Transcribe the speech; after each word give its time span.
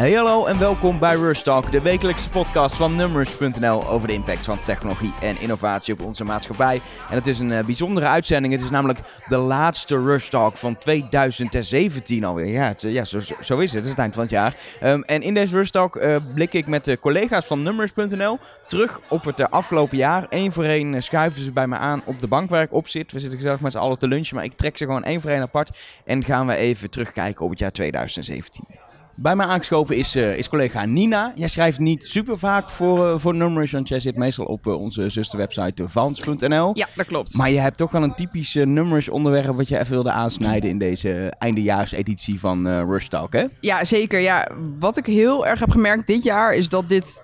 Hey 0.00 0.12
hallo 0.12 0.46
en 0.46 0.58
welkom 0.58 0.98
bij 0.98 1.16
Rush 1.16 1.40
Talk, 1.40 1.72
de 1.72 1.80
wekelijkse 1.80 2.30
podcast 2.30 2.76
van 2.76 2.94
Numbers.nl 2.94 3.88
over 3.88 4.08
de 4.08 4.14
impact 4.14 4.44
van 4.44 4.62
technologie 4.62 5.12
en 5.20 5.40
innovatie 5.40 5.94
op 5.94 6.02
onze 6.02 6.24
maatschappij. 6.24 6.80
En 7.10 7.14
het 7.14 7.26
is 7.26 7.38
een 7.38 7.50
uh, 7.50 7.64
bijzondere 7.64 8.06
uitzending. 8.06 8.52
Het 8.52 8.62
is 8.62 8.70
namelijk 8.70 8.98
de 9.28 9.36
laatste 9.36 10.02
Rush 10.02 10.28
Talk 10.28 10.56
van 10.56 10.78
2017 10.78 12.24
alweer. 12.24 12.46
Ja, 12.46 12.62
het, 12.62 12.82
ja 12.82 13.04
zo, 13.04 13.20
zo, 13.40 13.58
is 13.58 13.72
het. 13.72 13.74
Het 13.74 13.84
is 13.84 13.90
het 13.90 13.98
eind 13.98 14.14
van 14.14 14.22
het 14.22 14.32
jaar. 14.32 14.54
Um, 14.82 15.02
en 15.02 15.22
in 15.22 15.34
deze 15.34 15.56
Rush 15.56 15.70
Talk 15.70 15.96
uh, 15.96 16.16
blik 16.34 16.52
ik 16.52 16.66
met 16.66 16.84
de 16.84 16.98
collega's 16.98 17.46
van 17.46 17.62
Numbers.nl 17.62 18.38
terug 18.66 19.00
op 19.08 19.24
het 19.24 19.50
afgelopen 19.50 19.96
jaar. 19.96 20.26
Eén 20.28 20.52
voor 20.52 20.64
één 20.64 21.02
schuiven 21.02 21.42
ze 21.42 21.52
bij 21.52 21.66
me 21.66 21.76
aan 21.76 22.02
op 22.04 22.20
de 22.20 22.28
bank 22.28 22.50
waar 22.50 22.62
ik 22.62 22.72
op 22.72 22.88
zit. 22.88 23.12
We 23.12 23.20
zitten 23.20 23.38
gezellig 23.38 23.60
met 23.60 23.72
z'n 23.72 23.78
allen 23.78 23.98
te 23.98 24.08
lunchen, 24.08 24.36
maar 24.36 24.44
ik 24.44 24.56
trek 24.56 24.76
ze 24.76 24.84
gewoon 24.84 25.04
één 25.04 25.20
voor 25.20 25.30
één 25.30 25.42
apart. 25.42 25.78
En 26.04 26.24
gaan 26.24 26.46
we 26.46 26.56
even 26.56 26.90
terugkijken 26.90 27.44
op 27.44 27.50
het 27.50 27.58
jaar 27.58 27.72
2017. 27.72 28.89
Bij 29.22 29.36
mij 29.36 29.46
aangeschoven 29.46 29.96
is, 29.96 30.16
uh, 30.16 30.36
is 30.36 30.48
collega 30.48 30.84
Nina. 30.84 31.32
Jij 31.34 31.48
schrijft 31.48 31.78
niet 31.78 32.04
super 32.04 32.38
vaak 32.38 32.70
voor, 32.70 32.98
uh, 32.98 33.18
voor 33.18 33.34
nummers, 33.34 33.70
want 33.70 33.88
jij 33.88 34.00
zit 34.00 34.16
meestal 34.16 34.44
op 34.44 34.66
uh, 34.66 34.80
onze 34.80 35.10
zusterwebsite 35.10 35.88
vans.nl. 35.88 36.70
Ja, 36.74 36.86
dat 36.94 37.06
klopt. 37.06 37.36
Maar 37.36 37.50
je 37.50 37.58
hebt 37.58 37.76
toch 37.76 37.90
wel 37.90 38.02
een 38.02 38.14
typisch 38.14 38.54
nummers 38.54 39.08
onderwerp 39.08 39.56
wat 39.56 39.68
je 39.68 39.78
even 39.78 39.90
wilde 39.90 40.10
aansnijden 40.10 40.70
in 40.70 40.78
deze 40.78 41.34
eindejaarseditie 41.38 42.40
van 42.40 42.68
Rush 42.68 43.06
Talk, 43.06 43.32
hè? 43.32 43.44
Ja, 43.60 43.84
zeker. 43.84 44.20
Ja, 44.20 44.48
wat 44.78 44.96
ik 44.96 45.06
heel 45.06 45.46
erg 45.46 45.60
heb 45.60 45.70
gemerkt 45.70 46.06
dit 46.06 46.22
jaar 46.22 46.54
is 46.54 46.68
dat 46.68 46.88
dit, 46.88 47.22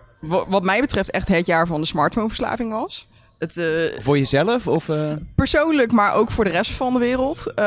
wat 0.49 0.63
mij 0.63 0.81
betreft, 0.81 1.11
echt 1.11 1.29
het 1.29 1.47
jaar 1.47 1.67
van 1.67 1.81
de 1.81 1.87
smartphoneverslaving 1.87 2.71
was. 2.71 3.09
Het, 3.39 3.57
uh, 3.57 4.01
voor 4.01 4.19
jezelf? 4.19 4.67
Of, 4.67 4.89
uh... 4.89 5.13
Persoonlijk, 5.35 5.93
maar 5.93 6.15
ook 6.15 6.31
voor 6.31 6.45
de 6.45 6.51
rest 6.51 6.71
van 6.71 6.93
de 6.93 6.99
wereld. 6.99 7.53
Uh, 7.59 7.65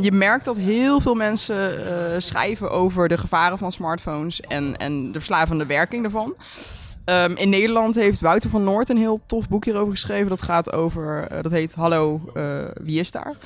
je 0.00 0.12
merkt 0.12 0.44
dat 0.44 0.56
heel 0.56 1.00
veel 1.00 1.14
mensen 1.14 1.86
eh, 1.86 2.14
schrijven 2.18 2.70
over 2.70 3.08
de 3.08 3.18
gevaren 3.18 3.58
van 3.58 3.72
smartphones 3.72 4.40
en, 4.40 4.76
en 4.76 5.12
de 5.12 5.18
verslavende 5.18 5.66
werking 5.66 6.02
daarvan. 6.02 6.36
Um, 7.04 7.36
in 7.36 7.48
Nederland 7.48 7.94
heeft 7.94 8.20
Wouter 8.20 8.50
van 8.50 8.64
Noord 8.64 8.88
een 8.88 8.96
heel 8.96 9.20
tof 9.26 9.48
boek 9.48 9.64
hierover 9.64 9.92
geschreven. 9.92 10.28
Dat 10.28 10.42
gaat 10.42 10.72
over, 10.72 11.28
dat 11.42 11.52
heet 11.52 11.74
Hallo, 11.74 12.20
wie 12.82 13.00
is 13.00 13.10
daar? 13.10 13.36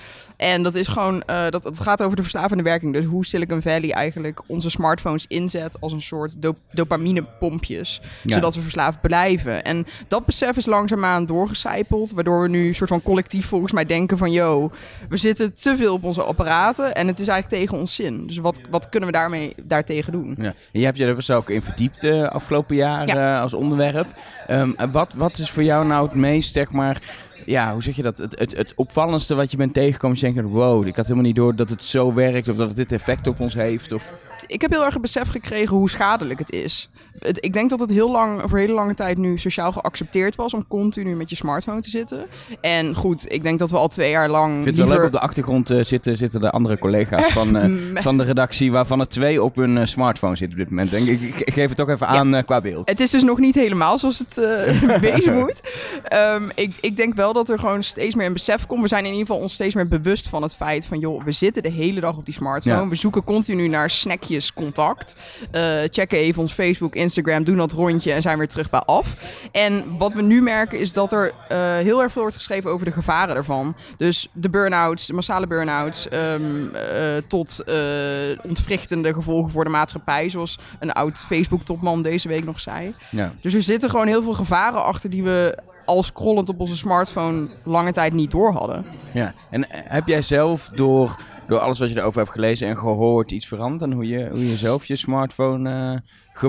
En 0.42 0.62
dat 0.62 0.74
is 0.74 0.88
gewoon, 0.88 1.22
uh, 1.26 1.48
dat, 1.48 1.64
het 1.64 1.80
gaat 1.80 2.02
over 2.02 2.16
de 2.16 2.22
verslavende 2.22 2.62
werking. 2.62 2.92
Dus 2.92 3.04
hoe 3.04 3.26
Silicon 3.26 3.62
Valley 3.62 3.90
eigenlijk 3.90 4.42
onze 4.46 4.70
smartphones 4.70 5.26
inzet 5.26 5.80
als 5.80 5.92
een 5.92 6.02
soort 6.02 6.42
dop 6.42 6.56
dopaminepompjes. 6.72 8.00
Ja. 8.22 8.34
Zodat 8.34 8.54
we 8.54 8.60
verslaafd 8.60 9.00
blijven. 9.00 9.64
En 9.64 9.86
dat 10.08 10.26
besef 10.26 10.56
is 10.56 10.66
langzaamaan 10.66 11.26
doorgecijpeld. 11.26 12.12
Waardoor 12.12 12.42
we 12.42 12.48
nu 12.48 12.68
een 12.68 12.74
soort 12.74 12.90
van 12.90 13.02
collectief 13.02 13.46
volgens 13.46 13.72
mij 13.72 13.84
denken 13.84 14.18
van... 14.18 14.32
yo, 14.32 14.70
we 15.08 15.16
zitten 15.16 15.54
te 15.54 15.76
veel 15.76 15.94
op 15.94 16.04
onze 16.04 16.22
apparaten 16.22 16.94
en 16.94 17.06
het 17.06 17.18
is 17.18 17.28
eigenlijk 17.28 17.62
tegen 17.62 17.78
ons 17.78 17.94
zin. 17.94 18.26
Dus 18.26 18.38
wat, 18.38 18.60
wat 18.70 18.88
kunnen 18.88 19.08
we 19.08 19.14
daarmee 19.14 19.54
daartegen 19.64 20.12
doen? 20.12 20.36
Ja. 20.40 20.54
Je 20.72 20.84
hebt 20.84 20.96
je 20.96 21.06
er 21.06 21.14
dus 21.14 21.30
ook 21.30 21.50
in 21.50 21.62
verdiept 21.62 22.04
uh, 22.04 22.28
afgelopen 22.28 22.76
jaar 22.76 23.06
ja. 23.06 23.36
uh, 23.36 23.42
als 23.42 23.54
onderwerp. 23.54 24.06
Um, 24.50 24.76
wat, 24.92 25.12
wat 25.16 25.38
is 25.38 25.50
voor 25.50 25.62
jou 25.62 25.86
nou 25.86 26.04
het 26.04 26.14
meest, 26.14 26.52
zeg 26.52 26.70
maar 26.70 27.00
ja, 27.44 27.72
hoe 27.72 27.82
zeg 27.82 27.96
je 27.96 28.02
dat? 28.02 28.16
Het, 28.16 28.38
het, 28.38 28.56
het 28.56 28.72
opvallendste 28.76 29.34
wat 29.34 29.50
je 29.50 29.56
bent 29.56 29.74
tegengekomen, 29.74 30.18
je 30.20 30.32
denkt, 30.32 30.50
wow, 30.50 30.86
ik 30.86 30.96
had 30.96 31.04
helemaal 31.04 31.26
niet 31.26 31.36
door 31.36 31.56
dat 31.56 31.70
het 31.70 31.84
zo 31.84 32.14
werkt 32.14 32.48
of 32.48 32.56
dat 32.56 32.68
het 32.68 32.76
dit 32.76 32.92
effect 32.92 33.26
op 33.26 33.40
ons 33.40 33.54
heeft. 33.54 33.92
Of... 33.92 34.12
Ik 34.46 34.60
heb 34.60 34.70
heel 34.70 34.84
erg 34.84 34.92
het 34.92 35.02
besef 35.02 35.28
gekregen 35.28 35.76
hoe 35.76 35.90
schadelijk 35.90 36.38
het 36.38 36.50
is. 36.50 36.90
Het, 37.18 37.44
ik 37.44 37.52
denk 37.52 37.70
dat 37.70 37.80
het 37.80 37.90
heel 37.90 38.10
lang, 38.10 38.42
voor 38.46 38.58
hele 38.58 38.72
lange 38.72 38.94
tijd 38.94 39.18
nu 39.18 39.38
sociaal 39.38 39.72
geaccepteerd 39.72 40.36
was 40.36 40.54
om 40.54 40.66
continu 40.68 41.16
met 41.16 41.30
je 41.30 41.36
smartphone 41.36 41.80
te 41.80 41.90
zitten. 41.90 42.26
En 42.60 42.94
goed, 42.94 43.32
ik 43.32 43.42
denk 43.42 43.58
dat 43.58 43.70
we 43.70 43.76
al 43.76 43.88
twee 43.88 44.10
jaar 44.10 44.28
lang. 44.28 44.58
Ik 44.58 44.64
vind 44.64 44.76
het 44.76 44.86
wel 44.86 44.96
leuk 44.96 45.06
op 45.06 45.12
de 45.12 45.20
achtergrond 45.20 45.70
uh, 45.70 45.84
zitten, 45.84 46.16
zitten 46.16 46.40
de 46.40 46.50
andere 46.50 46.78
collega's 46.78 47.32
van, 47.38 47.56
uh, 47.56 48.00
van 48.02 48.18
de 48.18 48.24
redactie, 48.24 48.72
waarvan 48.72 49.00
er 49.00 49.08
twee 49.08 49.42
op 49.42 49.56
hun 49.56 49.76
uh, 49.76 49.84
smartphone 49.84 50.36
zitten 50.36 50.58
op 50.58 50.64
dit 50.64 50.70
moment. 50.70 50.90
Denk 50.90 51.08
ik, 51.08 51.20
ik, 51.20 51.40
ik 51.40 51.52
geef 51.52 51.68
het 51.68 51.76
toch 51.76 51.88
even 51.88 52.06
ja. 52.06 52.12
aan 52.12 52.44
qua 52.44 52.60
beeld. 52.60 52.88
Het 52.88 53.00
is 53.00 53.10
dus 53.10 53.22
nog 53.22 53.38
niet 53.38 53.54
helemaal 53.54 53.98
zoals 53.98 54.18
het 54.18 54.34
wezen 55.00 55.38
moet. 55.42 55.60
Um, 56.12 56.50
ik, 56.54 56.76
ik 56.80 56.96
denk 56.96 57.14
wel 57.14 57.31
dat 57.32 57.48
er 57.48 57.58
gewoon 57.58 57.82
steeds 57.82 58.14
meer 58.14 58.26
een 58.26 58.32
besef 58.32 58.66
komt. 58.66 58.82
We 58.82 58.88
zijn 58.88 59.04
in 59.04 59.10
ieder 59.10 59.26
geval 59.26 59.42
ons 59.42 59.52
steeds 59.52 59.74
meer 59.74 59.88
bewust 59.88 60.28
van 60.28 60.42
het 60.42 60.54
feit 60.54 60.86
van, 60.86 60.98
joh, 60.98 61.24
we 61.24 61.32
zitten 61.32 61.62
de 61.62 61.70
hele 61.70 62.00
dag 62.00 62.16
op 62.16 62.24
die 62.24 62.34
smartphone. 62.34 62.76
Ja. 62.76 62.88
We 62.88 62.94
zoeken 62.94 63.24
continu 63.24 63.68
naar 63.68 63.90
snackjes, 63.90 64.52
contact. 64.52 65.16
checken 65.90 66.18
even 66.18 66.42
ons 66.42 66.52
Facebook, 66.52 66.94
Instagram, 66.94 67.44
doen 67.44 67.56
dat 67.56 67.72
rondje 67.72 68.12
en 68.12 68.22
zijn 68.22 68.38
weer 68.38 68.48
terug 68.48 68.70
bij 68.70 68.80
af. 68.80 69.14
En 69.52 69.96
wat 69.98 70.12
we 70.12 70.22
nu 70.22 70.42
merken 70.42 70.78
is 70.78 70.92
dat 70.92 71.12
er 71.12 71.26
uh, 71.26 71.32
heel 71.76 72.02
erg 72.02 72.12
veel 72.12 72.22
wordt 72.22 72.36
geschreven 72.36 72.70
over 72.70 72.84
de 72.84 72.92
gevaren 72.92 73.36
ervan. 73.36 73.76
Dus 73.96 74.28
de 74.32 74.50
burn-outs, 74.50 75.06
de 75.06 75.12
massale 75.12 75.46
burn-outs, 75.46 76.12
um, 76.12 76.70
uh, 76.74 77.16
tot 77.26 77.64
ontwrichtende 78.46 79.14
gevolgen 79.14 79.50
voor 79.50 79.64
de 79.64 79.70
maatschappij. 79.70 80.30
Zoals 80.30 80.58
een 80.80 80.92
oud 80.92 81.18
Facebook-topman 81.18 82.02
deze 82.02 82.28
week 82.28 82.44
nog 82.44 82.60
zei. 82.60 82.94
Ja. 83.10 83.34
Dus 83.40 83.54
er 83.54 83.62
zitten 83.62 83.90
gewoon 83.90 84.06
heel 84.06 84.22
veel 84.22 84.34
gevaren 84.34 84.84
achter 84.84 85.10
die 85.10 85.22
we 85.22 85.58
al 85.84 86.02
scrollend 86.02 86.48
op 86.48 86.60
onze 86.60 86.76
smartphone 86.76 87.48
lange 87.64 87.92
tijd 87.92 88.12
niet 88.12 88.30
door 88.30 88.52
hadden. 88.52 88.84
Ja, 89.12 89.34
en 89.50 89.66
heb 89.68 90.06
jij 90.06 90.22
zelf 90.22 90.68
door, 90.68 91.16
door 91.48 91.58
alles 91.58 91.78
wat 91.78 91.90
je 91.90 91.98
erover 91.98 92.20
hebt 92.20 92.32
gelezen 92.32 92.68
en 92.68 92.78
gehoord 92.78 93.30
iets 93.30 93.46
veranderd 93.46 93.82
aan 93.82 93.92
hoe 93.92 94.08
je, 94.08 94.28
hoe 94.30 94.48
je 94.48 94.56
zelf 94.56 94.84
je 94.84 94.96
smartphone 94.96 95.70
uh, 95.70 95.98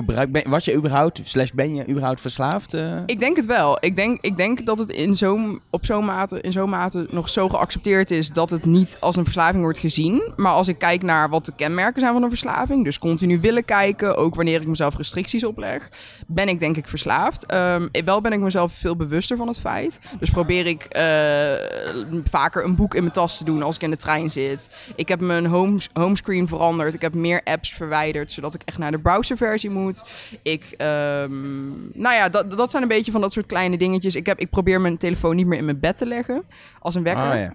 Ben, 0.04 0.50
was 0.50 0.64
je 0.64 0.74
überhaupt, 0.74 1.54
ben 1.54 1.74
je 1.74 1.88
überhaupt 1.88 2.20
verslaafd? 2.20 2.74
Uh? 2.74 2.96
Ik 3.06 3.18
denk 3.18 3.36
het 3.36 3.46
wel. 3.46 3.76
Ik 3.80 3.96
denk, 3.96 4.18
ik 4.20 4.36
denk 4.36 4.66
dat 4.66 4.78
het 4.78 4.90
in 4.90 5.16
zo, 5.16 5.58
op 5.70 5.84
zo'n 5.84 6.04
mate, 6.04 6.40
in 6.40 6.52
zo'n 6.52 6.68
mate 6.68 7.06
nog 7.10 7.28
zo 7.28 7.48
geaccepteerd 7.48 8.10
is 8.10 8.30
dat 8.30 8.50
het 8.50 8.64
niet 8.64 8.96
als 9.00 9.16
een 9.16 9.24
verslaving 9.24 9.62
wordt 9.62 9.78
gezien. 9.78 10.32
Maar 10.36 10.52
als 10.52 10.68
ik 10.68 10.78
kijk 10.78 11.02
naar 11.02 11.28
wat 11.28 11.44
de 11.44 11.52
kenmerken 11.56 12.00
zijn 12.00 12.12
van 12.12 12.22
een 12.22 12.28
verslaving, 12.28 12.84
dus 12.84 12.98
continu 12.98 13.40
willen 13.40 13.64
kijken, 13.64 14.16
ook 14.16 14.34
wanneer 14.34 14.60
ik 14.60 14.66
mezelf 14.66 14.96
restricties 14.96 15.44
opleg, 15.44 15.88
ben 16.26 16.48
ik 16.48 16.60
denk 16.60 16.76
ik 16.76 16.88
verslaafd. 16.88 17.52
Um, 17.52 17.88
wel 18.04 18.20
ben 18.20 18.32
ik 18.32 18.40
mezelf 18.40 18.72
veel 18.72 18.96
bewuster 18.96 19.36
van 19.36 19.48
het 19.48 19.60
feit. 19.60 19.98
Dus 20.18 20.30
probeer 20.30 20.66
ik 20.66 20.96
uh, 20.96 21.02
vaker 22.24 22.64
een 22.64 22.74
boek 22.76 22.94
in 22.94 23.00
mijn 23.00 23.12
tas 23.12 23.38
te 23.38 23.44
doen 23.44 23.62
als 23.62 23.74
ik 23.74 23.82
in 23.82 23.90
de 23.90 23.96
trein 23.96 24.30
zit. 24.30 24.68
Ik 24.96 25.08
heb 25.08 25.20
mijn 25.20 25.46
home, 25.46 25.80
homescreen 25.92 26.48
veranderd. 26.48 26.94
Ik 26.94 27.00
heb 27.00 27.14
meer 27.14 27.40
apps 27.44 27.72
verwijderd, 27.72 28.32
zodat 28.32 28.54
ik 28.54 28.62
echt 28.64 28.78
naar 28.78 28.90
de 28.90 28.98
browserversie 28.98 29.70
moet. 29.74 30.04
Ik, 30.42 30.74
um, 30.78 31.90
nou 31.94 32.14
ja, 32.14 32.28
dat, 32.28 32.50
dat 32.50 32.70
zijn 32.70 32.82
een 32.82 32.88
beetje 32.88 33.12
van 33.12 33.20
dat 33.20 33.32
soort 33.32 33.46
kleine 33.46 33.76
dingetjes. 33.76 34.14
Ik, 34.14 34.26
heb, 34.26 34.38
ik 34.38 34.50
probeer 34.50 34.80
mijn 34.80 34.96
telefoon 34.96 35.36
niet 35.36 35.46
meer 35.46 35.58
in 35.58 35.64
mijn 35.64 35.80
bed 35.80 35.98
te 35.98 36.06
leggen 36.06 36.44
als 36.78 36.94
een 36.94 37.02
wekker. 37.02 37.30
Ah, 37.30 37.38
ja. 37.38 37.54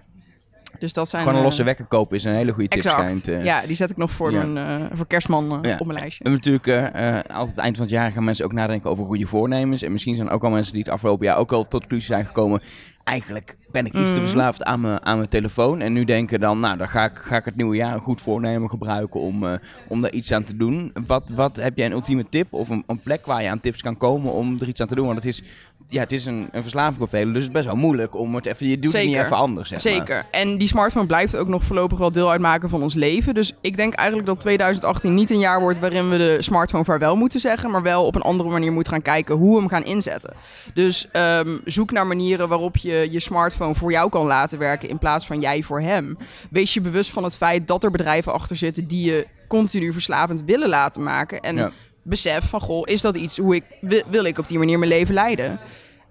Dus 0.80 0.92
dat 0.92 1.08
zijn, 1.08 1.22
Gewoon 1.22 1.38
een 1.38 1.44
losse 1.44 1.62
wekker 1.62 1.84
kopen 1.84 2.16
is 2.16 2.24
een 2.24 2.34
hele 2.34 2.52
goede 2.52 2.68
tip. 2.68 2.82
Schijnt, 2.82 3.28
uh, 3.28 3.44
ja, 3.44 3.62
die 3.66 3.76
zet 3.76 3.90
ik 3.90 3.96
nog 3.96 4.10
voor, 4.10 4.32
ja. 4.32 4.44
mijn, 4.44 4.80
uh, 4.82 4.86
voor 4.92 5.06
kerstman 5.06 5.44
uh, 5.44 5.70
ja. 5.70 5.76
op 5.78 5.86
mijn 5.86 5.98
lijstje. 5.98 6.24
En 6.24 6.32
natuurlijk, 6.32 6.66
uh, 6.66 7.18
altijd 7.36 7.58
eind 7.58 7.76
van 7.76 7.84
het 7.84 7.94
jaar 7.94 8.12
gaan 8.12 8.24
mensen 8.24 8.44
ook 8.44 8.52
nadenken 8.52 8.90
over 8.90 9.04
goede 9.04 9.26
voornemens. 9.26 9.82
En 9.82 9.92
misschien 9.92 10.14
zijn 10.14 10.28
er 10.28 10.34
ook 10.34 10.44
al 10.44 10.50
mensen 10.50 10.72
die 10.72 10.82
het 10.82 10.92
afgelopen 10.92 11.26
jaar 11.26 11.36
ook 11.36 11.52
al 11.52 11.62
tot 11.62 11.80
conclusie 11.80 12.06
zijn 12.06 12.26
gekomen. 12.26 12.60
Eigenlijk 13.04 13.56
ben 13.70 13.86
ik 13.86 13.94
iets 13.94 14.12
te 14.12 14.20
verslaafd 14.20 14.64
aan 14.64 14.80
mijn, 14.80 15.04
aan 15.04 15.16
mijn 15.16 15.28
telefoon. 15.28 15.80
En 15.80 15.92
nu 15.92 16.04
denken 16.04 16.40
dan, 16.40 16.60
nou, 16.60 16.78
dan 16.78 16.88
ga 16.88 17.04
ik, 17.04 17.18
ga 17.18 17.36
ik 17.36 17.44
het 17.44 17.56
nieuwe 17.56 17.76
jaar 17.76 17.94
een 17.94 18.00
goed 18.00 18.20
voornemen 18.20 18.70
gebruiken 18.70 19.20
om, 19.20 19.58
om 19.88 20.00
daar 20.00 20.12
iets 20.12 20.32
aan 20.32 20.44
te 20.44 20.56
doen. 20.56 20.92
Wat, 21.06 21.28
wat 21.34 21.56
heb 21.56 21.76
jij 21.76 21.86
een 21.86 21.92
ultieme 21.92 22.28
tip 22.28 22.52
of 22.52 22.68
een, 22.68 22.84
een 22.86 23.00
plek 23.00 23.26
waar 23.26 23.42
je 23.42 23.48
aan 23.48 23.60
tips 23.60 23.82
kan 23.82 23.96
komen 23.96 24.32
om 24.32 24.56
er 24.60 24.68
iets 24.68 24.80
aan 24.80 24.86
te 24.86 24.94
doen? 24.94 25.06
Want 25.06 25.18
het 25.18 25.26
is 25.26 25.42
ja, 25.90 26.00
het 26.00 26.12
is 26.12 26.24
een, 26.24 26.48
een 26.52 26.62
verslaving 26.62 27.10
dus 27.10 27.20
het 27.20 27.36
is 27.36 27.50
best 27.50 27.64
wel 27.64 27.76
moeilijk 27.76 28.16
om 28.16 28.34
het 28.34 28.46
even, 28.46 28.66
je 28.66 28.78
doet 28.78 28.90
Zeker. 28.90 29.08
het 29.08 29.16
niet 29.16 29.26
even 29.26 29.36
anders. 29.36 29.68
Zeg 29.68 29.80
Zeker. 29.80 30.26
En 30.30 30.58
die 30.58 30.68
smartphone 30.68 31.06
blijft 31.06 31.36
ook 31.36 31.48
nog 31.48 31.64
voorlopig 31.64 31.98
wel 31.98 32.12
deel 32.12 32.30
uitmaken 32.30 32.68
van 32.68 32.82
ons 32.82 32.94
leven. 32.94 33.34
Dus 33.34 33.52
ik 33.60 33.76
denk 33.76 33.94
eigenlijk 33.94 34.28
dat 34.28 34.40
2018 34.40 35.14
niet 35.14 35.30
een 35.30 35.38
jaar 35.38 35.60
wordt 35.60 35.78
waarin 35.78 36.10
we 36.10 36.16
de 36.16 36.36
smartphone 36.40 36.84
vaarwel 36.84 37.16
moeten 37.16 37.40
zeggen, 37.40 37.70
maar 37.70 37.82
wel 37.82 38.06
op 38.06 38.14
een 38.14 38.22
andere 38.22 38.50
manier 38.50 38.72
moeten 38.72 38.92
gaan 38.92 39.02
kijken 39.02 39.34
hoe 39.36 39.52
we 39.54 39.58
hem 39.58 39.68
gaan 39.68 39.84
inzetten. 39.84 40.34
Dus 40.74 41.06
um, 41.12 41.60
zoek 41.64 41.90
naar 41.90 42.06
manieren 42.06 42.48
waarop 42.48 42.76
je 42.76 43.08
je 43.10 43.20
smartphone 43.20 43.74
voor 43.74 43.92
jou 43.92 44.10
kan 44.10 44.26
laten 44.26 44.58
werken 44.58 44.88
in 44.88 44.98
plaats 44.98 45.26
van 45.26 45.40
jij 45.40 45.62
voor 45.62 45.80
hem. 45.80 46.18
Wees 46.50 46.74
je 46.74 46.80
bewust 46.80 47.10
van 47.10 47.24
het 47.24 47.36
feit 47.36 47.66
dat 47.66 47.84
er 47.84 47.90
bedrijven 47.90 48.32
achter 48.32 48.56
zitten 48.56 48.86
die 48.86 49.04
je 49.04 49.26
continu 49.48 49.92
verslavend 49.92 50.42
willen 50.42 50.68
laten 50.68 51.02
maken. 51.02 51.40
En 51.40 51.56
ja. 51.56 51.70
besef 52.02 52.48
van, 52.48 52.60
goh, 52.60 52.82
is 52.84 53.00
dat 53.00 53.16
iets 53.16 53.36
hoe 53.36 53.54
ik 53.54 53.64
wil, 53.80 54.02
wil 54.10 54.24
ik 54.24 54.38
op 54.38 54.48
die 54.48 54.58
manier 54.58 54.78
mijn 54.78 54.90
leven 54.90 55.14
leiden? 55.14 55.60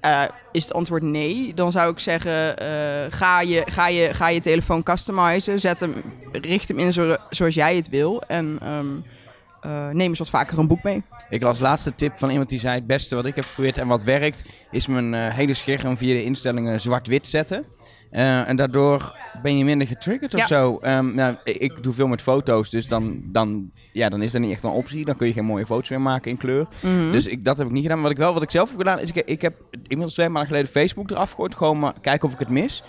Uh, 0.06 0.24
is 0.52 0.64
het 0.64 0.74
antwoord 0.74 1.04
nee, 1.04 1.54
dan 1.54 1.72
zou 1.72 1.92
ik 1.92 2.00
zeggen: 2.00 2.64
uh, 2.64 2.68
ga, 3.10 3.42
je, 3.42 3.64
ga, 3.66 3.88
je, 3.88 4.14
ga 4.14 4.28
je 4.28 4.40
telefoon 4.40 4.84
customizen. 4.84 5.60
Zet 5.60 5.80
hem, 5.80 6.04
richt 6.32 6.68
hem 6.68 6.80
in 6.80 6.94
zo, 6.94 7.18
zoals 7.30 7.56
jij 7.56 7.76
het 7.76 7.90
wil. 7.90 8.22
En 8.22 8.60
um, 8.72 9.04
uh, 9.66 9.90
neem 9.90 10.10
eens 10.10 10.20
wat 10.20 10.30
vaker 10.30 10.60
een 10.60 10.68
boek 10.68 10.84
mee. 10.84 11.04
Ik 11.30 11.42
las 11.42 11.60
laatste 11.60 11.96
tip 11.96 12.18
van 12.18 12.30
iemand 12.30 12.50
die 12.50 12.60
zei: 12.60 12.76
Het 12.76 12.88
beste 12.88 13.16
wat 13.16 13.26
ik 13.26 13.36
heb 13.36 13.46
geprobeerd 13.46 13.78
en 13.78 13.88
wat 13.88 14.04
werkt, 14.04 14.44
is 14.72 14.88
mijn 14.88 15.14
hele 15.14 15.54
scherm 15.54 15.98
via 15.98 16.14
de 16.14 16.24
instellingen 16.24 16.80
zwart-wit 16.80 17.28
zetten. 17.28 17.66
Uh, 18.12 18.50
en 18.50 18.56
daardoor 18.56 19.16
ben 19.42 19.58
je 19.58 19.64
minder 19.64 19.88
getriggerd 19.88 20.34
of 20.34 20.40
Ja. 20.40 20.48
zo. 20.48 20.80
Um, 20.84 21.16
nou, 21.16 21.36
ik, 21.44 21.56
ik 21.56 21.84
doe 21.84 21.94
veel 21.94 22.08
met 22.08 22.22
foto's, 22.22 22.70
dus 22.70 22.88
dan, 22.88 23.22
dan, 23.26 23.72
ja, 23.94 24.10
dan 24.10 24.22
is 24.22 24.32
dat 24.32 24.42
niet 24.42 24.52
echt 24.52 24.64
een 24.64 24.70
optie. 24.70 25.06
Dan 25.06 25.16
kun 25.16 25.28
je 25.28 25.34
geen 25.34 25.46
mooie 25.46 25.66
foto's 25.66 25.90
meer 25.90 26.02
maken 26.02 26.32
in 26.32 26.38
kleur. 26.38 26.68
Mhm. 26.82 27.12
Dus 27.12 27.28
ik, 27.28 27.46
dat 27.46 27.58
heb 27.58 27.68
ik 27.68 27.74
niet 27.74 27.82
gedaan. 27.84 28.02
Wat 28.02 28.12
ik 28.12 28.18
wel, 28.18 28.34
wat 28.34 28.44
ik 28.44 28.52
zelf 28.52 28.70
heb 28.70 28.78
gedaan, 28.78 29.00
is 29.00 29.12
ik, 29.12 29.16
ik 29.26 29.42
heb 29.42 29.54
inmiddels 29.72 30.14
twee 30.14 30.30
maanden 30.30 30.52
geleden 30.52 30.72
Facebook 30.72 31.10
eraf 31.12 31.30
gegooid. 31.30 31.56
Gewoon 31.56 31.80
maar 31.80 31.94
kijken 32.02 32.28
of 32.28 32.34
ik 32.34 32.40
het 32.40 32.50
mis. 32.50 32.84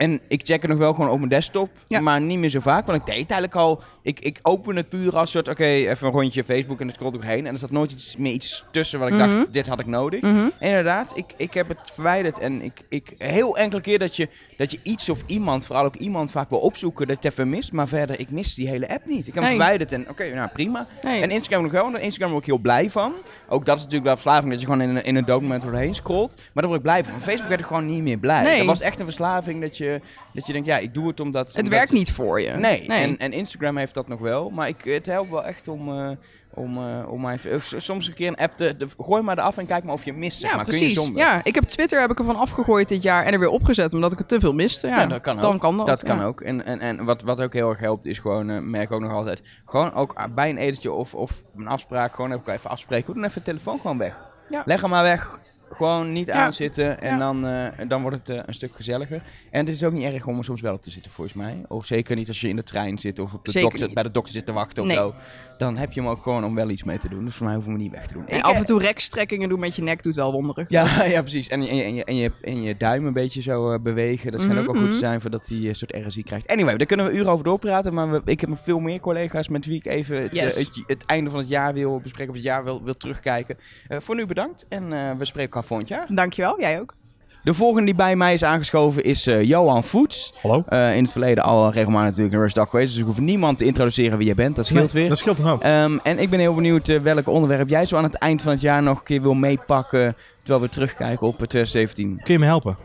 En 0.00 0.20
ik 0.28 0.40
check 0.44 0.60
het 0.62 0.70
nog 0.70 0.78
wel 0.78 0.94
gewoon 0.94 1.10
op 1.10 1.16
mijn 1.18 1.30
desktop, 1.30 1.70
Ja. 1.88 2.00
maar 2.00 2.20
niet 2.20 2.38
meer 2.38 2.48
zo 2.48 2.60
vaak. 2.60 2.86
Want 2.86 2.98
ik 2.98 3.06
deed 3.06 3.14
eigenlijk 3.16 3.54
al... 3.54 3.82
Ik, 4.02 4.20
ik 4.20 4.38
open 4.42 4.76
het 4.76 4.88
puur 4.88 5.16
als 5.16 5.30
soort, 5.30 5.48
oké, 5.48 5.64
even 5.64 6.06
een 6.06 6.12
rondje 6.12 6.44
Facebook 6.44 6.80
en 6.80 6.86
dan 6.86 6.94
scroll 6.94 7.14
ik 7.14 7.22
heen. 7.22 7.46
En 7.46 7.52
er 7.52 7.58
zat 7.58 7.70
nooit 7.70 7.92
iets 7.92 8.16
meer 8.16 8.32
iets 8.32 8.64
tussen 8.70 8.98
wat 8.98 9.08
ik 9.08 9.14
Mhm. 9.14 9.28
dacht, 9.30 9.52
dit 9.52 9.66
had 9.66 9.80
ik 9.80 9.86
nodig. 9.86 10.20
Mhm. 10.20 10.36
En 10.36 10.68
inderdaad, 10.68 11.16
ik, 11.16 11.24
ik 11.36 11.54
heb 11.54 11.68
het 11.68 11.78
verwijderd 11.94 12.38
en 12.38 12.62
ik, 12.62 12.80
ik 12.88 13.12
heel 13.18 13.56
enkele 13.58 13.80
keer 13.80 13.98
dat 13.98 14.16
je, 14.16 14.28
dat 14.56 14.70
je 14.70 14.78
iets 14.82 15.08
of 15.08 15.22
iemand, 15.26 15.66
vooral 15.66 15.84
ook 15.84 15.96
iemand 15.96 16.30
vaak 16.30 16.50
wil 16.50 16.58
opzoeken, 16.58 17.06
dat 17.06 17.22
je 17.22 17.28
even 17.30 17.48
mist. 17.48 17.72
Maar 17.72 17.88
verder, 17.88 18.20
ik 18.20 18.30
mis 18.30 18.54
die 18.54 18.68
hele 18.68 18.88
app 18.88 19.06
niet. 19.06 19.26
Ik 19.28 19.34
heb 19.34 19.42
hem 19.42 19.52
verwijderd 19.52 19.92
en 19.92 20.08
oké, 20.10 20.34
nou 20.34 20.48
prima. 20.52 20.86
Nee. 21.02 21.22
En 21.22 21.30
Instagram 21.30 21.62
nog 21.62 21.72
wel, 21.72 21.82
want 21.82 21.98
Instagram 21.98 22.30
word 22.30 22.42
ik 22.46 22.50
heel 22.50 22.60
blij 22.60 22.90
van. 22.90 23.12
Ook 23.48 23.64
dat 23.66 23.76
is 23.76 23.82
natuurlijk 23.82 24.06
wel 24.10 24.16
verslaving, 24.20 24.50
dat 24.50 24.60
je 24.60 24.66
gewoon 24.66 24.80
in 24.82 24.96
een, 24.96 25.04
in 25.04 25.16
een 25.16 25.24
document 25.24 25.62
doorheen 25.62 25.94
scrolt. 25.94 26.34
Maar 26.36 26.46
daar 26.62 26.66
word 26.66 26.76
ik 26.76 26.82
blij 26.82 27.04
van. 27.04 27.12
Van 27.12 27.22
Facebook 27.22 27.48
werd 27.48 27.60
ik 27.60 27.66
gewoon 27.66 27.86
niet 27.86 28.02
meer 28.02 28.18
blij. 28.18 28.42
Nee. 28.42 28.56
Dat 28.56 28.66
was 28.66 28.80
echt 28.80 28.98
een 28.98 29.04
verslaving 29.04 29.60
dat 29.60 29.76
je, 29.76 29.88
dat 30.32 30.46
je 30.46 30.52
denkt, 30.52 30.66
ja, 30.68 30.78
ik 30.78 30.94
doe 30.94 31.06
het 31.08 31.20
omdat... 31.20 31.46
Het 31.46 31.56
omdat- 31.56 31.72
werkt 31.72 31.92
niet 31.92 32.12
voor 32.12 32.40
je. 32.40 32.50
Nee, 32.50 32.86
En, 32.86 33.16
en 33.18 33.32
Instagram 33.32 33.76
heeft 33.76 33.94
dat 33.94 34.08
nog 34.08 34.20
wel. 34.20 34.50
Maar 34.50 34.68
ik, 34.68 34.84
het 34.84 35.06
helpt 35.06 35.30
wel 35.30 35.44
echt 35.44 35.68
om, 35.68 35.88
eh, 35.88 36.10
om, 36.54 36.76
eh, 36.78 37.12
om 37.12 37.20
mij 37.20 37.34
even- 37.34 37.62
s- 37.62 37.74
soms 37.76 38.08
een 38.08 38.14
keer 38.14 38.28
een 38.28 38.36
app 38.36 38.52
te... 38.56 38.76
de- 38.76 38.88
gooi 38.98 39.22
maar 39.22 39.38
eraf 39.38 39.58
en 39.58 39.66
kijk 39.66 39.84
maar 39.84 39.94
of 39.94 40.04
je 40.04 40.12
mist, 40.12 40.40
zeg 40.40 40.50
ja, 40.50 40.56
maar. 40.56 40.64
Kun 40.64 40.74
je 40.74 40.80
precies. 40.80 40.98
zonder? 41.04 41.22
Ja, 41.22 41.40
ik 41.44 41.54
heb 41.54 41.64
Twitter 41.64 42.00
heb 42.00 42.10
ik 42.10 42.18
ervan 42.18 42.36
afgegooid 42.36 42.88
dit 42.88 43.02
jaar 43.02 43.24
en 43.24 43.32
er 43.32 43.38
weer 43.38 43.48
opgezet 43.50 43.94
omdat 43.94 44.12
ik 44.12 44.18
het 44.18 44.28
te 44.28 44.40
veel 44.40 44.52
miste. 44.52 44.86
Ja, 44.86 45.00
Ja, 45.00 45.06
dat 45.06 45.20
kan 45.20 45.40
Dan 45.40 45.58
kan 45.58 45.76
dat. 45.76 45.86
Dat 45.86 46.02
kan 46.04 46.16
ja. 46.18 46.24
ook. 46.24 46.40
En, 46.40 46.64
en, 46.64 46.80
en 46.80 47.04
wat, 47.04 47.22
wat 47.22 47.40
ook 47.40 47.52
heel 47.52 47.70
erg 47.70 47.78
helpt 47.78 48.06
is 48.06 48.18
gewoon, 48.18 48.50
eh, 48.50 48.58
merk 48.58 48.92
ook 48.92 49.00
nog 49.00 49.12
altijd, 49.12 49.42
gewoon 49.64 49.92
ook 49.94 50.34
bij 50.34 50.50
een 50.50 50.56
etentje 50.58 50.92
of, 50.92 51.14
of 51.14 51.42
een 51.56 51.66
afspraak, 51.66 52.14
gewoon 52.14 52.32
even 52.32 52.70
afspreken. 52.70 53.06
Doe 53.06 53.14
dan 53.14 53.24
even 53.24 53.38
de 53.44 53.50
telefoon 53.50 53.80
gewoon 53.80 53.98
weg. 53.98 54.16
Ja. 54.50 54.62
Leg 54.64 54.80
hem 54.80 54.90
maar 54.90 55.02
weg. 55.02 55.38
Gewoon 55.72 56.12
niet 56.12 56.30
aanzitten 56.30 57.00
en 57.00 57.18
dan, 57.18 57.46
eh, 57.46 57.88
dan 57.88 58.02
wordt 58.02 58.16
het 58.16 58.28
eh, 58.36 58.42
een 58.46 58.54
stuk 58.54 58.74
gezelliger. 58.74 59.22
En 59.50 59.60
het 59.60 59.68
is 59.68 59.84
ook 59.84 59.92
niet 59.92 60.04
erg 60.04 60.26
om 60.26 60.38
er 60.38 60.44
soms 60.44 60.60
wel 60.60 60.74
op 60.74 60.82
te 60.82 60.90
zitten, 60.90 61.12
volgens 61.12 61.36
mij. 61.36 61.62
Of 61.68 61.86
zeker 61.86 62.16
niet 62.16 62.28
als 62.28 62.40
je 62.40 62.48
in 62.48 62.56
de 62.56 62.62
trein 62.62 62.98
zit 62.98 63.18
of 63.18 63.32
op 63.34 63.44
de 63.44 63.50
Zeker 63.50 63.68
dokter, 63.68 63.86
niet. 63.86 63.94
bij 63.94 64.02
de 64.04 64.10
dokter 64.10 64.32
zit 64.34 64.46
te 64.46 64.52
wachten 64.52 64.82
of 64.82 64.88
Nee. 64.88 64.96
zo. 64.96 65.14
Dan 65.58 65.76
heb 65.76 65.92
je 65.92 66.00
hem 66.00 66.08
ook 66.10 66.22
gewoon 66.22 66.44
om 66.44 66.54
wel 66.54 66.68
iets 66.70 66.84
mee 66.84 66.98
te 66.98 67.08
doen. 67.08 67.24
Dus 67.24 67.34
voor 67.34 67.46
mij 67.46 67.54
hoeven 67.54 67.72
we 67.72 67.78
hem 67.78 67.86
niet 67.88 67.96
weg 67.98 68.06
te 68.06 68.14
doen. 68.14 68.26
En 68.26 68.36
Ik, 68.38 68.44
af 68.44 68.56
en 68.58 68.64
toe 68.66 68.78
rekstrekkingen 68.80 69.48
doen 69.48 69.60
met 69.60 69.76
je 69.76 69.82
nek 69.82 70.02
doet 70.02 70.14
wel 70.14 70.32
wonderen. 70.32 70.66
ja, 70.68 71.04
ja, 71.04 71.20
precies. 71.20 71.48
En, 71.48 71.62
je- 71.62 71.68
en, 71.68 71.76
je, 71.76 71.84
en, 71.84 71.94
je, 71.94 72.04
en, 72.04 72.16
je, 72.16 72.32
en 72.42 72.62
je 72.62 72.76
duim 72.76 73.06
een 73.06 73.12
beetje 73.12 73.42
zo 73.42 73.72
eh, 73.72 73.80
bewegen. 73.80 74.30
Dat 74.32 74.40
schijnt 74.40 74.58
ook 74.58 74.64
wel 74.66 74.74
goed 74.74 74.84
te 74.84 74.88
Mhm, 74.90 74.98
zijn 74.98 75.20
voordat 75.20 75.48
hij 75.48 75.56
een 75.58 75.74
soort 75.74 75.96
RSI 76.06 76.22
krijgt. 76.22 76.48
Anyway, 76.48 76.76
daar 76.76 76.86
kunnen 76.86 77.06
we 77.06 77.12
uren 77.12 77.32
over 77.32 77.44
doorpraten. 77.44 77.94
Maar 77.94 78.10
we- 78.10 78.22
ik 78.24 78.40
heb 78.40 78.48
nog 78.50 78.60
veel 78.62 78.78
meer 78.78 79.00
collega's 79.00 79.48
met 79.48 79.66
wie 79.66 79.76
ik 79.76 79.86
even 79.86 80.22
het, 80.22 80.32
Yes. 80.34 80.56
het, 80.56 80.82
het 80.86 81.04
einde 81.06 81.30
van 81.30 81.38
het 81.38 81.48
jaar 81.48 81.74
wil 81.74 82.00
bespreken. 82.00 82.30
Of 82.30 82.36
het 82.36 82.44
jaar 82.46 82.64
wil, 82.64 82.82
wil 82.84 82.94
terugkijken. 82.96 83.56
Voor 83.88 84.14
nu 84.16 84.26
bedankt. 84.26 84.66
En 84.68 85.18
we 85.18 85.24
spreken 85.24 85.50
jaar. 85.88 86.06
Dankjewel, 86.08 86.60
jij 86.60 86.80
ook. 86.80 86.94
De 87.42 87.54
volgende 87.54 87.84
die 87.86 87.94
bij 87.94 88.16
mij 88.16 88.32
is 88.34 88.44
aangeschoven 88.44 89.04
is 89.04 89.26
eh, 89.26 89.42
Johan 89.42 89.84
Voets. 89.84 90.34
Hallo? 90.42 90.62
Eh, 90.68 90.96
in 90.96 91.02
het 91.02 91.12
verleden 91.12 91.44
al 91.44 91.70
regelmatig 91.72 92.08
natuurlijk 92.08 92.34
een 92.34 92.40
Rush 92.40 92.52
Dag 92.52 92.70
geweest. 92.70 92.90
Dus 92.90 93.00
ik 93.00 93.06
hoef 93.06 93.18
niemand 93.20 93.58
te 93.58 93.64
introduceren 93.64 94.16
wie 94.18 94.26
jij 94.26 94.34
bent. 94.34 94.56
Dat 94.56 94.66
scheelt 94.66 94.92
Nee, 94.92 95.02
weer. 95.02 95.08
Dat 95.08 95.18
scheelt 95.18 95.38
een 95.38 95.44
hoop. 95.44 95.62
Ehm, 95.62 95.98
en 96.02 96.18
ik 96.18 96.30
ben 96.30 96.38
heel 96.38 96.54
benieuwd 96.54 96.88
eh, 96.88 97.00
welk 97.00 97.28
onderwerp 97.28 97.68
jij 97.68 97.86
zo 97.86 97.96
aan 97.96 98.04
het 98.04 98.14
eind 98.14 98.42
van 98.42 98.52
het 98.52 98.60
jaar 98.60 98.82
nog 98.82 98.98
een 98.98 99.04
keer 99.04 99.22
wil 99.22 99.34
meepakken. 99.34 100.16
Terwijl 100.42 100.64
we 100.64 100.70
terugkijken 100.70 101.26
op 101.26 101.32
eh, 101.40 101.46
2017. 101.46 102.20
Kun 102.24 102.32
je 102.32 102.38
me 102.40 102.46
helpen? 102.46 102.76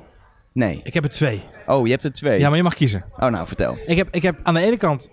Nee. 0.52 0.80
Ik 0.84 0.94
heb 0.94 1.04
er 1.04 1.10
twee. 1.10 1.42
Oh, 1.66 1.86
je 1.86 1.92
hebt 1.92 2.04
er 2.04 2.14
twee. 2.14 2.40
Ja, 2.40 2.48
maar 2.48 2.58
je 2.58 2.64
mag 2.64 2.74
kiezen. 2.74 3.06
Oh, 3.20 3.30
nou, 3.30 3.48
vertel. 3.48 3.78
Ik 3.86 3.98
heb, 3.98 4.08
ik 4.12 4.22
heb 4.24 4.40
aan 4.44 4.54
de 4.54 4.60
ene 4.62 4.78
kant, 4.78 5.10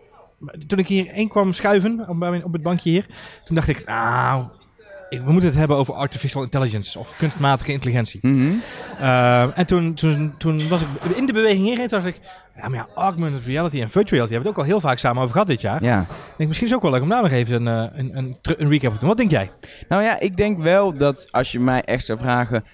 toen 0.67 0.79
ik 0.79 0.87
hierheen 0.89 1.29
kwam 1.29 1.53
schuiven 1.53 2.05
op, 2.09 2.45
op 2.45 2.53
het 2.53 2.63
bankje 2.63 2.91
hier, 2.91 3.07
toen 3.45 3.55
dacht 3.55 3.69
ik, 3.69 3.85
nou, 3.87 4.43
ik- 4.43 4.51
we 5.21 5.33
moeten 5.33 5.49
het 5.49 5.59
hebben 5.59 5.77
over 5.77 5.95
artificial 5.95 6.43
intelligence 6.43 6.99
of 6.99 7.17
kunstmatige 7.17 7.73
intelligentie. 7.73 8.21
Mhm. 8.23 8.51
Uh, 9.01 9.59
en 9.59 9.67
toen, 9.67 9.95
toen, 9.95 10.35
toen 10.39 10.69
was 10.69 10.83
ik 10.83 11.17
in 11.17 11.27
de 11.27 11.33
beweging 11.33 11.79
toen 11.79 11.89
dacht 11.89 12.07
ik, 12.07 12.21
ja, 12.57 12.69
maar 12.69 12.79
ja, 12.79 12.89
augmented 12.95 13.47
reality 13.47 13.81
en 13.81 13.91
virtual 13.91 14.05
reality 14.05 14.33
hebben 14.33 14.43
we 14.43 14.49
het 14.49 14.59
ook 14.59 14.65
al 14.65 14.65
heel 14.65 14.81
vaak 14.81 14.99
samen 14.99 15.21
over 15.21 15.33
gehad 15.33 15.49
dit 15.49 15.61
jaar. 15.61 15.85
Ja. 15.85 16.01
Ik 16.01 16.07
denk, 16.37 16.49
misschien 16.49 16.67
is 16.67 16.75
het 16.75 16.75
ook 16.75 16.83
wel 16.83 16.91
leuk 16.91 17.03
om 17.03 17.09
daar 17.09 17.23
nog 17.23 17.31
even 17.31 17.67
een, 17.67 17.91
eh, 17.91 17.99
een, 17.99 18.17
een, 18.17 18.37
een 18.43 18.69
recap 18.69 18.93
te 18.93 18.99
doen. 18.99 19.09
Wat 19.09 19.17
denk 19.17 19.31
jij? 19.31 19.51
Nou 19.89 20.03
ja, 20.03 20.21
ik 20.21 20.37
denk 20.37 20.59
wel 20.59 20.95
dat 20.95 21.33
als 21.33 21.53
je 21.53 21.61
mij 21.61 21.83
echt 21.83 22.07
zou 22.07 22.19
vragen... 22.19 22.65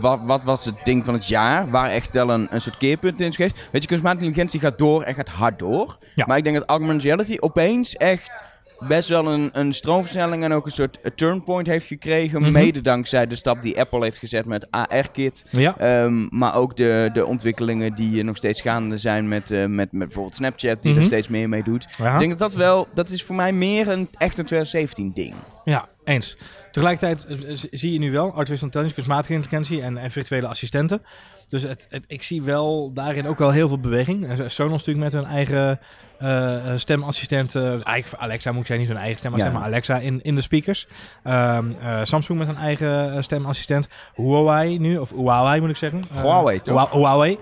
Wat, 0.00 0.20
wat 0.24 0.42
was 0.42 0.64
het 0.64 0.74
ding 0.84 1.04
van 1.04 1.14
het 1.14 1.28
jaar? 1.28 1.70
Waar 1.70 1.90
echt 1.90 2.14
wel 2.14 2.30
een, 2.30 2.46
een 2.50 2.60
soort 2.60 2.76
keerpunt 2.76 3.20
in 3.20 3.28
is 3.28 3.36
geweest. 3.36 3.68
Weet 3.72 3.82
je, 3.82 3.88
kunstmatige 3.88 4.24
intelligentie 4.24 4.60
gaat 4.60 4.78
door 4.78 5.02
en 5.02 5.14
gaat 5.14 5.28
hard 5.28 5.58
door. 5.58 5.98
Ja. 6.14 6.24
Maar 6.26 6.36
ik 6.36 6.44
denk 6.44 6.56
dat 6.56 6.68
augmented 6.68 7.02
reality 7.02 7.36
opeens 7.40 7.94
echt 7.94 8.32
best 8.78 9.08
wel 9.08 9.32
een, 9.32 9.50
een 9.52 9.72
stroomversnelling 9.72 10.42
en 10.44 10.52
ook 10.52 10.66
een 10.66 10.72
soort 10.72 10.98
a 11.06 11.10
turnpoint 11.14 11.66
heeft 11.66 11.86
gekregen. 11.86 12.40
Mhm. 12.42 12.52
Mede 12.52 12.80
dankzij 12.80 13.26
de 13.26 13.34
stap 13.34 13.62
die 13.62 13.80
Apple 13.80 14.02
heeft 14.02 14.18
gezet 14.18 14.44
met 14.46 14.70
AR-kit. 14.70 15.44
Ja. 15.50 15.78
Ehm, 15.78 16.26
maar 16.30 16.54
ook 16.54 16.76
de, 16.76 17.10
de 17.12 17.26
ontwikkelingen 17.26 17.94
die 17.94 18.18
eh, 18.18 18.24
nog 18.24 18.36
steeds 18.36 18.60
gaande 18.60 18.98
zijn 18.98 19.28
met, 19.28 19.50
eh, 19.50 19.58
met, 19.58 19.92
met 19.92 20.06
bijvoorbeeld 20.06 20.34
Snapchat, 20.34 20.82
die 20.82 20.90
Mhm. 20.92 21.00
er 21.00 21.06
steeds 21.06 21.28
meer 21.28 21.48
mee 21.48 21.62
doet. 21.62 21.86
Ja. 21.98 22.12
Ik 22.12 22.18
denk 22.18 22.30
dat 22.30 22.50
dat 22.50 22.54
wel, 22.54 22.88
dat 22.94 23.08
is 23.08 23.22
voor 23.22 23.34
mij 23.36 23.52
meer 23.52 23.88
een 23.88 24.08
echt 24.18 24.38
een 24.38 24.44
2017 24.44 25.10
ding. 25.12 25.34
Ja, 25.64 25.88
eens. 26.04 26.36
Tegelijkertijd 26.70 27.26
eh, 27.26 27.56
zie 27.70 27.92
je 27.92 27.98
nu 27.98 28.10
wel 28.12 28.26
artificial 28.32 28.64
intelligence, 28.64 28.94
kunstmatige 28.94 29.32
intelligentie 29.34 29.82
en, 29.82 29.96
en 29.96 30.10
virtuele 30.10 30.46
assistenten. 30.46 31.02
Dus 31.48 31.62
het, 31.62 31.86
het, 31.90 32.04
ik 32.06 32.22
zie 32.22 32.42
wel 32.42 32.90
daarin 32.92 33.26
ook 33.26 33.38
wel 33.38 33.50
heel 33.50 33.68
veel 33.68 33.78
beweging. 33.80 34.26
En 34.26 34.50
Sonos 34.50 34.84
natuurlijk 34.86 35.12
met 35.12 35.22
hun 35.22 35.30
eigen 35.30 35.80
eh, 36.18 36.56
stemassistent. 36.76 37.54
eh, 37.54 37.62
eigenlijk 37.68 38.06
voor 38.06 38.18
Alexa 38.18 38.52
moet 38.52 38.66
zeggen, 38.66 38.78
niet 38.78 38.88
hun 38.88 38.98
eigen 39.02 39.18
stem, 39.18 39.30
maar 39.30 39.40
Ja. 39.40 39.46
zeg 39.46 39.54
maar 39.54 39.64
Alexa 39.64 39.98
in, 39.98 40.20
in 40.22 40.34
de 40.34 40.40
speakers. 40.40 40.86
Ehm, 41.22 41.64
eh, 41.82 41.98
Samsung 42.02 42.38
met 42.38 42.48
een 42.48 42.56
eigen 42.56 43.24
stemassistent. 43.24 43.88
Huawei 44.14 44.78
nu, 44.78 44.98
of 44.98 45.10
Huawei 45.10 45.60
moet 45.60 45.70
ik 45.70 45.76
zeggen. 45.76 46.02
Huawei, 46.20 46.60
toch? 46.60 46.90
Hua- 46.90 46.98
Huawei. 46.98 47.38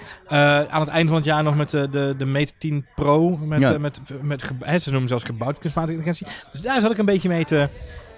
Aan 0.70 0.80
het 0.80 0.88
einde 0.88 1.06
van 1.08 1.16
het 1.16 1.24
jaar 1.24 1.42
nog 1.42 1.56
met 1.56 1.70
de, 1.70 1.88
de, 1.90 2.14
de 2.19 2.24
Mate 2.24 2.52
10 2.58 2.86
Pro. 2.94 3.36
Met, 3.36 3.60
Ja. 3.60 3.78
met, 3.78 4.00
met, 4.22 4.42
ze 4.82 4.90
noemen 4.90 5.08
zelfs 5.08 5.24
gebouwd 5.24 5.58
kunstmatige 5.58 5.96
intelligentie. 5.98 6.36
Dus 6.50 6.60
daar 6.60 6.80
zat 6.80 6.90
ik 6.90 6.98
een 6.98 7.04
beetje 7.04 7.28
mee 7.28 7.44
te... 7.44 7.69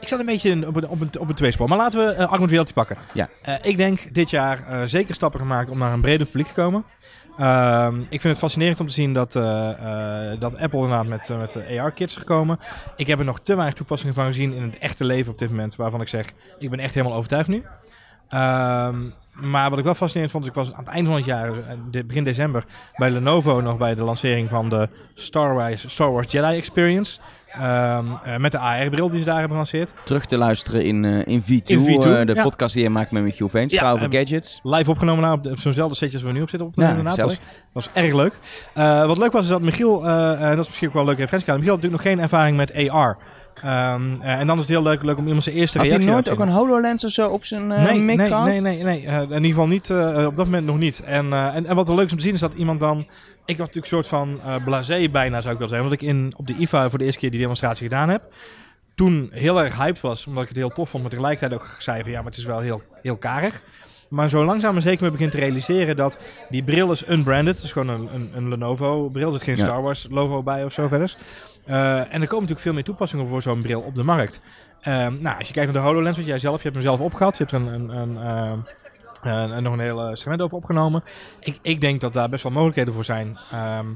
Ik 0.00 0.08
zat 0.10 0.20
een 0.20 0.26
beetje 0.26 0.66
op 0.66 0.76
een, 0.76 0.88
op 0.88 1.00
een, 1.00 1.10
op 1.20 1.28
een 1.28 1.34
tweespoor. 1.34 1.68
Maar 1.68 1.78
laten 1.78 2.06
we 2.06 2.14
uh, 2.40 2.48
reality 2.48 2.72
pakken. 2.72 2.96
Ja. 3.12 3.28
Ik 3.62 3.76
denk 3.76 4.14
dit 4.14 4.30
jaar 4.30 4.88
zeker 4.88 5.14
stappen 5.14 5.40
gemaakt 5.40 5.70
om 5.70 5.78
naar 5.78 5.92
een 5.92 6.00
breder 6.00 6.26
publiek 6.26 6.46
te 6.46 6.52
komen. 6.54 6.84
Ehm, 7.38 8.00
ik 8.00 8.20
vind 8.20 8.22
het 8.22 8.38
fascinerend 8.38 8.80
om 8.80 8.86
te 8.86 8.92
zien 8.92 9.12
dat, 9.12 9.36
eh, 9.36 10.32
eh, 10.32 10.40
dat 10.40 10.56
Apple 10.56 10.80
inderdaad 10.80 11.06
met, 11.06 11.30
eh, 11.30 11.38
met 11.38 11.52
de 11.52 11.80
AR-kits 11.80 12.12
is 12.14 12.18
gekomen. 12.18 12.58
Ik 12.96 13.06
heb 13.06 13.18
er 13.18 13.24
nog 13.24 13.40
te 13.40 13.54
weinig 13.54 13.74
toepassingen 13.74 14.14
van 14.14 14.26
gezien 14.26 14.52
in 14.52 14.62
het 14.62 14.78
echte 14.78 15.04
leven 15.04 15.32
op 15.32 15.38
dit 15.38 15.50
moment. 15.50 15.76
Waarvan 15.76 16.00
ik 16.00 16.08
zeg, 16.08 16.32
ik 16.58 16.70
ben 16.70 16.78
echt 16.78 16.94
helemaal 16.94 17.16
overtuigd 17.16 17.48
nu. 17.48 17.64
Ehm, 18.28 19.10
maar 19.40 19.70
wat 19.70 19.78
ik 19.78 19.84
wel 19.84 19.94
fascinerend 19.94 20.32
vond, 20.32 20.44
is 20.44 20.50
ik 20.50 20.56
was 20.56 20.72
aan 20.72 20.84
het 20.84 20.88
einde 20.88 21.08
van 21.08 21.18
het 21.18 21.26
jaar, 21.26 21.52
eh, 21.92 22.04
begin 22.06 22.24
december, 22.24 22.64
bij 22.96 23.10
Lenovo 23.10 23.60
nog 23.60 23.76
bij 23.76 23.94
de 23.94 24.02
lancering 24.02 24.48
van 24.48 24.68
de 24.68 24.88
Star 25.14 25.54
Wars, 25.54 25.84
Star 25.92 26.12
Wars 26.12 26.32
Jedi 26.32 26.56
Experience. 26.56 27.20
Ehm, 27.48 28.04
eh, 28.24 28.36
met 28.36 28.52
de 28.52 28.58
AR-bril 28.58 29.08
die 29.10 29.18
ze 29.18 29.24
daar 29.24 29.32
hebben 29.38 29.50
gelanceerd. 29.50 29.92
Terug 30.04 30.26
te 30.26 30.36
luisteren 30.38 30.84
in, 30.84 31.04
eh, 31.04 31.26
in 31.26 31.42
V2, 31.42 31.76
In 31.76 31.84
V2, 31.84 32.16
eh, 32.18 32.26
de 32.26 32.34
ja. 32.34 32.42
podcast 32.42 32.74
die 32.74 32.82
je 32.82 32.90
maakt 32.90 33.10
met 33.10 33.22
Michiel 33.22 33.48
Veens, 33.48 33.72
Ja, 33.72 33.94
en- 33.96 34.12
Gadgets. 34.12 34.60
Live 34.62 34.90
opgenomen 34.90 35.22
nou, 35.22 35.36
op, 35.36 35.42
de- 35.44 35.50
op 35.50 35.58
zo'nzelfde 35.58 35.96
setje 35.96 36.14
als 36.16 36.26
we 36.26 36.32
nu 36.32 36.42
op 36.42 36.48
zitten 36.48 36.68
op. 36.68 36.74
Ja, 36.76 36.88
inderdaad. 36.88 37.16
Dat 37.16 37.26
was, 37.26 37.36
dat 37.36 37.44
was 37.72 37.88
erg 37.92 38.12
leuk. 38.14 38.38
Wat 39.06 39.18
leuk 39.18 39.32
was, 39.32 39.42
is 39.42 39.48
dat 39.48 39.60
Michiel, 39.60 40.06
eh, 40.06 40.40
dat 40.40 40.58
is 40.58 40.66
misschien 40.66 40.88
ook 40.88 40.92
wel 40.94 41.02
een 41.02 41.08
leuke 41.08 41.20
referentiekader. 41.22 41.60
Michiel 41.62 41.74
had 41.74 41.82
natuurlijk 41.82 42.02
nog 42.02 42.12
geen 42.12 42.20
ervaring 42.22 42.56
met 42.56 42.90
AR. 42.90 43.16
Ehm, 43.62 44.20
eh, 44.20 44.40
en 44.40 44.46
dan 44.46 44.56
is 44.56 44.62
het 44.62 44.72
heel 44.72 44.82
leuk, 44.82 45.02
leuk 45.02 45.16
om 45.18 45.26
iemand 45.26 45.44
zijn 45.44 45.56
eerste 45.56 45.78
Had 45.78 45.86
hij 45.86 45.96
reactie 45.96 46.12
nooit 46.12 46.24
te 46.24 46.32
ook 46.32 46.38
zien. 46.38 46.48
een 46.48 46.54
HoloLens 46.54 47.04
of 47.04 47.10
zo 47.10 47.28
op 47.28 47.44
zijn 47.44 47.72
eh 47.72 47.82
nee, 47.82 48.00
mic 48.00 48.16
nee, 48.16 48.26
gehad? 48.26 48.44
nee, 48.46 48.60
nee, 48.60 48.82
nee. 48.82 49.06
Eh, 49.06 49.20
in 49.20 49.30
ieder 49.30 49.44
geval 49.44 49.66
niet, 49.66 49.90
eh, 49.90 50.24
op 50.26 50.36
dat 50.36 50.44
moment 50.44 50.66
nog 50.66 50.78
niet. 50.78 51.00
En, 51.00 51.32
eh, 51.32 51.54
en, 51.54 51.66
en 51.66 51.74
wat 51.74 51.88
er 51.88 51.94
leuk 51.94 52.06
is 52.06 52.12
om 52.12 52.18
te 52.18 52.24
zien 52.24 52.34
is 52.34 52.40
dat 52.40 52.54
iemand 52.54 52.80
dan... 52.80 52.98
Ik 53.44 53.58
was 53.58 53.66
natuurlijk 53.66 53.76
een 53.76 54.04
soort 54.04 54.06
van 54.06 54.40
eh 54.44 54.64
blasé 54.64 55.08
bijna, 55.08 55.40
zou 55.40 55.52
ik 55.52 55.58
wel 55.58 55.68
zeggen. 55.68 55.86
Omdat 55.86 56.02
ik 56.02 56.08
in, 56.08 56.34
op 56.36 56.46
de 56.46 56.54
IFA 56.58 56.90
voor 56.90 56.98
de 56.98 57.04
eerste 57.04 57.20
keer 57.20 57.30
die 57.30 57.40
demonstratie 57.40 57.88
gedaan 57.88 58.08
heb. 58.08 58.22
Toen 58.94 59.28
heel 59.32 59.62
erg 59.62 59.76
hyped 59.76 60.00
was, 60.00 60.26
omdat 60.26 60.42
ik 60.42 60.48
het 60.48 60.58
heel 60.58 60.68
tof 60.68 60.88
vond. 60.88 61.02
Maar 61.02 61.12
tegelijkertijd 61.12 61.60
ook 61.60 61.76
zei 61.78 62.02
van 62.02 62.10
ja, 62.10 62.16
maar 62.16 62.30
het 62.30 62.36
is 62.36 62.44
wel 62.44 62.60
heel, 62.60 62.82
heel 63.02 63.16
karig. 63.16 63.62
Maar 64.08 64.28
zo 64.28 64.44
langzaam 64.44 64.72
maar 64.72 64.82
zeker 64.82 65.04
me 65.04 65.10
begint 65.10 65.30
te 65.30 65.38
realiseren 65.38 65.96
dat 65.96 66.18
die 66.48 66.62
bril 66.62 66.92
is 66.92 67.08
unbranded. 67.08 67.54
Het 67.56 67.64
is 67.64 67.72
gewoon 67.72 67.88
een, 67.88 68.14
een, 68.14 68.30
een 68.34 68.48
Lenovo 68.48 69.08
bril. 69.08 69.26
Er 69.26 69.32
zit 69.32 69.42
geen 69.42 69.56
Ja. 69.56 69.64
Star 69.64 69.82
Wars 69.82 70.06
logo 70.10 70.42
bij 70.42 70.64
of 70.64 70.72
zo 70.72 70.88
verder. 70.88 71.16
Eh, 71.66 71.98
en 71.98 72.04
er 72.04 72.10
komen 72.10 72.30
natuurlijk 72.30 72.60
veel 72.60 72.72
meer 72.72 72.84
toepassingen 72.84 73.28
voor 73.28 73.42
zo'n 73.42 73.62
bril 73.62 73.80
op 73.80 73.94
de 73.94 74.02
markt. 74.02 74.40
Ehm, 74.80 75.16
nou, 75.20 75.38
als 75.38 75.48
je 75.48 75.54
kijkt 75.54 75.72
naar 75.72 75.82
de 75.82 75.88
HoloLens, 75.88 76.16
wat 76.16 76.26
jij 76.26 76.38
zelf, 76.38 76.56
je 76.56 76.62
hebt 76.62 76.74
hem 76.74 76.84
zelf 76.84 77.00
opgehad. 77.00 77.36
Je 77.36 77.44
hebt 77.44 77.54
er 77.54 77.72
een, 77.72 77.88
een, 77.88 78.16
eh, 79.24 79.56
nog 79.56 79.72
een 79.72 79.80
heel 79.80 80.02
eh, 80.02 80.14
segment 80.14 80.42
over 80.42 80.56
opgenomen. 80.56 81.04
Ik, 81.40 81.58
ik 81.62 81.80
denk 81.80 82.00
dat 82.00 82.12
daar 82.12 82.28
best 82.28 82.42
wel 82.42 82.52
mogelijkheden 82.52 82.94
voor 82.94 83.04
zijn. 83.04 83.36
Ehm, 83.50 83.86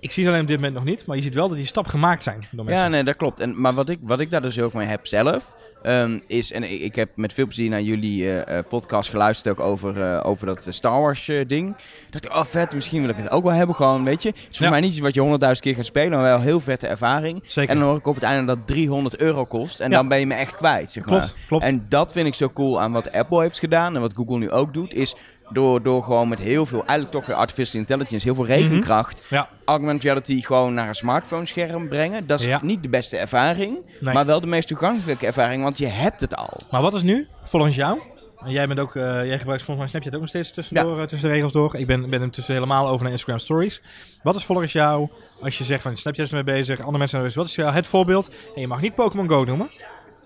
ik 0.00 0.12
zie 0.12 0.22
ze 0.22 0.28
alleen 0.28 0.40
op 0.42 0.46
dit 0.46 0.56
moment 0.56 0.74
nog 0.74 0.84
niet, 0.84 1.06
maar 1.06 1.16
je 1.16 1.22
ziet 1.22 1.34
wel 1.34 1.48
dat 1.48 1.56
die 1.56 1.66
stappen 1.66 1.90
gemaakt 1.92 2.22
zijn 2.22 2.38
door 2.50 2.64
mensen. 2.64 2.84
Ja, 2.84 2.90
nee, 2.90 3.02
dat 3.04 3.16
klopt. 3.16 3.40
En, 3.40 3.60
maar 3.60 3.72
wat 3.74 3.88
ik, 3.88 3.98
wat 4.02 4.20
ik 4.20 4.30
daar 4.30 4.42
dus 4.42 4.56
heel 4.56 4.70
veel 4.70 4.80
mee 4.80 4.88
heb 4.88 5.06
zelf, 5.06 5.54
ehm, 5.82 6.18
is... 6.26 6.52
En 6.52 6.62
ik, 6.62 6.80
ik 6.80 6.94
heb 6.94 7.10
met 7.16 7.32
veel 7.32 7.44
plezier 7.44 7.70
naar 7.70 7.80
jullie 7.82 8.24
eh, 8.24 8.58
eh, 8.58 8.64
podcast 8.68 9.10
geluisterd 9.10 9.58
ook 9.58 9.66
over, 9.66 10.00
eh, 10.02 10.20
over 10.26 10.46
dat 10.46 10.66
Star 10.68 11.00
Wars 11.00 11.30
ding. 11.46 11.76
dacht 12.10 12.24
ik, 12.24 12.32
oh 12.34 12.44
vet, 12.44 12.74
misschien 12.74 13.00
wil 13.00 13.10
ik 13.10 13.16
het 13.16 13.30
ook 13.30 13.44
wel 13.44 13.52
hebben. 13.52 13.74
Gewoon, 13.76 14.04
weet 14.04 14.22
je. 14.22 14.28
Het 14.28 14.38
is 14.50 14.56
voor 14.56 14.66
Ja. 14.66 14.72
mij 14.72 14.80
niet 14.80 14.90
iets 14.90 14.98
wat 15.00 15.14
je 15.14 15.20
honderdduizend 15.20 15.66
keer 15.66 15.76
gaat 15.76 15.86
spelen, 15.86 16.10
maar 16.10 16.22
wel 16.22 16.40
heel 16.40 16.60
vette 16.60 16.86
ervaring. 16.86 17.42
Zeker. 17.44 17.70
En 17.70 17.78
dan 17.78 17.88
hoor 17.88 17.96
ik 17.98 18.06
op 18.06 18.14
het 18.14 18.24
einde 18.24 18.44
dat 18.46 18.56
het 18.56 18.66
300 18.66 19.16
euro 19.20 19.44
kost. 19.44 19.80
En 19.80 19.90
Ja. 19.90 19.96
dan 19.96 20.08
ben 20.08 20.18
je 20.18 20.26
me 20.26 20.34
echt 20.34 20.56
kwijt, 20.56 20.90
zeg 20.90 21.04
maar. 21.06 21.18
klopt, 21.18 21.34
klopt. 21.46 21.64
En 21.64 21.86
dat 21.88 22.12
vind 22.12 22.26
ik 22.26 22.34
zo 22.34 22.50
cool 22.50 22.80
aan 22.80 22.92
wat 22.92 23.12
Apple 23.12 23.40
heeft 23.42 23.58
gedaan 23.58 23.94
en 23.94 24.00
wat 24.00 24.12
Google 24.16 24.38
nu 24.38 24.50
ook 24.50 24.74
doet, 24.74 24.94
is 24.94 25.14
door, 25.50 25.82
door 25.82 26.02
gewoon 26.02 26.28
met 26.28 26.38
heel 26.38 26.66
veel, 26.66 26.78
eigenlijk 26.78 27.10
toch 27.10 27.26
weer 27.26 27.36
artificial 27.36 27.80
intelligence, 27.80 28.26
heel 28.26 28.34
veel 28.34 28.46
rekenkracht, 28.46 29.22
Ja. 29.28 29.48
augmented 29.64 30.02
reality 30.02 30.42
gewoon 30.42 30.74
naar 30.74 30.88
een 30.88 30.94
smartphone 30.94 31.46
scherm 31.46 31.88
brengen. 31.88 32.26
Dat 32.26 32.40
is 32.40 32.46
Ja. 32.46 32.58
niet 32.62 32.82
de 32.82 32.88
beste 32.88 33.16
ervaring, 33.16 33.78
Nee. 34.00 34.14
maar 34.14 34.26
wel 34.26 34.40
de 34.40 34.46
meest 34.46 34.68
toegankelijke 34.68 35.26
ervaring, 35.26 35.62
want 35.62 35.78
je 35.78 35.86
hebt 35.86 36.20
het 36.20 36.36
al. 36.36 36.60
Maar 36.70 36.82
wat 36.82 36.94
is 36.94 37.02
nu, 37.02 37.26
volgens 37.44 37.74
jou? 37.76 38.00
En 38.44 38.52
jij, 38.52 38.66
bent 38.66 38.78
ook, 38.80 38.96
eh, 38.96 39.02
jij 39.02 39.38
gebruikt 39.38 39.64
volgens 39.64 39.76
mij 39.78 39.86
Snapchat 39.88 40.14
ook 40.14 40.20
nog 40.20 40.28
steeds 40.28 40.50
tussendoor, 40.50 41.00
eh, 41.00 41.06
tussen 41.06 41.28
de 41.28 41.34
regels 41.34 41.52
door. 41.52 41.76
Ik 41.76 41.86
ben, 41.86 42.10
ben 42.10 42.22
intussen 42.22 42.54
helemaal 42.54 42.88
over 42.88 43.02
naar 43.02 43.12
Instagram 43.12 43.38
Stories. 43.38 43.82
Wat 44.22 44.36
is 44.36 44.44
volgens 44.44 44.72
jou, 44.72 45.08
als 45.40 45.58
je 45.58 45.64
zegt 45.64 45.82
van 45.82 45.96
Snapchat 45.96 46.24
is 46.24 46.30
ermee 46.32 46.54
bezig, 46.54 46.78
andere 46.78 46.98
mensen 46.98 47.08
zijn 47.08 47.22
er 47.22 47.26
bezig, 47.28 47.42
wat 47.42 47.50
is 47.50 47.54
jou 47.56 47.72
het 47.74 47.86
voorbeeld? 47.86 48.28
En 48.54 48.60
je 48.60 48.66
mag 48.66 48.80
niet 48.80 48.94
Pokémon 48.94 49.28
Go 49.28 49.44
noemen. 49.44 49.66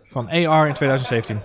Van 0.03 0.29
AR 0.29 0.67
in 0.69 0.75
2017. 0.75 1.41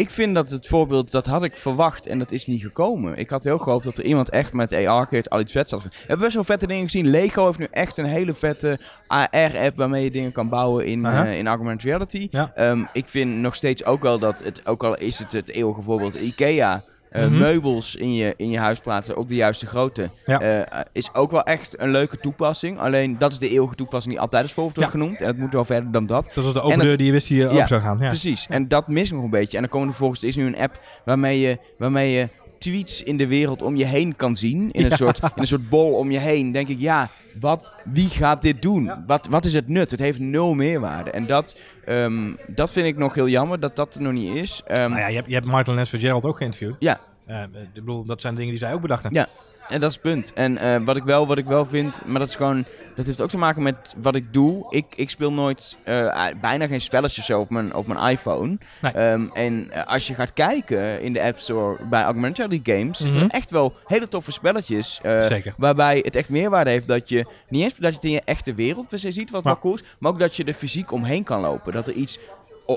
Ik 0.00 0.10
vind 0.10 0.34
dat 0.34 0.50
het 0.50 0.66
voorbeeld, 0.66 1.10
dat 1.10 1.26
had 1.26 1.42
ik 1.42 1.56
verwacht 1.56 2.06
en 2.06 2.18
dat 2.18 2.30
is 2.30 2.46
niet 2.46 2.62
gekomen. 2.62 3.16
Ik 3.16 3.30
had 3.30 3.44
heel 3.44 3.58
gehoopt 3.58 3.84
dat 3.84 3.96
er 3.98 4.04
iemand 4.04 4.30
echt 4.30 4.52
met 4.52 4.86
AR-kit 4.86 5.30
al 5.30 5.40
iets 5.40 5.52
vets 5.52 5.70
had. 5.70 5.82
We 5.82 5.88
hebben 5.98 6.18
best 6.18 6.34
wel 6.34 6.44
vette 6.44 6.66
dingen 6.66 6.84
gezien. 6.84 7.10
Lego 7.10 7.46
heeft 7.46 7.58
nu 7.58 7.66
echt 7.70 7.98
een 7.98 8.04
hele 8.04 8.34
vette 8.34 8.78
AR-app 9.06 9.76
waarmee 9.76 10.04
je 10.04 10.10
dingen 10.10 10.32
kan 10.32 10.48
bouwen 10.48 10.86
in, 10.86 11.04
eh, 11.04 11.38
in 11.38 11.46
augmented 11.46 11.84
reality. 11.84 12.28
Ja. 12.30 12.52
Ehm, 12.54 12.84
ik 12.92 13.06
vind 13.08 13.36
nog 13.36 13.54
steeds 13.54 13.84
ook 13.84 14.02
wel 14.02 14.18
dat 14.18 14.42
het, 14.44 14.66
ook 14.66 14.84
al 14.84 14.96
is 14.96 15.18
het 15.18 15.32
het 15.32 15.50
eeuwige 15.50 15.82
voorbeeld, 15.82 16.14
IKEA... 16.14 16.82
eh, 17.10 17.24
Mhm. 17.26 17.38
meubels 17.38 17.96
in 17.96 18.14
je, 18.14 18.34
in 18.36 18.50
je 18.50 18.58
huis 18.58 18.78
plaatsen 18.80 19.16
op 19.16 19.28
de 19.28 19.34
juiste 19.34 19.66
grootte. 19.66 20.10
Ja. 20.24 20.40
eh, 20.40 20.80
is 20.92 21.14
ook 21.14 21.30
wel 21.30 21.42
echt 21.42 21.80
een 21.80 21.90
leuke 21.90 22.16
toepassing. 22.18 22.78
Alleen 22.78 23.18
dat 23.18 23.32
is 23.32 23.38
de 23.38 23.48
eeuwige 23.48 23.74
toepassing 23.74 24.12
die 24.14 24.22
altijd 24.22 24.42
als 24.42 24.52
voorbeeld 24.52 24.76
wordt 24.76 24.92
Ja. 24.92 24.98
genoemd. 24.98 25.20
En 25.20 25.26
het 25.26 25.38
moet 25.38 25.52
wel 25.52 25.64
verder 25.64 25.92
dan 25.92 26.06
dat. 26.06 26.30
Dat 26.34 26.44
was 26.44 26.52
de 26.52 26.58
En 26.60 26.64
open 26.66 26.78
deur 26.78 26.96
die 26.96 27.06
je 27.06 27.12
wist 27.12 27.28
die 27.28 27.46
eh, 27.46 27.52
Ja, 27.54 27.60
ook 27.60 27.66
zou 27.68 27.80
gaan. 27.80 27.98
Ja. 27.98 28.06
Precies, 28.08 28.46
en 28.50 28.68
dat 28.68 28.88
mis 28.88 29.08
ik 29.08 29.14
nog 29.14 29.24
een 29.24 29.30
beetje. 29.30 29.56
En 29.56 29.62
dan 29.62 29.70
komen 29.72 29.86
er 29.88 29.94
vervolgens, 29.94 30.22
er 30.22 30.28
is 30.28 30.36
nu 30.36 30.46
een 30.46 30.58
app 30.58 30.80
waarmee 31.04 31.40
je, 31.40 31.58
waarmee 31.78 32.10
je 32.10 32.28
tweets 32.60 33.02
in 33.02 33.16
de 33.16 33.26
wereld 33.26 33.62
om 33.62 33.76
je 33.76 33.84
heen 33.84 34.16
kan 34.16 34.36
zien. 34.36 34.70
In 34.70 34.82
een, 34.84 34.90
Ja. 34.90 34.96
soort, 34.96 35.18
in 35.22 35.30
een 35.34 35.46
soort 35.46 35.68
bol 35.68 35.92
om 35.94 36.10
je 36.10 36.18
heen. 36.18 36.52
denk 36.52 36.68
ik, 36.68 36.78
ja, 36.78 37.08
wat, 37.40 37.72
wie 37.84 38.08
gaat 38.08 38.42
dit 38.42 38.62
doen? 38.62 38.92
Wat, 39.06 39.26
wat 39.30 39.44
is 39.44 39.52
het 39.54 39.68
nut? 39.68 39.90
Het 39.90 40.00
heeft 40.00 40.18
nul 40.18 40.54
meerwaarde. 40.54 41.10
En 41.10 41.26
dat, 41.26 41.56
ehm, 41.84 42.32
dat 42.46 42.70
vind 42.72 42.86
ik 42.86 42.96
nog 42.96 43.14
heel 43.14 43.28
jammer, 43.28 43.60
dat 43.60 43.76
dat 43.76 43.94
er 43.94 44.02
nog 44.02 44.12
niet 44.12 44.34
is. 44.34 44.62
Ehm, 44.66 44.88
Nou 44.90 45.00
ja, 45.00 45.06
je 45.08 45.14
hebt, 45.16 45.28
je 45.28 45.34
hebt 45.34 45.46
Martin 45.46 45.74
Lens 45.74 45.90
Gerald 45.90 46.24
ook 46.24 46.36
geïnterviewd. 46.36 46.76
Ja. 46.78 47.00
Eh, 47.26 47.42
ik 47.42 47.72
bedoel, 47.74 48.04
dat 48.04 48.20
zijn 48.20 48.34
dingen 48.34 48.50
die 48.50 48.58
zij 48.58 48.72
ook 48.72 48.80
bedachten. 48.80 49.12
Ja. 49.14 49.26
En 49.68 49.80
dat 49.80 49.88
is 49.90 49.94
het 49.96 50.04
punt. 50.04 50.32
En 50.32 50.58
eh, 50.58 50.76
wat, 50.84 50.96
ik 50.96 51.02
wel, 51.02 51.26
wat 51.26 51.38
ik 51.38 51.44
wel 51.44 51.66
vind, 51.66 52.00
maar 52.06 52.18
dat 52.18 52.28
is 52.28 52.34
gewoon, 52.34 52.64
dat 52.96 53.06
heeft 53.06 53.20
ook 53.20 53.28
te 53.30 53.36
maken 53.38 53.62
met 53.62 53.76
wat 53.96 54.14
ik 54.14 54.32
doe. 54.32 54.66
Ik, 54.70 54.84
ik 54.96 55.10
speel 55.10 55.32
nooit, 55.32 55.76
eh, 55.84 56.26
bijna 56.40 56.66
geen 56.66 56.80
spelletjes 56.80 57.24
zo 57.24 57.40
op 57.40 57.50
mijn, 57.50 57.74
op 57.74 57.86
mijn 57.86 58.10
iPhone. 58.10 58.58
Nee. 58.82 58.92
Ehm, 58.92 59.26
en 59.32 59.70
eh, 59.70 59.86
als 59.86 60.06
je 60.06 60.14
gaat 60.14 60.32
kijken 60.32 61.00
in 61.00 61.12
de 61.12 61.22
App 61.22 61.38
Store 61.38 61.84
bij 61.90 62.02
Augmented 62.02 62.36
Reality 62.50 62.72
Games, 62.72 62.98
zitten 62.98 63.20
Mhm. 63.20 63.30
er 63.30 63.36
echt 63.36 63.50
wel 63.50 63.74
hele 63.86 64.08
toffe 64.08 64.32
spelletjes. 64.32 65.00
Zeker. 65.02 65.54
Waarbij 65.56 65.98
het 66.04 66.16
echt 66.16 66.28
meerwaarde 66.28 66.70
heeft 66.70 66.88
dat 66.88 67.08
je, 67.08 67.26
niet 67.48 67.62
eens 67.62 67.74
dat 67.76 67.88
je 67.90 67.94
het 67.96 68.04
in 68.04 68.10
je 68.10 68.22
echte 68.24 68.54
wereld 68.54 68.88
per 68.88 68.98
se 68.98 69.10
ziet, 69.10 69.30
wat 69.30 69.44
Maar- 69.44 69.52
wel 69.52 69.62
cool 69.62 69.74
is, 69.74 69.82
maar 69.98 70.12
ook 70.12 70.18
dat 70.18 70.36
je 70.36 70.44
er 70.44 70.52
fysiek 70.54 70.92
omheen 70.92 71.22
kan 71.24 71.40
lopen. 71.40 71.72
Dat 71.72 71.86
er 71.88 71.94
iets 71.94 72.18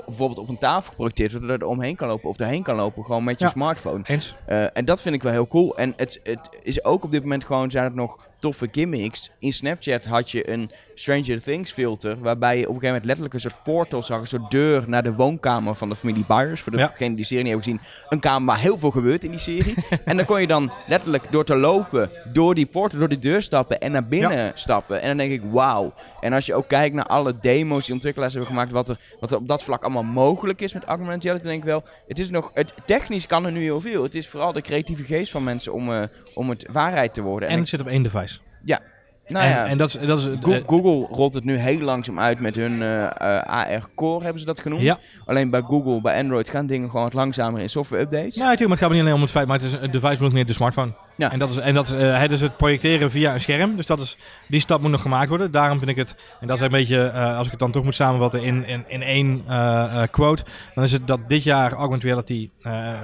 bijvoorbeeld 0.06 0.38
op 0.38 0.48
een 0.48 0.58
tafel 0.58 0.88
geprojecteerd 0.90 1.32
wordt, 1.32 1.46
dat 1.48 1.56
je 1.58 1.62
er 1.64 1.70
omheen 1.70 1.96
kan 1.96 2.08
lopen 2.08 2.28
of 2.28 2.38
erheen 2.38 2.62
kan 2.62 2.76
lopen, 2.76 3.04
gewoon 3.04 3.24
met 3.24 3.38
je 3.38 3.44
Ja. 3.44 3.50
smartphone. 3.50 4.02
Eens? 4.06 4.34
Eh, 4.46 4.76
en 4.76 4.84
dat 4.84 5.02
vind 5.02 5.14
ik 5.14 5.22
wel 5.22 5.32
heel 5.32 5.46
cool. 5.46 5.76
En 5.76 5.92
het, 5.96 6.20
het 6.22 6.48
is 6.62 6.84
ook 6.84 7.04
op 7.04 7.12
dit 7.12 7.22
moment 7.22 7.44
gewoon, 7.44 7.70
zijn 7.70 7.84
het 7.84 7.94
nog 7.94 8.28
toffe 8.44 8.68
gimmicks. 8.72 9.30
In 9.38 9.52
Snapchat 9.52 10.04
had 10.04 10.30
je 10.30 10.50
een 10.50 10.70
Stranger 10.94 11.42
Things 11.42 11.72
filter, 11.72 12.18
waarbij 12.18 12.58
je 12.58 12.62
op 12.62 12.74
een 12.74 12.80
gegeven 12.80 12.86
moment 12.88 13.04
letterlijk 13.04 13.34
een 13.34 13.40
soort 13.40 13.62
portal 13.62 14.02
zag, 14.02 14.20
een 14.20 14.26
soort 14.26 14.50
deur 14.50 14.84
naar 14.86 15.02
de 15.02 15.14
woonkamer 15.14 15.74
van 15.74 15.88
de 15.88 15.96
familie 15.96 16.24
Byers. 16.28 16.60
Voor 16.60 16.78
Ja. 16.78 16.86
degenen 16.88 17.08
die 17.08 17.16
de 17.16 17.24
serie 17.24 17.44
niet 17.44 17.52
hebben 17.52 17.72
gezien, 17.72 18.04
een 18.08 18.20
kamer 18.20 18.46
waar 18.46 18.58
heel 18.58 18.78
veel 18.78 18.90
gebeurt 18.90 19.24
in 19.24 19.30
die 19.30 19.40
serie. 19.40 19.74
en 20.04 20.16
dan 20.16 20.26
kon 20.26 20.40
je 20.40 20.46
dan 20.46 20.72
letterlijk 20.86 21.32
door 21.32 21.44
te 21.44 21.56
lopen, 21.56 22.10
door 22.32 22.54
die 22.54 22.66
portal, 22.66 22.98
door 22.98 23.08
die 23.08 23.18
deur 23.18 23.42
stappen 23.42 23.80
en 23.80 23.92
naar 23.92 24.06
binnen 24.06 24.50
stappen. 24.54 25.00
En 25.00 25.08
dan 25.08 25.16
denk 25.16 25.32
ik, 25.32 25.42
wauw. 25.50 25.94
En 26.20 26.32
als 26.32 26.46
je 26.46 26.54
ook 26.54 26.68
kijkt 26.68 26.94
naar 26.94 27.06
alle 27.06 27.34
demo's 27.40 27.84
die 27.84 27.94
ontwikkelaars 27.94 28.32
hebben 28.32 28.50
gemaakt, 28.50 28.72
wat 28.72 28.88
er, 28.88 28.98
wat 29.20 29.30
er 29.30 29.36
op 29.36 29.48
dat 29.48 29.64
vlak 29.64 29.82
allemaal 29.82 30.02
mogelijk 30.02 30.60
is 30.60 30.72
met 30.72 30.84
augmented 30.84 31.22
reality, 31.22 31.42
dan 31.44 31.52
denk 31.52 31.64
ik 31.64 31.70
wel, 31.70 31.84
het 32.08 32.18
is 32.18 32.30
nog, 32.30 32.50
het, 32.54 32.72
technisch 32.86 33.26
kan 33.26 33.44
er 33.44 33.52
nu 33.52 33.60
heel 33.62 33.80
veel. 33.80 34.02
Het 34.02 34.14
is 34.14 34.28
vooral 34.28 34.52
de 34.52 34.60
creatieve 34.60 35.04
geest 35.04 35.30
van 35.30 35.44
mensen 35.44 35.72
om, 35.72 35.92
eh, 35.92 36.02
om 36.34 36.50
het 36.50 36.66
waarheid 36.72 37.14
te 37.14 37.22
worden. 37.22 37.48
En 37.48 37.54
En, 37.54 37.60
het 37.60 37.68
zit 37.68 37.80
op 37.80 37.86
één 37.86 38.02
device. 38.02 38.33
Ik- 38.64 39.32
nou 39.32 39.44
en, 39.44 39.50
ja, 39.50 39.66
en 39.66 39.78
dat 39.78 39.88
is... 39.88 40.06
Dat 40.06 40.18
is 40.18 40.26
eh, 40.26 40.62
Google 40.66 41.06
rolt 41.10 41.34
het 41.34 41.44
nu 41.44 41.56
heel 41.56 41.78
langzaam 41.80 42.18
uit 42.20 42.40
met 42.40 42.54
hun 42.54 42.82
eh, 42.82 43.04
eh, 43.04 43.10
AR 43.42 43.88
Core, 43.94 44.22
hebben 44.22 44.40
ze 44.40 44.46
dat 44.46 44.60
genoemd. 44.60 44.82
Ja. 44.82 44.98
Alleen 45.24 45.50
bij 45.50 45.62
Google, 45.62 46.00
bij 46.00 46.18
Android 46.18 46.48
gaan 46.48 46.66
dingen 46.66 46.88
gewoon 46.90 47.04
wat 47.04 47.14
langzamer 47.14 47.60
in 47.60 47.70
software 47.70 48.02
updates. 48.02 48.36
Nou, 48.36 48.50
natuurlijk, 48.50 48.60
maar 48.60 48.70
het 48.70 48.80
gaat 48.80 48.90
niet 48.90 49.00
alleen 49.00 49.14
om 49.14 49.20
het 49.20 49.30
feit, 49.30 49.46
maar 49.46 49.58
het 49.58 49.66
is 49.66 49.72
een 49.72 49.90
device 49.90 50.12
bedoelt 50.12 50.32
meer 50.32 50.46
de 50.46 50.52
smartphone. 50.52 50.92
Ja. 51.16 51.30
En 51.32 51.38
dat 51.38 51.50
is, 51.50 51.56
en 51.56 51.74
dat 51.74 51.86
is, 51.86 51.92
eh, 51.92 52.20
het 52.20 52.32
is 52.32 52.40
het 52.40 52.56
projecteren 52.56 53.10
via 53.10 53.34
een 53.34 53.40
scherm. 53.40 53.76
Dus 53.76 53.86
dat 53.86 54.00
is, 54.00 54.16
die 54.48 54.60
stap 54.60 54.80
moet 54.80 54.90
nog 54.90 55.02
gemaakt 55.02 55.28
worden. 55.28 55.50
Daarom 55.50 55.78
vind 55.78 55.90
ik 55.90 55.96
het, 55.96 56.14
en 56.40 56.46
dat 56.46 56.56
is 56.56 56.62
een 56.62 56.70
beetje, 56.70 57.06
eh, 57.06 57.36
als 57.36 57.44
ik 57.44 57.50
het 57.50 57.60
dan 57.60 57.70
toch 57.70 57.84
moet 57.84 57.94
samenvatten 57.94 58.42
in, 58.42 58.66
in, 58.66 58.84
in 58.88 59.02
één 59.02 59.42
eh, 59.48 60.02
quote, 60.10 60.44
dan 60.74 60.84
is 60.84 60.92
het 60.92 61.06
dat 61.06 61.20
dit 61.28 61.42
jaar 61.42 61.72
augmented 61.72 62.02
reality, 62.02 62.50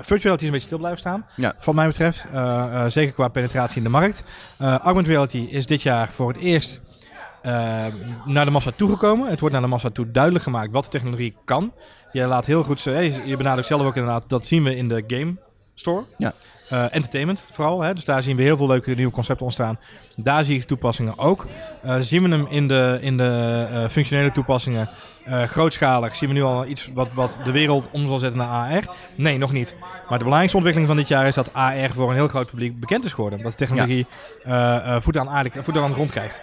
virtual 0.00 0.20
reality 0.20 0.42
is 0.42 0.46
een 0.46 0.50
beetje 0.50 0.66
stil 0.66 0.78
blijven 0.78 0.98
staan. 0.98 1.26
Ja. 1.36 1.54
Van 1.58 1.74
mij 1.74 1.86
betreft, 1.86 2.26
zeker 2.92 3.12
qua 3.12 3.28
penetratie 3.28 3.76
in 3.76 3.82
de 3.82 3.88
markt. 3.88 4.24
Augmented 4.58 5.06
reality 5.06 5.46
is 5.50 5.66
dit 5.66 5.82
jaar 5.82 6.08
voor 6.12 6.28
het 6.28 6.40
eerst 6.40 6.80
naar 8.24 8.44
de 8.44 8.50
massa 8.50 8.70
toegekomen. 8.76 9.30
Het 9.30 9.40
wordt 9.40 9.54
naar 9.54 9.64
de 9.64 9.70
massa 9.70 9.90
toe 9.90 10.10
duidelijk 10.10 10.44
gemaakt 10.44 10.72
wat 10.72 10.84
de 10.84 10.90
technologie 10.90 11.36
kan. 11.44 11.72
Je 12.12 12.26
laat 12.26 12.46
heel 12.46 12.62
goed, 12.62 12.82
je 13.24 13.34
benadrukt 13.36 13.66
zelf 13.66 13.82
ook 13.82 13.96
inderdaad, 13.96 14.28
dat 14.28 14.46
zien 14.46 14.64
we 14.64 14.76
in 14.76 14.88
de 14.88 15.04
game 15.06 15.34
store. 15.80 16.04
Ja. 16.16 16.32
Eh, 16.68 16.84
entertainment 16.90 17.42
vooral, 17.52 17.80
hè? 17.80 17.94
dus 17.94 18.04
daar 18.04 18.22
zien 18.22 18.36
we 18.36 18.42
heel 18.42 18.56
veel 18.56 18.66
leuke 18.66 18.94
nieuwe 18.94 19.12
concepten 19.12 19.44
ontstaan. 19.44 19.78
Daar 20.16 20.44
zie 20.44 20.56
ik 20.56 20.64
toepassingen 20.64 21.18
ook. 21.18 21.46
Eh, 21.82 21.96
zien 21.98 22.22
we 22.22 22.28
hem 22.28 22.46
in 22.50 22.68
de, 22.68 22.98
in 23.00 23.16
de 23.16 23.66
eh, 23.70 23.88
functionele 23.88 24.32
toepassingen 24.32 24.88
grootschalig? 25.46 26.16
Zien 26.16 26.28
we 26.28 26.34
nu 26.34 26.42
al 26.42 26.66
iets 26.66 26.90
wat, 26.94 27.08
wat 27.12 27.38
de 27.44 27.50
wereld 27.50 27.88
om 27.92 28.08
zal 28.08 28.18
zetten 28.18 28.38
naar 28.38 28.48
AR? 28.48 28.96
Nee, 29.14 29.38
nog 29.38 29.52
niet. 29.52 29.74
Maar 29.80 30.18
de 30.18 30.24
belangrijkste 30.24 30.56
ontwikkeling 30.56 30.86
van 30.86 30.96
dit 30.96 31.08
jaar 31.08 31.26
is 31.26 31.34
dat 31.34 31.52
AR 31.52 31.90
voor 31.94 32.08
een 32.08 32.14
heel 32.14 32.28
groot 32.28 32.50
publiek 32.50 32.80
bekend 32.80 33.04
is 33.04 33.12
geworden. 33.12 33.42
Dat 33.42 33.50
de 33.50 33.58
technologie 33.58 34.06
eh, 34.42 35.00
voet, 35.00 35.16
aan 35.16 35.28
aarde, 35.28 35.50
voet 35.62 35.76
aan 35.76 35.88
de 35.88 35.94
grond 35.94 36.10
krijgt. 36.10 36.40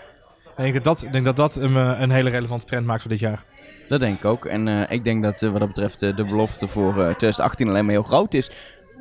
Ik 0.57 0.63
denk 0.63 0.73
dat 0.73 0.83
dat, 0.83 1.11
denk 1.11 1.25
dat, 1.25 1.35
dat 1.35 1.55
een, 1.55 1.75
een 1.75 2.11
hele 2.11 2.29
relevante 2.29 2.65
trend 2.65 2.85
maakt 2.85 3.01
voor 3.01 3.11
dit 3.11 3.19
jaar. 3.19 3.43
Dat 3.87 3.99
denk 3.99 4.17
ik 4.17 4.25
ook. 4.25 4.45
En 4.45 4.89
ik 4.89 5.03
denk 5.03 5.23
dat 5.23 5.39
wat 5.39 5.59
dat 5.59 5.67
betreft 5.67 5.99
de 5.99 6.25
belofte 6.25 6.67
voor 6.67 6.89
eh, 6.89 6.95
2018 6.95 7.67
alleen 7.67 7.85
maar 7.85 7.93
heel 7.93 8.03
groot 8.03 8.33
is. 8.33 8.49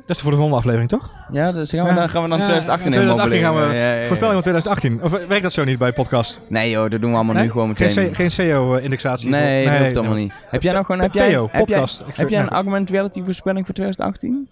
Dat 0.07 0.15
is 0.15 0.21
voor 0.21 0.31
de 0.31 0.37
volgende 0.37 0.59
aflevering, 0.59 0.89
toch? 0.89 1.11
Ja, 1.31 1.51
dus 1.51 1.69
gaan 1.69 1.83
we, 1.83 1.89
Ja. 1.89 1.95
dan, 1.95 2.09
gaan 2.09 2.23
we 2.23 2.29
dan 2.29 2.37
Ja, 2.37 2.43
2018 2.43 2.91
ja, 2.91 2.97
helemaal 2.99 3.15
2018 3.25 3.69
gaan 3.69 3.99
we-. 3.99 4.05
Voorspelling 4.07 4.33
van 4.33 4.41
2018. 4.41 5.03
Of 5.03 5.13
eh, 5.13 5.27
werkt 5.27 5.43
dat 5.43 5.53
zo 5.53 5.63
niet 5.63 5.77
bij 5.77 5.91
podcast? 5.91 6.39
Nee 6.49 6.69
joh, 6.69 6.89
dat 6.89 7.01
doen 7.01 7.09
we 7.09 7.15
allemaal 7.15 7.33
nu 7.35 7.39
Nee? 7.41 7.49
gewoon 7.51 7.67
meteen. 7.67 7.89
Geen, 7.89 8.15
geen 8.15 8.31
SEO-indexatie? 8.31 9.29
nee, 9.29 9.65
dat 9.69 9.79
hoeft 9.79 9.97
allemaal 9.97 10.15
niet. 10.15 10.33
Heb 10.49 10.61
jij 10.61 10.73
nou 10.73 10.85
gewoon 10.85 11.01
heb 11.01 11.13
jij, 11.13 11.33
PO, 11.33 11.41
heb 11.51 11.67
jij, 11.67 11.77
podcast. 11.77 12.03
heb 12.13 12.29
jij 12.29 12.41
een 12.41 12.49
augmented 12.49 12.89
reality 12.89 13.23
voorspelling 13.23 13.65
voor 13.65 13.75
2018? 13.75 14.47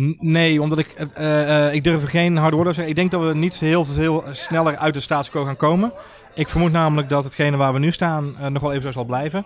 N- 0.00 0.16
Nee, 0.20 0.62
omdat 0.62 0.78
ik, 0.78 0.88
eh, 1.14 1.66
eh, 1.66 1.74
ik 1.74 1.84
durf 1.84 2.04
geen 2.10 2.36
harde 2.36 2.56
woorden 2.56 2.74
te 2.74 2.80
zeggen. 2.80 2.88
Ik 2.88 3.10
denk 3.10 3.22
dat 3.22 3.32
we 3.32 3.38
niet 3.38 3.54
heel 3.54 3.84
veel 3.84 4.24
sneller 4.30 4.76
uit 4.76 4.94
de 4.94 5.00
status 5.00 5.30
quo 5.30 5.44
gaan 5.44 5.56
komen. 5.56 5.92
Ik 6.34 6.48
vermoed 6.48 6.72
namelijk 6.72 7.08
dat 7.08 7.24
hetgene 7.24 7.56
waar 7.56 7.72
we 7.72 7.78
nu 7.78 7.92
staan 7.92 8.34
nog 8.48 8.62
wel 8.62 8.70
even 8.72 8.82
zo 8.82 8.92
zal 8.92 9.04
blijven. 9.04 9.44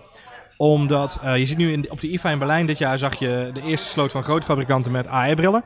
Omdat, 0.57 1.19
eh, 1.23 1.37
je 1.37 1.47
ziet 1.47 1.57
nu 1.57 1.73
in, 1.73 1.91
op 1.91 2.01
de 2.01 2.09
IFA 2.09 2.31
in 2.31 2.39
Berlijn 2.39 2.67
dit 2.67 2.79
jaar 2.79 2.99
zag 2.99 3.19
je 3.19 3.51
de 3.53 3.63
eerste 3.63 3.89
sloot 3.89 4.11
van 4.11 4.23
grote 4.23 4.47
fabrikanten 4.47 4.93
met 4.93 5.07
AR-brillen. 5.07 5.65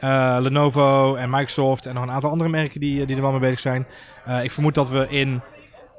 Eh, 0.00 0.36
Lenovo 0.40 1.14
en 1.14 1.30
Microsoft 1.30 1.86
en 1.86 1.94
nog 1.94 2.02
een 2.02 2.10
aantal 2.10 2.30
andere 2.30 2.50
merken 2.50 2.80
die, 2.80 3.06
die 3.06 3.16
er 3.16 3.22
wel 3.22 3.30
mee 3.30 3.40
bezig 3.40 3.60
zijn. 3.60 3.86
Eh, 4.24 4.44
ik 4.44 4.50
vermoed 4.50 4.74
dat 4.74 4.88
we 4.88 5.06
in, 5.08 5.40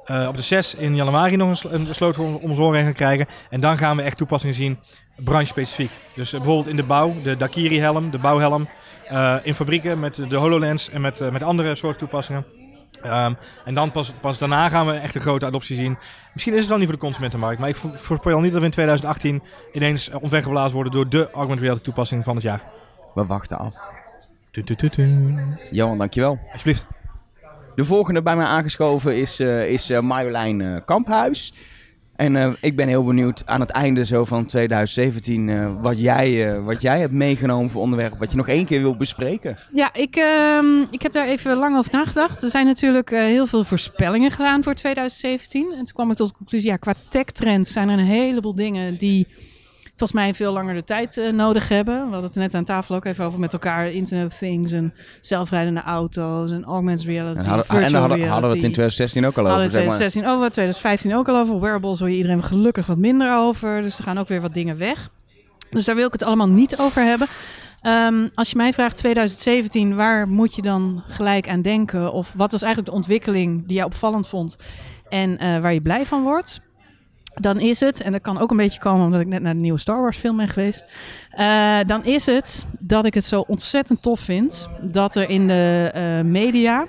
eh, 0.04 0.26
op 0.28 0.36
de 0.36 0.42
6 0.42 0.74
in 0.74 0.96
januari 0.96 1.36
nog 1.36 1.64
een, 1.64 1.80
een 1.80 1.94
sloot 1.94 2.18
om, 2.18 2.34
om 2.34 2.50
ons 2.50 2.76
gaan 2.76 2.92
krijgen. 2.92 3.26
En 3.50 3.60
dan 3.60 3.78
gaan 3.78 3.96
we 3.96 4.02
echt 4.02 4.16
toepassingen 4.16 4.54
zien, 4.54 4.78
branchespecifiek. 5.16 5.90
Dus 6.14 6.32
eh, 6.32 6.38
bijvoorbeeld 6.38 6.68
in 6.68 6.76
de 6.76 6.82
bouw, 6.82 7.14
de 7.22 7.36
Dakiri-helm, 7.36 8.10
de 8.10 8.18
bouwhelm. 8.18 8.68
Eh, 9.08 9.36
in 9.42 9.54
fabrieken 9.54 10.00
met 10.00 10.14
de 10.28 10.36
HoloLens 10.36 10.90
en 10.90 11.00
met, 11.00 11.20
eh, 11.20 11.30
met 11.30 11.42
andere 11.42 11.74
soorten 11.74 11.98
toepassingen. 11.98 12.44
Ehm, 13.02 13.32
en 13.64 13.74
dan 13.74 13.90
pas, 13.90 14.12
pas 14.20 14.38
daarna 14.38 14.68
gaan 14.68 14.86
we 14.86 14.92
echt 14.92 15.14
een 15.14 15.20
grote 15.20 15.46
adoptie 15.46 15.76
zien. 15.76 15.98
Misschien 16.32 16.52
is 16.52 16.58
het 16.60 16.68
wel 16.68 16.76
niet 16.78 16.86
voor 16.86 16.96
de 16.96 17.02
consumentenmarkt, 17.04 17.60
maar 17.60 17.68
ik 17.68 17.76
vo- 17.76 17.92
voorspel 17.94 18.40
niet 18.40 18.50
dat 18.52 18.60
we 18.60 18.66
in 18.66 18.72
2018 18.72 19.42
ineens 19.72 20.08
eh, 20.10 20.22
ontweggeblazen 20.22 20.74
worden 20.74 20.92
door 20.92 21.08
de 21.08 21.30
augmented 21.30 21.60
reality 21.62 21.84
toepassing 21.84 22.24
van 22.24 22.34
het 22.34 22.44
jaar. 22.44 22.62
We 23.14 23.26
wachten 23.26 23.58
af. 23.58 23.74
Tu. 24.50 24.64
Johan, 25.70 25.98
dankjewel. 25.98 26.38
Alsjeblieft. 26.52 26.86
De 27.74 27.84
volgende 27.84 28.22
bij 28.22 28.36
mij 28.36 28.46
aangeschoven 28.46 29.16
is, 29.16 29.40
eh 29.40 29.66
is 29.68 29.90
eh, 29.90 30.00
Marjolein 30.00 30.82
Kamphuis. 30.84 31.52
En 32.22 32.36
eh, 32.36 32.52
ik 32.60 32.76
ben 32.76 32.88
heel 32.88 33.04
benieuwd 33.04 33.42
aan 33.46 33.60
het 33.60 33.70
einde 33.70 34.04
zo 34.04 34.24
van 34.24 34.44
2017 34.44 35.48
eh, 35.48 35.70
wat, 35.80 36.00
jij, 36.00 36.54
eh, 36.54 36.64
wat 36.64 36.82
jij 36.82 37.00
hebt 37.00 37.12
meegenomen 37.12 37.70
voor 37.70 37.82
onderwerp. 37.82 38.18
Wat 38.18 38.30
je 38.30 38.36
nog 38.36 38.48
één 38.48 38.64
keer 38.64 38.82
wil 38.82 38.96
bespreken. 38.96 39.58
Ja, 39.72 39.94
ik, 39.94 40.16
ehm, 40.16 40.80
ik 40.90 41.02
heb 41.02 41.12
daar 41.12 41.26
even 41.26 41.56
lang 41.56 41.76
over 41.76 41.92
nagedacht. 41.92 42.42
Er 42.42 42.50
zijn 42.50 42.66
natuurlijk 42.66 43.10
heel 43.10 43.46
veel 43.46 43.64
voorspellingen 43.64 44.30
gedaan 44.30 44.62
voor 44.62 44.74
2017. 44.74 45.70
En 45.70 45.76
toen 45.76 45.94
kwam 45.94 46.10
ik 46.10 46.16
tot 46.16 46.28
de 46.28 46.36
conclusie, 46.36 46.70
ja, 46.70 46.76
qua 46.76 46.94
tech-trends 47.08 47.72
zijn 47.72 47.88
er 47.88 47.98
een 47.98 48.04
heleboel 48.04 48.54
dingen 48.54 48.98
die 48.98 49.26
volgens 49.96 50.12
mij 50.12 50.34
veel 50.34 50.52
langer 50.52 50.74
de 50.74 50.84
tijd 50.84 51.16
eh, 51.16 51.32
nodig 51.32 51.68
hebben. 51.68 51.94
We 51.94 52.00
hadden 52.00 52.22
het 52.22 52.34
net 52.34 52.54
aan 52.54 52.64
tafel 52.64 52.94
ook 52.94 53.04
even 53.04 53.24
over 53.24 53.38
met 53.38 53.52
elkaar. 53.52 53.90
Internet 53.90 54.26
of 54.26 54.38
Things 54.38 54.72
en 54.72 54.94
zelfrijdende 55.20 55.82
auto's 55.82 56.50
en 56.50 56.64
augmented 56.64 57.06
reality, 57.06 57.38
En, 57.38 57.44
hadden, 57.44 57.64
virtual 57.64 57.86
en 57.86 57.94
hadden, 57.94 58.16
reality. 58.16 58.32
hadden 58.32 58.50
we 58.50 58.56
het 58.56 58.64
in 58.64 58.72
2016 58.72 59.26
ook 59.26 59.36
al 59.36 59.44
Hadden 59.44 59.66
over. 59.66 59.78
Zeg 59.78 59.88
maar. 59.88 59.96
2016 59.96 60.36
over, 60.36 60.50
2015 60.50 61.14
ook 61.14 61.28
al 61.28 61.36
over. 61.36 61.60
Wearables 61.60 61.98
hoor 61.98 62.10
je 62.10 62.16
iedereen 62.16 62.42
gelukkig 62.42 62.86
wat 62.86 62.98
minder 62.98 63.36
over. 63.36 63.82
Dus 63.82 63.98
er 63.98 64.04
gaan 64.04 64.18
ook 64.18 64.28
weer 64.28 64.40
wat 64.40 64.54
dingen 64.54 64.78
weg. 64.78 65.10
Dus 65.70 65.84
daar 65.84 65.94
wil 65.94 66.06
ik 66.06 66.12
het 66.12 66.22
allemaal 66.22 66.48
niet 66.48 66.78
over 66.78 67.02
hebben. 67.02 67.28
Ehm, 67.80 68.28
als 68.34 68.50
je 68.50 68.56
mij 68.56 68.72
vraagt 68.72 68.96
2017, 68.96 69.94
waar 69.94 70.28
moet 70.28 70.54
je 70.54 70.62
dan 70.62 71.02
gelijk 71.08 71.48
aan 71.48 71.62
denken? 71.62 72.12
Of 72.12 72.32
wat 72.36 72.52
was 72.52 72.62
eigenlijk 72.62 72.92
de 72.92 72.98
ontwikkeling 72.98 73.66
die 73.66 73.76
jij 73.76 73.84
opvallend 73.84 74.28
vond 74.28 74.56
en 75.08 75.38
eh, 75.38 75.60
waar 75.60 75.74
je 75.74 75.80
blij 75.80 76.06
van 76.06 76.22
wordt? 76.22 76.60
Dan 77.34 77.60
is 77.60 77.80
het, 77.80 78.00
en 78.02 78.12
dat 78.12 78.20
kan 78.20 78.38
ook 78.38 78.50
een 78.50 78.56
beetje 78.56 78.80
komen 78.80 79.04
omdat 79.04 79.20
ik 79.20 79.26
net 79.26 79.42
naar 79.42 79.54
de 79.54 79.60
nieuwe 79.60 79.78
Star 79.78 80.00
Wars 80.00 80.16
film 80.18 80.36
ben 80.36 80.48
geweest. 80.48 80.86
eh, 81.30 81.78
dan 81.86 82.04
is 82.04 82.26
het 82.26 82.66
dat 82.78 83.04
ik 83.04 83.14
het 83.14 83.24
zo 83.24 83.40
ontzettend 83.46 84.02
tof 84.02 84.20
vind 84.20 84.68
dat 84.82 85.16
er 85.16 85.28
in 85.30 85.46
de 85.46 85.90
eh, 85.94 86.20
media 86.30 86.86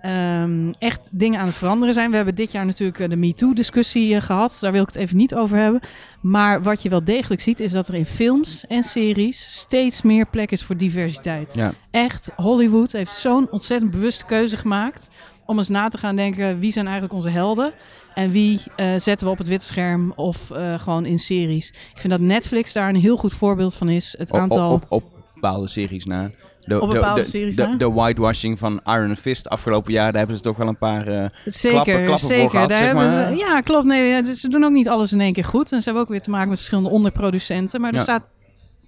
ehm, 0.00 0.70
echt 0.78 1.08
dingen 1.12 1.40
aan 1.40 1.46
het 1.46 1.56
veranderen 1.56 1.94
zijn. 1.94 2.10
We 2.10 2.16
hebben 2.16 2.34
dit 2.34 2.52
jaar 2.52 2.66
natuurlijk 2.66 2.98
eh, 2.98 3.08
de 3.08 3.16
MeToo-discussie 3.16 4.14
eh, 4.14 4.22
gehad. 4.22 4.58
Daar 4.60 4.72
wil 4.72 4.82
ik 4.82 4.86
het 4.86 4.96
even 4.96 5.16
niet 5.16 5.34
over 5.34 5.56
hebben. 5.56 5.80
Maar 6.20 6.62
wat 6.62 6.82
je 6.82 6.88
wel 6.88 7.04
degelijk 7.04 7.40
ziet, 7.40 7.60
is 7.60 7.72
dat 7.72 7.88
er 7.88 7.94
in 7.94 8.06
films 8.06 8.66
en 8.66 8.82
series 8.82 9.46
steeds 9.50 10.02
meer 10.02 10.26
plek 10.26 10.50
is 10.50 10.62
voor 10.64 10.76
diversiteit. 10.76 11.54
Ja. 11.54 11.72
Echt, 11.90 12.28
Hollywood 12.36 12.92
heeft 12.92 13.12
zo'n 13.12 13.50
ontzettend 13.50 13.90
bewuste 13.90 14.24
keuze 14.24 14.56
gemaakt 14.56 15.08
om 15.46 15.58
eens 15.58 15.68
na 15.68 15.88
te 15.88 15.98
gaan 15.98 16.16
denken 16.16 16.58
wie 16.58 16.72
zijn 16.72 16.84
eigenlijk 16.84 17.14
onze 17.14 17.30
helden 17.30 17.72
en 18.20 18.30
wie 18.30 18.60
eh, 18.76 18.86
zetten 18.96 19.26
we 19.26 19.32
op 19.32 19.38
het 19.38 19.48
witte 19.48 19.64
scherm 19.64 20.12
of 20.16 20.50
eh, 20.50 20.78
gewoon 20.80 21.06
in 21.06 21.18
series. 21.18 21.68
Ik 21.68 22.00
vind 22.00 22.12
dat 22.12 22.20
Netflix 22.22 22.72
daar 22.72 22.88
een 22.88 22.96
heel 22.96 23.16
goed 23.16 23.32
voorbeeld 23.32 23.74
van 23.74 23.88
is. 23.88 24.14
Het 24.18 24.30
Op, 24.32 24.38
aantal 24.38 24.70
op, 24.70 24.82
op, 24.88 25.02
op 25.04 25.12
bepaalde 25.34 25.68
series 25.68 26.04
na. 26.04 26.30
De, 26.60 26.80
Op 26.80 26.88
de- 26.90 26.94
bepaalde 26.94 27.22
de, 27.22 27.28
series 27.28 27.56
de, 27.56 27.62
na? 27.66 27.76
de 27.76 27.90
whitewashing 27.90 28.58
van 28.58 28.80
Iron 28.84 29.16
Fist 29.16 29.48
afgelopen 29.48 29.92
jaar, 29.92 30.06
daar 30.10 30.18
hebben 30.18 30.36
ze 30.36 30.42
toch 30.42 30.56
wel 30.56 30.68
een 30.68 30.78
paar... 30.78 31.06
eh, 31.08 31.24
Zeker, 31.44 31.70
klappen- 31.82 32.04
klappen 32.04 32.18
voor 32.18 32.28
zeker. 32.36 32.50
gehad, 32.50 32.68
Daar 32.68 32.78
zeg 32.78 32.94
maar. 32.94 33.28
ze, 33.32 33.36
ja, 33.36 33.60
klopt. 33.60 33.84
Nee, 33.86 34.34
ze 34.34 34.48
doen 34.48 34.64
ook 34.64 34.70
niet 34.72 34.88
alles 34.88 35.12
in 35.12 35.20
één 35.20 35.32
keer 35.32 35.44
goed. 35.44 35.72
En 35.72 35.78
ze 35.78 35.84
hebben 35.84 36.02
ook 36.02 36.08
weer 36.08 36.20
te 36.20 36.30
maken 36.30 36.48
met 36.48 36.56
verschillende 36.56 36.90
onderproducenten. 36.90 37.80
Maar 37.80 37.90
er 37.90 37.96
Ja. 37.96 38.02
staat 38.02 38.26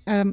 ehm, 0.04 0.32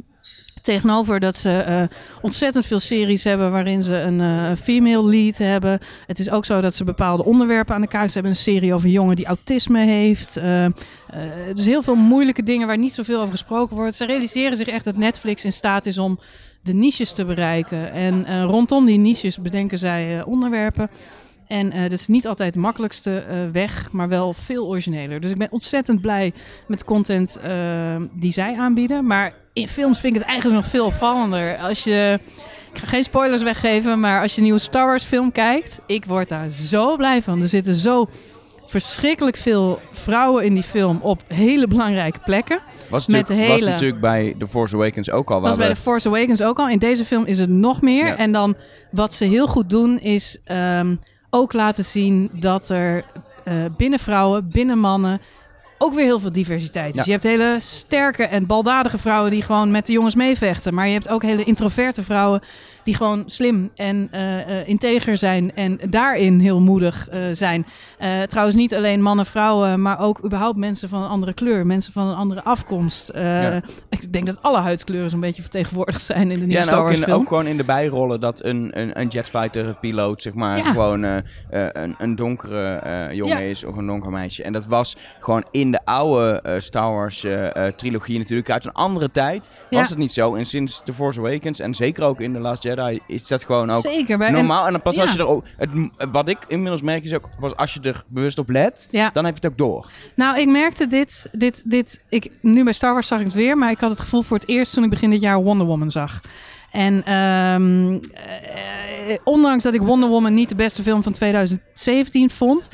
tegenover 0.62 1.20
dat 1.20 1.36
ze 1.36 1.50
eh, 1.50 1.84
ontzettend 2.22 2.66
veel 2.66 2.80
series 2.80 3.24
hebben 3.24 3.52
waarin 3.52 3.84
ze 3.84 3.96
een 3.96 4.22
eh, 4.22 4.58
female 4.62 5.10
lead 5.10 5.38
hebben. 5.38 5.80
Het 6.06 6.20
is 6.20 6.30
ook 6.30 6.46
zo 6.46 6.62
dat 6.62 6.76
ze 6.76 6.84
bepaalde 6.84 7.26
onderwerpen 7.26 7.76
aan 7.76 7.82
de 7.82 7.88
kaart. 7.88 8.08
Ze 8.08 8.14
hebben 8.14 8.32
een 8.32 8.38
serie 8.38 8.74
over 8.74 8.86
een 8.86 8.92
jongen 8.92 9.16
die 9.16 9.26
autisme 9.26 9.86
heeft. 9.86 10.38
Eh, 10.38 10.66
dus 11.54 11.66
heel 11.66 11.82
veel 11.82 11.96
moeilijke 11.96 12.44
dingen 12.44 12.68
waar 12.68 12.78
niet 12.78 12.94
zoveel 12.94 13.20
over 13.20 13.32
gesproken 13.32 13.76
wordt. 13.76 13.96
Ze 13.96 14.06
realiseren 14.06 14.58
zich 14.58 14.68
echt 14.68 14.86
dat 14.86 14.98
Netflix 14.98 15.46
in 15.46 15.54
staat 15.54 15.86
is 15.86 15.98
om 15.98 16.20
de 16.62 16.74
niches 16.74 17.14
te 17.14 17.26
bereiken. 17.26 17.92
En 17.92 18.46
rondom 18.46 18.86
die 18.86 18.98
niches 18.98 19.38
bedenken 19.38 19.78
zij 19.78 20.24
onderwerpen. 20.24 20.90
En 21.50 21.70
dat 21.82 21.92
is 21.92 22.08
niet 22.08 22.28
altijd 22.28 22.54
de 22.54 22.60
makkelijkste 22.60 23.18
eh, 23.18 23.38
weg, 23.52 23.92
maar 23.92 24.10
wel 24.10 24.34
veel 24.34 24.68
origineler. 24.68 25.20
Dus 25.20 25.32
ik 25.32 25.38
ben 25.38 25.52
ontzettend 25.52 26.02
blij 26.02 26.34
met 26.68 26.80
de 26.80 26.86
content 26.86 27.38
eh, 27.38 27.52
die 28.12 28.34
zij 28.34 28.56
aanbieden. 28.58 29.06
Maar 29.06 29.34
in 29.54 29.68
films 29.68 30.00
vind 30.00 30.14
ik 30.14 30.20
het 30.20 30.30
eigenlijk 30.30 30.62
nog 30.62 30.72
veel 30.72 30.86
opvallender. 30.86 31.58
Als 31.58 31.84
je, 31.84 32.20
ik 32.74 32.80
ga 32.80 32.88
geen 32.88 33.04
spoilers 33.04 33.44
weggeven, 33.44 34.00
maar 34.00 34.22
als 34.22 34.32
je 34.32 34.38
een 34.38 34.44
nieuwe 34.44 34.60
Star 34.60 34.86
Wars 34.86 35.04
film 35.04 35.32
kijkt, 35.32 35.82
ik 35.86 36.06
word 36.06 36.30
daar 36.30 36.50
zo 36.50 36.96
blij 36.96 37.22
van. 37.22 37.42
Er 37.42 37.48
zitten 37.48 37.76
zo 37.76 38.10
verschrikkelijk 38.66 39.38
veel 39.38 39.80
vrouwen 39.92 40.44
in 40.44 40.54
die 40.54 40.64
film 40.64 41.00
op 41.02 41.22
hele 41.28 41.68
belangrijke 41.68 42.20
plekken. 42.20 42.60
was, 42.90 43.08
Met 43.08 43.30
natuurlijk, 43.30 43.48
de 43.48 43.60
was 43.60 43.70
natuurlijk 43.70 44.02
bij 44.02 44.36
The 44.40 44.48
Force 44.48 44.76
Awakens 44.76 45.12
ook 45.12 45.32
al. 45.32 45.42
Was 45.42 45.58
bij 45.58 45.70
The 45.70 45.76
Force 45.76 46.08
Awakens 46.08 46.42
ook 46.42 46.60
al. 46.60 46.70
In 46.70 46.80
deze 46.80 47.06
film 47.06 47.26
is 47.26 47.40
het 47.40 47.50
nog 47.50 47.82
meer. 47.82 48.06
Ja. 48.06 48.18
En 48.18 48.32
dan 48.32 48.56
wat 48.92 49.14
ze 49.14 49.26
heel 49.26 49.48
goed 49.48 49.70
doen 49.70 50.00
is 50.00 50.38
ehm, 50.44 50.96
ook 51.30 51.54
laten 51.54 51.84
zien 51.84 52.30
dat 52.34 52.70
er 52.70 53.06
eh, 53.44 53.54
binnen 53.78 54.00
vrouwen, 54.00 54.50
binnen 54.52 54.80
mannen 54.80 55.22
ook 55.82 55.94
weer 55.94 56.06
heel 56.06 56.20
veel 56.20 56.32
diversiteit 56.32 56.90
is. 56.90 56.96
Ja. 56.96 57.04
Je 57.06 57.12
hebt 57.12 57.24
hele 57.24 57.58
sterke 57.60 58.24
en 58.24 58.46
baldadige 58.46 58.98
vrouwen 58.98 59.32
die 59.32 59.42
gewoon 59.42 59.72
met 59.72 59.86
de 59.86 59.92
jongens 59.92 60.16
meevechten. 60.16 60.74
Maar 60.74 60.88
je 60.88 60.94
hebt 60.94 61.10
ook 61.10 61.22
hele 61.22 61.44
introverte 61.44 62.04
vrouwen 62.04 62.42
die 62.90 62.98
gewoon 62.98 63.24
slim 63.26 63.72
en 63.76 64.08
eh, 64.12 64.60
eh, 64.60 64.68
integer 64.68 65.18
zijn 65.18 65.56
en 65.56 65.80
daarin 65.90 66.40
heel 66.40 66.60
moedig 66.60 67.08
eh, 67.10 67.20
zijn. 67.32 67.66
Trouwens 68.28 68.58
niet 68.58 68.76
alleen 68.76 69.02
mannen, 69.02 69.26
vrouwen, 69.26 69.82
maar 69.82 70.00
ook 70.00 70.24
überhaupt 70.26 70.58
mensen 70.58 70.90
van 70.90 71.04
een 71.04 71.10
andere 71.10 71.34
kleur, 71.34 71.66
mensen 71.66 71.94
van 71.94 72.08
een 72.08 72.16
andere 72.16 72.44
afkomst. 72.44 73.12
Ja. 73.14 73.62
Ik 73.90 74.14
denk 74.14 74.26
dat 74.26 74.42
alle 74.42 74.58
huidskleuren 74.58 75.10
zo'n 75.10 75.20
beetje 75.20 75.42
vertegenwoordigd 75.42 76.02
zijn 76.02 76.22
in 76.22 76.40
de 76.40 76.46
nieuwe 76.46 76.52
Ja, 76.52 76.60
en 76.60 76.66
Star 76.66 76.80
ook, 76.80 76.92
in, 76.92 77.14
ook 77.14 77.28
gewoon 77.28 77.48
in 77.48 77.58
de 77.58 77.64
bijrollen 77.64 78.20
dat 78.20 78.44
een, 78.44 78.80
een, 78.80 79.00
een 79.00 79.08
jetfighter 79.08 79.76
piloot, 79.76 80.22
zeg 80.22 80.34
maar, 80.34 80.58
Ja. 80.58 80.64
gewoon 80.64 81.04
een, 81.04 81.96
een 81.98 82.16
donkere 82.16 83.10
jongen 83.12 83.42
Ja. 83.42 83.50
is 83.50 83.64
of 83.64 83.76
een 83.78 83.88
donker 83.88 84.12
meisje. 84.12 84.44
En 84.44 84.54
dat 84.54 84.66
was 84.66 84.96
gewoon 85.20 85.46
in 85.52 85.72
de 85.72 85.80
oude 85.84 86.42
Star 86.58 86.94
Wars 86.94 87.26
trilogie 87.76 88.18
natuurlijk 88.18 88.50
uit 88.50 88.66
een 88.66 88.74
andere 88.74 89.12
tijd. 89.12 89.50
Was 89.70 89.90
het 89.90 89.98
niet 89.98 90.14
zo. 90.14 90.36
En 90.36 90.46
sinds 90.46 90.82
The 90.84 90.94
Force 90.94 91.20
Awakens 91.20 91.60
en 91.60 91.74
zeker 91.74 92.04
ook 92.04 92.22
in 92.22 92.34
The 92.34 92.40
Last 92.40 92.64
Jedi 92.64 92.79
is 93.08 93.28
dat 93.28 93.44
gewoon 93.44 93.70
ook 93.70 93.82
Zeker. 93.82 94.18
bij- 94.18 94.30
normaal. 94.32 94.66
En, 94.66 94.72
dan 94.72 94.82
pas 94.82 94.98
als 95.00 95.12
je 95.14 95.20
er 95.20 95.28
ook, 95.28 95.46
het, 95.58 95.70
wat 96.12 96.30
ik 96.30 96.38
inmiddels 96.48 96.82
merk 96.82 97.04
is 97.04 97.14
ook, 97.14 97.30
was 97.40 97.56
als 97.56 97.74
je 97.74 97.80
er 97.82 98.04
bewust 98.08 98.38
op 98.38 98.50
let, 98.50 98.88
Ja. 98.92 99.10
dan 99.14 99.26
heb 99.26 99.34
je 99.38 99.42
het 99.42 99.52
ook 99.52 99.58
door. 99.58 99.88
Nou, 100.16 100.40
ik 100.40 100.48
merkte 100.48 100.88
dit, 100.88 101.28
dit, 101.32 101.62
dit. 101.66 102.02
Ik, 102.10 102.32
nu 102.42 102.64
bij 102.64 102.74
Star 102.74 102.94
Wars 102.94 103.08
zag 103.08 103.20
ik 103.20 103.26
het 103.26 103.34
weer, 103.34 103.58
maar 103.58 103.72
ik 103.72 103.80
had 103.80 103.90
het 103.90 104.00
gevoel 104.00 104.22
voor 104.22 104.38
het 104.38 104.48
eerst 104.48 104.74
toen 104.74 104.84
ik 104.84 104.90
begin 104.90 105.10
dit 105.10 105.22
jaar 105.22 105.44
Wonder 105.44 105.68
Woman 105.68 105.92
zag. 105.92 106.20
En 106.72 107.04
ehm, 107.06 107.94
eh, 108.14 109.18
ondanks 109.24 109.64
dat 109.64 109.74
ik 109.74 109.82
Wonder 109.82 110.10
Woman 110.10 110.34
niet 110.34 110.50
de 110.50 110.56
beste 110.56 110.84
film 110.84 111.04
van 111.04 111.12
2017 111.14 112.30
vond, 112.30 112.70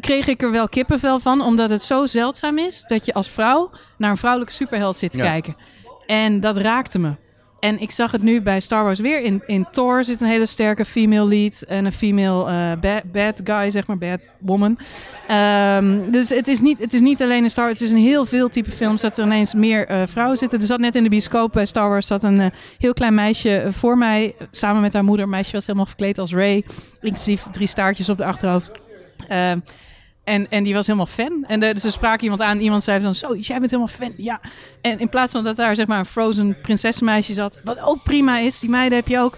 kreeg 0.00 0.26
ik 0.26 0.42
er 0.42 0.50
wel 0.50 0.68
kippenvel 0.68 1.20
van, 1.20 1.40
omdat 1.40 1.70
het 1.70 1.82
zo 1.82 2.06
zeldzaam 2.06 2.58
is 2.58 2.84
dat 2.86 3.04
je 3.06 3.14
als 3.14 3.28
vrouw 3.28 3.70
naar 3.98 4.10
een 4.10 4.16
vrouwelijke 4.16 4.54
superheld 4.54 4.96
zit 4.96 5.12
te 5.12 5.18
Ja. 5.18 5.24
kijken. 5.24 5.56
En 6.06 6.40
dat 6.40 6.56
raakte 6.56 6.98
me. 6.98 7.12
En 7.60 7.80
ik 7.80 7.90
zag 7.90 8.12
het 8.12 8.22
nu 8.22 8.40
bij 8.40 8.60
Star 8.60 8.84
Wars 8.84 9.00
weer. 9.00 9.20
In, 9.20 9.42
in 9.46 9.66
Thor 9.70 10.04
zit 10.04 10.20
een 10.20 10.28
hele 10.28 10.46
sterke 10.46 10.84
female 10.84 11.28
lead 11.28 11.62
en 11.62 11.84
een 11.84 11.92
female 11.92 12.50
eh, 12.50 13.00
bad, 13.12 13.40
guy, 13.44 13.70
zeg 13.70 13.86
maar, 13.86 13.98
bad 13.98 14.30
woman. 14.38 14.78
Ehm, 15.28 16.10
dus 16.10 16.28
het 16.28 16.48
is, 16.48 16.60
niet, 16.60 16.78
het 16.78 16.92
is 16.92 17.00
niet 17.00 17.22
alleen 17.22 17.44
een 17.44 17.50
Star 17.50 17.64
Wars, 17.64 17.78
het 17.78 17.88
is 17.88 17.94
een 17.94 18.02
heel 18.02 18.24
veel 18.24 18.48
type 18.48 18.70
films 18.70 19.00
dat 19.00 19.18
er 19.18 19.24
ineens 19.24 19.54
meer 19.54 19.86
eh, 19.86 20.02
vrouwen 20.06 20.38
zitten. 20.38 20.58
Er 20.58 20.66
zat 20.66 20.78
net 20.78 20.94
in 20.94 21.02
de 21.02 21.08
bioscoop 21.08 21.52
bij 21.52 21.66
Star 21.66 21.88
Wars 21.88 22.06
zat 22.06 22.22
een 22.22 22.40
eh, 22.40 22.50
heel 22.78 22.92
klein 22.92 23.14
meisje 23.14 23.66
voor 23.70 23.98
mij, 23.98 24.34
samen 24.50 24.82
met 24.82 24.92
haar 24.92 25.04
moeder. 25.04 25.28
Meisje 25.28 25.52
was 25.52 25.66
helemaal 25.66 25.86
verkleed 25.86 26.18
als 26.18 26.32
Ray, 26.32 26.64
inclusief 27.00 27.46
drie 27.50 27.66
staartjes 27.66 28.08
op 28.08 28.18
de 28.18 28.24
achterhoofd. 28.24 28.70
En, 30.28 30.46
en 30.50 30.62
die 30.62 30.74
was 30.74 30.86
helemaal 30.86 31.06
fan. 31.06 31.44
En 31.46 31.60
de, 31.60 31.74
ze 31.80 31.90
spraken 31.90 32.22
iemand 32.22 32.40
aan. 32.42 32.58
Iemand 32.58 32.84
zei 32.84 33.02
van, 33.02 33.14
zo, 33.14 33.36
jij 33.36 33.58
bent 33.58 33.70
helemaal 33.70 33.94
fan. 33.94 34.12
Ja. 34.16 34.40
En 34.80 34.98
in 34.98 35.08
plaats 35.08 35.32
van 35.32 35.44
dat 35.44 35.56
daar 35.56 35.74
zeg 35.76 35.86
maar 35.86 35.98
een 35.98 36.04
frozen 36.06 36.56
prinsessenmeisje 36.62 37.32
zat. 37.32 37.60
Wat 37.64 37.80
ook 37.80 38.02
prima 38.02 38.38
is. 38.38 38.60
Die 38.60 38.70
meiden 38.70 38.98
heb 38.98 39.08
je 39.08 39.18
ook. 39.18 39.36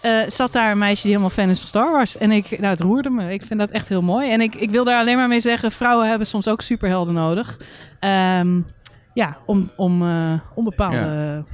eh, 0.00 0.20
zat 0.28 0.52
daar 0.52 0.70
een 0.70 0.78
meisje 0.78 1.02
die 1.02 1.10
helemaal 1.10 1.30
fan 1.36 1.48
is 1.48 1.58
van 1.58 1.66
Star 1.68 1.90
Wars. 1.92 2.16
En 2.16 2.30
ik, 2.30 2.50
nou, 2.50 2.66
het 2.70 2.80
roerde 2.80 3.10
me. 3.10 3.32
Ik 3.32 3.42
vind 3.42 3.60
dat 3.60 3.70
echt 3.70 3.88
heel 3.88 4.02
mooi. 4.02 4.30
En 4.30 4.40
ik, 4.40 4.54
ik 4.54 4.70
wil 4.70 4.84
daar 4.84 4.98
alleen 5.00 5.16
maar 5.16 5.28
mee 5.28 5.40
zeggen, 5.40 5.72
vrouwen 5.72 6.08
hebben 6.08 6.26
soms 6.26 6.48
ook 6.48 6.60
superhelden 6.62 7.14
nodig. 7.14 7.60
Ehm, 8.00 8.60
ja, 9.14 9.38
om, 9.46 9.70
om, 9.76 10.02
eh, 10.02 10.32
om 10.54 10.64
bepaalde 10.64 11.44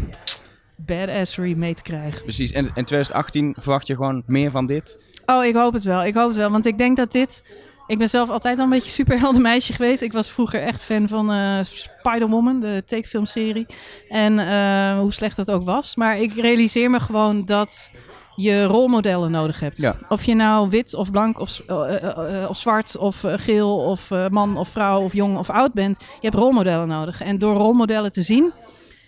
badassery 0.77 1.57
mee 1.57 1.75
te 1.75 1.83
krijgen. 1.83 2.23
Precies. 2.23 2.53
En 2.53 2.65
in 2.65 2.85
2018 2.85 3.55
verwacht 3.59 3.87
je 3.87 3.95
gewoon 3.95 4.23
meer 4.27 4.51
van 4.51 4.67
dit. 4.67 5.13
Oh, 5.27 5.45
ik 5.45 5.55
hoop 5.55 5.73
het 5.73 5.85
wel. 5.85 6.05
Ik 6.05 6.15
hoop 6.15 6.29
het 6.29 6.37
wel. 6.37 6.51
Want 6.51 6.67
ik 6.67 6.79
denk 6.79 6.97
dat 6.97 7.13
dit... 7.13 7.43
Ik 7.91 7.99
ben 7.99 8.09
zelf 8.09 8.31
altijd 8.31 8.59
al 8.59 8.65
een 8.65 8.71
beetje 8.71 8.91
superheldenmeisje 8.91 9.73
geweest. 9.79 10.03
Ik 10.03 10.13
was 10.13 10.31
vroeger 10.31 10.63
echt 10.63 10.83
fan 10.83 11.09
van 11.09 11.33
eh 11.33 11.59
Spider-Woman, 11.63 12.61
de 12.61 12.83
tekenfilmserie. 12.87 13.67
En 14.09 14.39
eh, 14.39 14.99
hoe 14.99 15.13
slecht 15.13 15.37
dat 15.37 15.51
ook 15.51 15.63
was. 15.63 15.97
Maar 15.97 16.19
ik 16.19 16.33
realiseer 16.33 16.91
me 16.91 17.01
gewoon 17.01 17.45
dat 17.45 17.91
je 18.37 18.65
rolmodellen 18.65 19.31
nodig 19.31 19.61
hebt. 19.61 19.79
Ja. 19.79 19.97
Of 20.09 20.25
je 20.25 20.35
nou 20.35 20.69
wit 20.69 20.95
of 20.95 21.11
blank 21.11 21.39
of, 21.39 21.61
eh, 21.67 22.47
of 22.49 22.57
zwart 22.57 22.97
of 22.97 23.25
geel 23.27 23.79
of 23.79 24.11
man 24.31 24.57
of 24.57 24.69
vrouw 24.69 25.01
of 25.01 25.13
jong 25.13 25.39
of 25.39 25.51
oud 25.51 25.73
bent. 25.73 25.97
Je 25.99 26.27
hebt 26.29 26.35
rolmodellen 26.35 26.89
nodig. 26.89 27.21
En 27.21 27.39
door 27.39 27.57
rolmodellen 27.57 28.13
te 28.13 28.23
zien, 28.23 28.53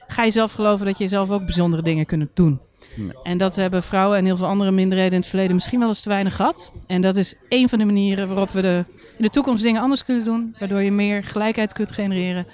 ga 0.07 0.25
je 0.25 0.31
zelf 0.31 0.53
geloven 0.53 0.87
dat 0.87 0.99
je 0.99 1.09
zelf 1.09 1.31
ook 1.31 1.45
bijzondere 1.45 1.83
dingen 1.83 2.07
kunt 2.07 2.29
doen. 2.35 2.61
En 3.23 3.39
dat 3.39 3.57
hebben 3.57 3.83
vrouwen 3.83 4.19
en 4.19 4.25
heel 4.25 4.37
veel 4.37 4.47
andere 4.47 4.71
minderheden 4.71 5.13
in 5.13 5.19
het 5.21 5.29
verleden 5.29 5.55
misschien 5.55 5.79
wel 5.79 5.89
eens 5.89 6.01
te 6.01 6.09
weinig 6.09 6.37
gehad. 6.37 6.73
En 6.87 7.03
dat 7.03 7.17
is 7.17 7.35
één 7.49 7.69
van 7.69 7.79
de 7.79 7.85
manieren 7.85 8.29
waarop 8.29 8.51
we 8.51 8.63
de, 8.63 8.85
in 9.19 9.25
de 9.25 9.31
toekomst 9.31 9.63
dingen 9.63 9.83
anders 9.83 10.05
kunnen 10.05 10.25
doen. 10.25 10.55
Waardoor 10.59 10.83
je 10.83 10.91
meer 10.93 11.25
gelijkheid 11.25 11.73
kunt 11.73 11.93
genereren. 11.93 12.47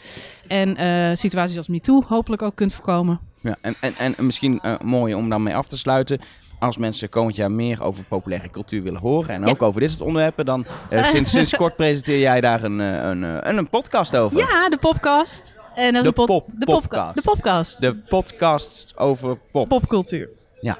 En 0.46 0.76
eh, 0.76 1.16
situaties 1.16 1.56
als 1.56 1.68
MeToo 1.68 2.02
hopelijk 2.08 2.42
ook 2.42 2.54
kunt 2.54 2.72
voorkomen. 2.74 3.20
Ja, 3.40 3.56
en, 3.60 3.74
en, 3.80 3.94
en 3.98 4.14
misschien 4.26 4.60
eh, 4.60 4.74
mooi 4.80 5.14
om 5.14 5.28
daarmee 5.28 5.54
af 5.56 5.66
te 5.68 5.78
sluiten. 5.78 6.18
Als 6.58 6.76
mensen 6.76 7.08
komend 7.08 7.36
jaar 7.36 7.50
meer 7.50 7.82
over 7.82 8.04
populaire 8.04 8.50
cultuur 8.50 8.82
willen 8.82 9.00
horen 9.00 9.30
en 9.34 9.40
Ja. 9.40 9.48
ook 9.48 9.62
over 9.62 9.80
dit 9.80 9.90
soort 9.90 10.02
onderwerpen, 10.02 10.46
dan 10.46 10.66
eh, 10.90 11.04
sinds, 11.04 11.30
sinds 11.36 11.56
kort 11.56 11.76
presenteer 11.76 12.18
jij 12.18 12.40
daar 12.40 12.62
een, 12.62 12.78
een, 12.78 13.22
een, 13.22 13.56
een 13.58 13.68
podcast 13.68 14.16
over. 14.16 14.38
Ja, 14.38 14.68
de 14.68 14.76
podcast. 14.80 15.54
En 15.78 15.92
dat 15.92 15.94
is 15.94 16.00
De 16.02 16.06
een 16.20 16.26
pod- 16.26 16.26
pop- 16.26 16.50
de, 16.58 16.64
popcast. 16.66 17.14
de 17.14 17.22
popcast. 17.22 17.80
De 17.80 17.96
podcast 17.96 18.92
over 18.96 19.38
pop. 19.52 19.68
popcultuur. 19.68 20.28
Ja. 20.60 20.78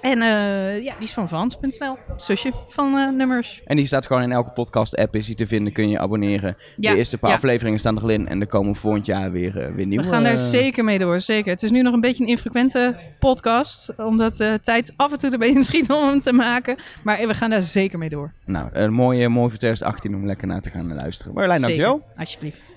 En 0.00 0.22
eh, 0.22 0.82
ja, 0.84 0.94
die 0.98 1.06
is 1.06 1.12
van 1.12 1.28
Vans.nl. 1.28 1.96
Zusje 2.16 2.52
van 2.68 2.96
eh, 2.96 3.10
nummers. 3.10 3.60
En 3.64 3.76
die 3.76 3.86
staat 3.86 4.06
gewoon 4.06 4.22
in 4.22 4.32
elke 4.32 4.50
podcast-app 4.52 5.16
is 5.16 5.26
die 5.26 5.34
te 5.34 5.46
vinden. 5.46 5.72
Kun 5.72 5.88
je 5.88 5.98
abonneren. 5.98 6.56
Ja, 6.76 6.90
De 6.92 6.96
eerste 6.98 7.18
paar 7.18 7.30
ja. 7.30 7.36
afleveringen 7.36 7.78
staan 7.78 7.96
er 7.96 8.02
al 8.02 8.08
in. 8.08 8.28
En 8.28 8.40
er 8.40 8.46
komen 8.46 8.74
volgend 8.74 9.06
jaar 9.06 9.30
weer, 9.32 9.60
eh, 9.60 9.74
weer 9.74 9.86
nieuwe. 9.86 10.04
We 10.04 10.10
gaan 10.10 10.22
daar 10.22 10.38
zeker 10.38 10.84
mee 10.84 10.98
door, 10.98 11.20
zeker. 11.20 11.52
Het 11.52 11.62
is 11.62 11.70
nu 11.70 11.82
nog 11.82 11.94
een 11.94 12.00
beetje 12.00 12.22
een 12.22 12.28
infrequente 12.30 12.96
podcast, 13.18 13.92
omdat 13.96 14.36
de 14.36 14.58
tijd 14.62 14.92
af 14.96 15.12
en 15.12 15.18
toe 15.18 15.30
erbij 15.30 15.48
inschiet 15.48 15.90
om 15.90 16.08
hem 16.08 16.18
te 16.18 16.32
maken. 16.32 16.76
Maar 17.02 17.26
we 17.26 17.34
gaan 17.34 17.50
daar 17.50 17.62
zeker 17.62 17.98
mee 17.98 18.08
door. 18.08 18.32
Nou, 18.44 18.68
een 18.72 18.92
mooie, 18.92 19.28
mooi 19.28 19.48
voor 19.48 19.58
2018 19.58 20.14
om 20.14 20.26
lekker 20.26 20.46
naar 20.46 20.60
te 20.60 20.70
gaan 20.70 20.94
luisteren. 20.94 21.32
Marjolein, 21.34 21.60
dankjewel. 21.60 22.02
Alsjeblieft. 22.16 22.72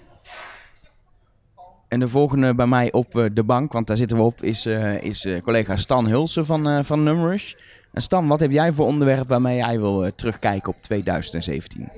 En 1.87 1.99
de 1.99 2.07
volgende 2.07 2.55
bij 2.55 2.67
mij 2.67 2.91
op 2.91 3.17
eh, 3.17 3.25
de 3.33 3.43
bank, 3.43 3.71
want 3.71 3.87
daar 3.87 3.97
zitten 3.97 4.17
we 4.17 4.23
op, 4.23 4.41
is, 4.41 4.65
eh, 4.65 5.01
is 5.01 5.25
eh, 5.25 5.41
collega 5.41 5.75
Stan 5.75 6.07
Hulsen 6.07 6.45
van, 6.45 6.85
van 6.85 7.03
Numrush. 7.03 7.53
En 7.93 8.01
Stan, 8.01 8.27
wat 8.27 8.39
heb 8.39 8.51
jij 8.51 8.71
voor 8.71 8.85
onderwerp 8.85 9.27
waarmee 9.27 9.55
jij 9.55 9.79
wil 9.79 10.15
terugkijken 10.15 10.69
op 10.69 10.81
2017? 10.81 11.89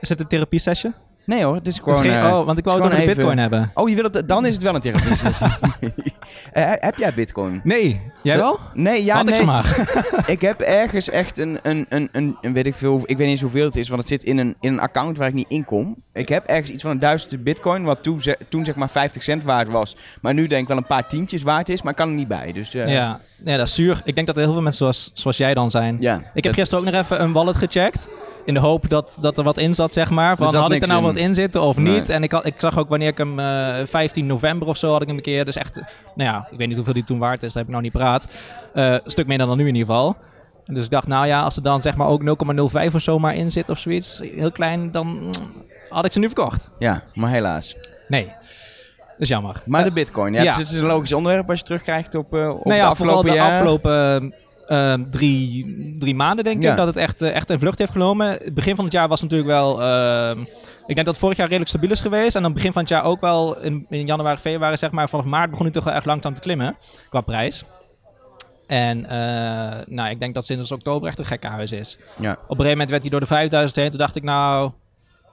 Is 0.00 0.08
het 0.08 0.20
een 0.20 0.26
therapie 0.26 0.58
sessie? 0.58 0.92
Nee 1.28 1.42
hoor, 1.44 1.54
het 1.54 1.66
is 1.66 1.78
gewoon... 1.78 1.96
geen- 1.96 2.12
eh, 2.12 2.24
oh, 2.38 2.46
want 2.46 2.58
ik 2.58 2.64
wou 2.64 2.76
het 2.76 2.86
over 2.86 2.98
even- 2.98 3.14
bitcoin 3.16 3.38
hebben. 3.38 3.70
Oh, 3.74 3.88
je 3.88 3.94
wil 3.94 4.04
het, 4.04 4.28
dan 4.28 4.46
is 4.46 4.54
het 4.54 4.62
wel 4.62 4.74
een 4.74 4.80
therapie. 4.80 5.16
Eh, 6.52 6.64
heb 6.74 6.96
jij 6.96 7.12
bitcoin? 7.14 7.60
Nee, 7.64 8.00
jij 8.22 8.36
wel? 8.36 8.58
Nee, 8.74 9.04
ja, 9.04 9.14
Had 9.16 9.24
nee. 9.24 9.34
ik 9.34 9.40
ze 9.40 9.46
maar. 9.46 9.86
Ik 10.26 10.40
heb 10.40 10.60
ergens 10.60 11.10
echt 11.10 11.38
een, 11.38 11.58
een, 11.62 11.86
een, 11.88 12.08
een, 12.12 12.36
een 12.40 12.52
weet 12.52 12.66
ik 12.66 12.74
veel, 12.74 12.96
ik 13.00 13.06
weet 13.06 13.18
niet 13.18 13.28
eens 13.28 13.40
hoeveel 13.40 13.64
het 13.64 13.76
is, 13.76 13.88
want 13.88 14.00
het 14.00 14.10
zit 14.10 14.22
in 14.24 14.38
een, 14.38 14.56
in 14.60 14.72
een 14.72 14.80
account 14.80 15.16
waar 15.16 15.28
ik 15.28 15.34
niet 15.34 15.48
in 15.50 15.64
kom. 15.64 15.96
Ik 16.12 16.28
heb 16.28 16.46
ergens 16.46 16.70
iets 16.70 16.82
van 16.82 16.90
een 16.90 16.98
duizend 16.98 17.44
bitcoin, 17.44 17.84
wat 17.84 18.02
toen, 18.02 18.20
toen 18.48 18.64
zeg 18.64 18.74
maar 18.74 18.90
50 18.90 19.22
cent 19.22 19.44
waard 19.44 19.68
was. 19.68 19.96
Maar 20.20 20.34
nu 20.34 20.46
denk 20.46 20.62
ik 20.62 20.68
wel 20.68 20.76
een 20.76 20.86
paar 20.86 21.08
tientjes 21.08 21.42
waard 21.42 21.68
is, 21.68 21.82
maar 21.82 21.92
ik 21.92 21.98
kan 21.98 22.08
er 22.08 22.14
niet 22.14 22.28
bij. 22.28 22.52
Dus 22.52 22.74
eh, 22.74 22.88
Ja. 22.88 23.20
ja, 23.44 23.56
dat 23.56 23.66
is 23.66 23.74
zuur. 23.74 24.00
Ik 24.04 24.14
denk 24.14 24.26
dat 24.26 24.36
er 24.36 24.42
heel 24.42 24.52
veel 24.52 24.62
mensen 24.62 24.78
zoals, 24.78 25.10
zoals 25.14 25.36
jij 25.36 25.54
dan 25.54 25.70
zijn. 25.70 25.96
ja. 26.00 26.16
Ik 26.16 26.22
heb 26.34 26.42
Dat- 26.42 26.54
gisteren 26.54 26.84
ook 26.86 26.92
nog 26.92 27.02
even 27.02 27.22
een 27.22 27.32
wallet 27.32 27.56
gecheckt. 27.56 28.08
In 28.48 28.54
de 28.54 28.60
hoop 28.60 28.88
dat, 28.88 29.18
dat 29.20 29.38
er 29.38 29.44
wat 29.44 29.58
in 29.58 29.74
zat, 29.74 29.92
zeg 29.92 30.10
maar. 30.10 30.36
Van, 30.36 30.54
had 30.54 30.72
ik 30.72 30.82
er 30.82 30.88
nou 30.88 31.00
in. 31.00 31.06
wat 31.06 31.16
in 31.16 31.34
zitten 31.34 31.62
of 31.62 31.76
Nee. 31.76 31.92
niet? 31.94 32.08
En 32.10 32.22
ik, 32.22 32.32
had, 32.32 32.46
ik 32.46 32.54
zag 32.58 32.78
ook 32.78 32.88
wanneer 32.88 33.08
ik 33.08 33.18
hem... 33.18 33.38
eh 33.38 33.86
15 33.86 34.26
november 34.26 34.68
of 34.68 34.76
zo 34.76 34.92
had 34.92 35.02
ik 35.02 35.06
hem 35.08 35.16
een 35.16 35.22
keer. 35.22 35.44
Dus 35.44 35.56
echt... 35.56 35.76
eh, 35.78 35.84
Nou 36.14 36.30
ja, 36.30 36.48
ik 36.50 36.58
weet 36.58 36.66
niet 36.66 36.76
hoeveel 36.76 36.94
die 36.94 37.04
toen 37.04 37.18
waard 37.18 37.42
is. 37.42 37.52
Dat 37.52 37.54
heb 37.54 37.64
ik 37.64 37.70
nou 37.70 37.82
niet 37.82 37.92
praat. 37.92 38.26
een 38.72 39.00
stuk 39.04 39.26
minder 39.26 39.46
dan 39.46 39.56
nu 39.56 39.66
in 39.68 39.74
ieder 39.74 39.94
geval. 39.94 40.16
En 40.66 40.74
Dus 40.74 40.84
ik 40.84 40.90
dacht, 40.90 41.06
nou 41.06 41.26
ja, 41.26 41.42
als 41.42 41.56
er 41.56 41.62
dan 41.62 41.82
zeg 41.82 41.96
maar 41.96 42.06
ook 42.06 42.22
0,05 42.88 42.94
of 42.94 43.00
zo 43.00 43.18
maar 43.18 43.34
in 43.34 43.50
zit 43.50 43.68
of 43.68 43.78
zoiets. 43.78 44.20
Heel 44.34 44.50
klein, 44.52 44.90
dan 44.90 45.34
had 45.88 46.04
ik 46.04 46.12
ze 46.12 46.18
nu 46.18 46.26
verkocht. 46.26 46.70
ja, 46.78 47.02
maar 47.14 47.30
helaas. 47.30 47.76
Nee. 48.08 48.26
Dat 48.26 49.26
is 49.26 49.28
jammer. 49.28 49.62
Maar 49.66 49.80
Eh, 49.80 49.86
de 49.86 49.92
bitcoin, 49.92 50.32
ja, 50.32 50.42
ja. 50.42 50.46
Het, 50.50 50.56
is, 50.56 50.62
het 50.64 50.72
is 50.72 50.80
een 50.80 50.86
logisch 50.86 51.12
onderwerp 51.12 51.48
als 51.50 51.58
je 51.58 51.64
terugkrijgt 51.64 52.14
op, 52.14 52.34
eh 52.34 52.48
op 52.48 52.64
nou 52.64 52.76
ja, 52.76 52.82
de 52.84 52.90
afgelopen 52.90 53.30
de 53.30 53.36
jaar. 53.36 53.50
afgelopen 53.52 54.34
eh, 54.68 54.94
drie, 55.10 55.94
drie 55.98 56.14
maanden 56.14 56.44
denk 56.44 56.62
Ja. 56.62 56.70
ik 56.70 56.76
dat 56.76 56.86
het 56.86 56.96
echt, 56.96 57.22
eh, 57.22 57.34
echt 57.34 57.50
een 57.50 57.58
vlucht 57.58 57.78
heeft 57.78 57.92
genomen. 57.92 58.30
Het 58.30 58.54
begin 58.54 58.74
van 58.76 58.84
het 58.84 58.92
jaar 58.92 59.08
was 59.08 59.22
natuurlijk 59.22 59.48
wel... 59.50 59.82
eh, 59.82 60.30
ik 60.86 60.94
denk 60.94 61.06
dat 61.06 61.06
het 61.06 61.18
vorig 61.18 61.36
jaar 61.36 61.46
redelijk 61.46 61.70
stabiel 61.70 61.90
is 61.90 62.00
geweest. 62.00 62.36
En 62.36 62.42
dan 62.42 62.52
begin 62.52 62.72
van 62.72 62.80
het 62.82 62.90
jaar 62.90 63.04
ook 63.04 63.20
wel 63.20 63.60
in, 63.60 63.86
in 63.88 64.06
januari, 64.06 64.38
februari, 64.38 64.76
zeg 64.76 64.90
maar. 64.90 65.08
Vanaf 65.08 65.24
maart 65.24 65.50
begon 65.50 65.64
hij 65.64 65.74
toch 65.74 65.84
wel 65.84 65.94
echt 65.94 66.04
langzaam 66.06 66.34
te 66.34 66.40
klimmen 66.40 66.76
qua 67.08 67.20
prijs. 67.20 67.64
En 68.66 69.06
eh, 69.06 69.78
nou, 69.86 70.10
ik 70.10 70.20
denk 70.20 70.34
dat 70.34 70.46
sinds 70.46 70.72
oktober 70.72 71.08
echt 71.08 71.18
een 71.18 71.24
gekke 71.24 71.46
huis 71.46 71.72
is. 71.72 71.98
Ja. 71.98 72.32
Op 72.32 72.38
een 72.38 72.46
gegeven 72.48 72.70
moment 72.70 72.90
werd 72.90 73.02
hij 73.02 73.10
door 73.10 73.20
de 73.20 73.26
5000 73.26 73.76
heen. 73.76 73.90
Toen 73.90 73.98
dacht 73.98 74.16
ik 74.16 74.22
nou... 74.22 74.70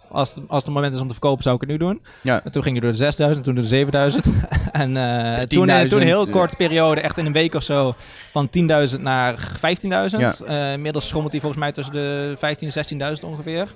Als 0.09 0.35
het, 0.35 0.43
als 0.47 0.63
het 0.63 0.73
moment 0.73 0.93
is 0.93 0.99
om 0.99 1.07
te 1.07 1.13
verkopen, 1.13 1.43
zou 1.43 1.55
ik 1.55 1.61
het 1.61 1.69
nu 1.69 1.77
doen. 1.77 2.01
Ja. 2.21 2.43
En 2.43 2.51
toen 2.51 2.63
ging 2.63 2.75
hij 2.75 2.83
door 2.83 2.91
de 2.91 2.97
6000, 2.97 3.45
toen 3.45 3.55
door 3.55 3.63
de 3.63 3.69
7000. 3.69 4.25
en 4.71 4.97
eh, 4.97 5.43
toen, 5.43 5.69
eh, 5.69 5.81
toen 5.81 6.01
een 6.01 6.07
heel 6.07 6.25
10.000, 6.25 6.31
korte 6.31 6.55
periode, 6.55 7.01
echt 7.01 7.17
in 7.17 7.25
een 7.25 7.31
week 7.31 7.53
of 7.53 7.63
zo, 7.63 7.95
van 8.31 8.49
10.000 8.95 9.01
naar 9.01 9.51
15.000. 9.57 10.45
Eh, 10.45 10.71
inmiddels 10.71 11.07
schommelt 11.07 11.31
hij 11.31 11.41
volgens 11.41 11.61
mij 11.61 11.71
tussen 11.71 11.93
de 11.93 12.33
15.000 12.37 12.97
en 12.97 13.15
16.000 13.17 13.23
ongeveer. 13.23 13.67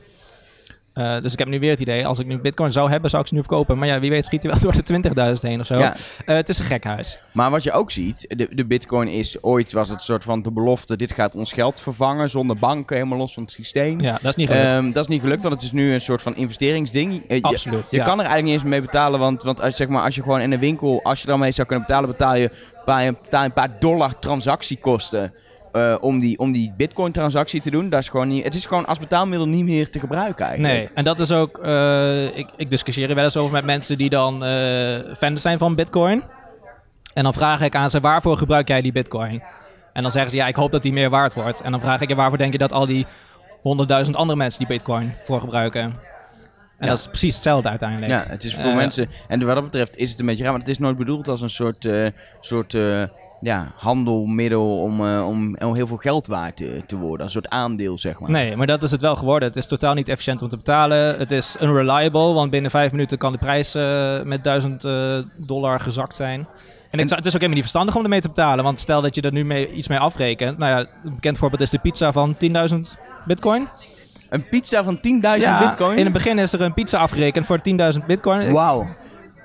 Eh, 1.00 1.22
dus 1.22 1.34
ik 1.34 1.40
heb 1.40 1.48
nu 1.48 1.60
weer 1.60 1.70
het 1.72 1.80
idee, 1.80 2.08
als 2.08 2.20
ik 2.20 2.26
nu 2.26 2.38
bitcoin 2.38 2.72
zou 2.72 2.90
hebben, 2.90 3.10
zou 3.10 3.22
ik 3.22 3.28
ze 3.28 3.34
nu 3.34 3.40
verkopen. 3.40 3.78
Maar 3.78 3.88
ja, 3.88 4.00
wie 4.00 4.10
weet 4.10 4.26
schiet 4.26 4.44
hij 4.44 4.52
wel 4.52 4.62
door 4.72 4.74
de 4.74 5.34
20.000 5.36 5.42
heen 5.42 5.60
of 5.60 5.66
zo. 5.66 5.78
Ja. 5.78 5.96
Eh, 6.26 6.36
het 6.36 6.50
is 6.50 6.60
een 6.60 6.66
gek 6.66 6.84
huis. 6.84 7.20
Maar 7.32 7.52
wat 7.52 7.64
je 7.64 7.72
ook 7.72 7.92
ziet, 7.92 8.26
de, 8.38 8.48
de 8.52 8.66
bitcoin 8.66 9.08
is 9.08 9.44
ooit 9.44 9.72
was 9.72 9.90
het 9.90 10.02
soort 10.02 10.24
van 10.24 10.42
de 10.42 10.52
belofte, 10.52 10.98
dit 10.98 11.12
gaat 11.14 11.36
ons 11.36 11.54
geld 11.54 11.82
vervangen 11.82 12.30
zonder 12.30 12.58
banken, 12.58 12.96
helemaal 12.96 13.18
los 13.18 13.34
van 13.34 13.44
het 13.44 13.52
systeem. 13.52 14.00
Ja, 14.00 14.12
dat 14.22 14.24
is 14.32 14.36
niet 14.36 14.48
gelukt. 14.48 14.66
Ehm, 14.66 14.92
dat 14.92 15.04
is 15.04 15.10
niet 15.10 15.22
gelukt, 15.22 15.42
want 15.44 15.54
het 15.56 15.64
is 15.64 15.72
nu 15.72 15.94
een 15.94 16.02
soort 16.02 16.22
van 16.22 16.36
investeringsding. 16.36 17.28
Eh, 17.28 17.38
je- 17.38 17.44
Absoluut. 17.44 17.92
Je 17.92 17.98
ja. 17.98 18.04
kan 18.04 18.14
er 18.20 18.26
eigenlijk 18.26 18.46
niet 18.46 18.54
eens 18.54 18.70
mee 18.72 18.82
betalen, 18.82 19.20
want, 19.20 19.44
want 19.44 19.62
als, 19.62 19.76
zeg 19.76 19.88
maar, 19.88 20.04
als 20.04 20.16
je 20.16 20.22
gewoon 20.22 20.42
in 20.42 20.52
een 20.52 20.60
winkel, 20.60 21.00
als 21.04 21.22
je 21.22 21.28
daarmee 21.28 21.52
zou 21.52 21.68
kunnen 21.68 21.86
betalen, 21.88 22.10
betaal 22.10 22.36
je, 22.36 22.50
betaal 22.86 23.02
je 23.42 23.46
een 23.48 23.54
paar 23.54 23.80
dollar 23.80 24.20
transactiekosten 24.20 25.34
eh, 25.72 25.96
om, 26.02 26.20
die, 26.20 26.38
om 26.40 26.52
die 26.52 26.74
bitcoin 26.78 27.12
transactie 27.12 27.62
te 27.62 27.70
doen. 27.72 27.90
Dat 27.90 28.00
is 28.00 28.10
gewoon 28.10 28.28
niet, 28.28 28.44
het 28.44 28.56
is 28.56 28.66
gewoon 28.66 28.86
als 28.86 29.00
betaalmiddel 29.00 29.48
niet 29.48 29.66
meer 29.66 29.90
te 29.90 30.00
gebruiken 30.00 30.46
eigenlijk. 30.46 30.78
Nee, 30.78 30.90
en 30.94 31.04
dat 31.04 31.20
is 31.20 31.32
ook. 31.32 31.58
eh, 31.58 32.38
ik, 32.38 32.48
ik 32.56 32.70
discussieer 32.70 33.10
er 33.10 33.16
wel 33.16 33.24
eens 33.24 33.38
over 33.38 33.52
met 33.52 33.66
mensen 33.66 33.98
die 33.98 34.10
dan 34.10 34.44
eh 34.44 35.00
fans 35.18 35.42
zijn 35.42 35.58
van 35.58 35.76
Bitcoin. 35.76 36.24
En 37.14 37.24
dan 37.24 37.34
vraag 37.34 37.62
ik 37.62 37.76
aan 37.76 37.92
ze: 37.92 38.00
waarvoor 38.00 38.38
gebruik 38.38 38.68
jij 38.68 38.82
die 38.82 38.92
Bitcoin? 38.92 39.44
En 39.94 40.02
dan 40.02 40.12
zeggen 40.12 40.32
ze: 40.32 40.38
ja, 40.38 40.48
ik 40.48 40.56
hoop 40.56 40.72
dat 40.72 40.82
die 40.82 40.94
meer 40.94 41.10
waard 41.10 41.34
wordt. 41.34 41.62
En 41.62 41.72
dan 41.72 41.80
vraag 41.82 42.02
ik 42.02 42.10
je: 42.10 42.16
waarvoor 42.16 42.38
denk 42.38 42.52
je 42.52 42.58
dat 42.58 42.72
al 42.74 42.86
die 42.86 43.06
honderdduizend 43.62 44.16
andere 44.16 44.38
mensen 44.38 44.60
die 44.60 44.68
Bitcoin 44.68 45.14
voor 45.24 45.40
gebruiken? 45.40 45.82
En 45.82 45.94
Ja. 46.80 46.88
dat 46.88 46.98
is 46.98 47.08
precies 47.08 47.34
hetzelfde 47.36 47.70
uiteindelijk. 47.70 48.12
Ja, 48.12 48.24
het 48.28 48.44
is 48.44 48.56
voor 48.56 48.74
mensen. 48.76 49.10
En 49.28 49.46
wat 49.46 49.56
dat 49.56 49.64
betreft 49.64 49.98
is 49.98 50.10
het 50.10 50.20
een 50.20 50.26
beetje 50.26 50.44
raar, 50.44 50.52
want 50.52 50.64
het 50.64 50.72
is 50.72 50.80
nooit 50.80 50.98
bedoeld 50.98 51.28
als 51.28 51.42
een 51.42 51.50
soort, 51.50 51.88
soort 52.40 52.78
ja, 53.42 53.72
handelmiddel 53.76 54.82
om, 54.82 55.08
eh, 55.08 55.28
om, 55.28 55.56
om 55.58 55.76
heel 55.76 55.88
veel 55.88 55.98
geld 55.98 56.28
waard 56.28 56.58
te, 56.58 56.84
te 56.86 56.98
worden. 56.98 57.26
Een 57.26 57.32
soort 57.32 57.50
aandeel, 57.50 57.98
zeg 57.98 58.20
maar. 58.20 58.30
Nee, 58.30 58.56
maar 58.56 58.68
dat 58.68 58.84
is 58.84 58.92
het 58.92 59.02
wel 59.02 59.16
geworden. 59.16 59.48
Het 59.48 59.58
is 59.58 59.68
totaal 59.68 59.94
niet 59.94 60.10
efficiënt 60.10 60.42
om 60.42 60.50
te 60.50 60.58
betalen. 60.58 61.18
Het 61.18 61.32
is 61.32 61.56
unreliable, 61.62 62.34
want 62.34 62.52
binnen 62.52 62.72
vijf 62.72 62.92
minuten 62.92 63.18
kan 63.18 63.32
de 63.32 63.38
prijs 63.38 63.76
eh, 63.76 64.22
met 64.22 64.44
1000 64.44 64.84
eh, 64.84 65.18
dollar 65.38 65.80
gezakt 65.80 66.16
zijn. 66.16 66.48
En 66.92 67.00
het, 67.00 67.10
het 67.10 67.26
is 67.26 67.28
ook 67.28 67.42
helemaal 67.42 67.50
niet 67.50 67.60
verstandig 67.60 67.96
om 67.96 68.04
ermee 68.04 68.22
te 68.22 68.28
betalen. 68.28 68.64
Want 68.64 68.80
stel 68.80 69.02
dat 69.02 69.16
je 69.16 69.22
er 69.22 69.32
nu 69.32 69.46
mee, 69.46 69.72
iets 69.72 69.88
mee 69.88 70.00
afrekent. 70.00 70.58
Nou 70.58 70.72
ja, 70.72 70.88
een 71.04 71.16
bekend 71.16 71.38
voorbeeld 71.38 71.62
is 71.62 71.70
de 71.70 71.80
pizza 71.80 72.12
van 72.12 72.36
10.000 72.36 72.50
bitcoin. 73.26 73.68
Een 74.30 74.50
pizza 74.50 74.84
van 74.84 74.98
10.000 74.98 75.02
Ja, 75.02 75.68
bitcoin? 75.68 75.98
In 75.98 76.04
het 76.04 76.14
begin 76.14 76.40
is 76.40 76.54
er 76.54 76.62
een 76.62 76.74
pizza 76.74 77.00
afgerekend 77.00 77.46
voor 77.46 77.60
10.000 78.00 78.06
bitcoin. 78.08 78.52
Wauw. 78.52 78.88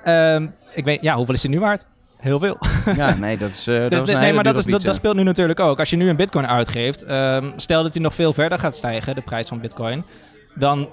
Ehm, 0.03 0.47
ik 0.73 0.85
weet, 0.85 1.01
ja, 1.01 1.15
hoeveel 1.15 1.33
is 1.33 1.41
die 1.41 1.49
nu 1.49 1.59
waard? 1.59 1.85
Heel 2.25 2.39
veel. 2.39 2.57
Ja, 2.95 3.15
nee, 3.15 3.37
dat 3.37 3.49
is, 3.49 3.67
eh 3.67 3.79
dat 3.79 3.91
Dus 3.91 4.03
nee, 4.03 4.33
maar 4.33 4.43
dat, 4.43 4.55
is, 4.55 4.65
dat, 4.65 4.95
speelt 4.95 5.15
nu 5.15 5.23
natuurlijk 5.23 5.59
ook. 5.59 5.79
Als 5.79 5.89
je 5.89 5.95
nu 5.95 6.09
een 6.09 6.15
bitcoin 6.15 6.47
uitgeeft, 6.47 7.03
ehm, 7.03 7.51
stel 7.55 7.83
dat 7.83 7.93
die 7.93 8.01
nog 8.01 8.13
veel 8.13 8.33
verder 8.33 8.59
gaat 8.59 8.75
stijgen, 8.75 9.15
de 9.15 9.21
prijs 9.21 9.47
van 9.47 9.59
bitcoin, 9.59 10.05
dan 10.55 10.89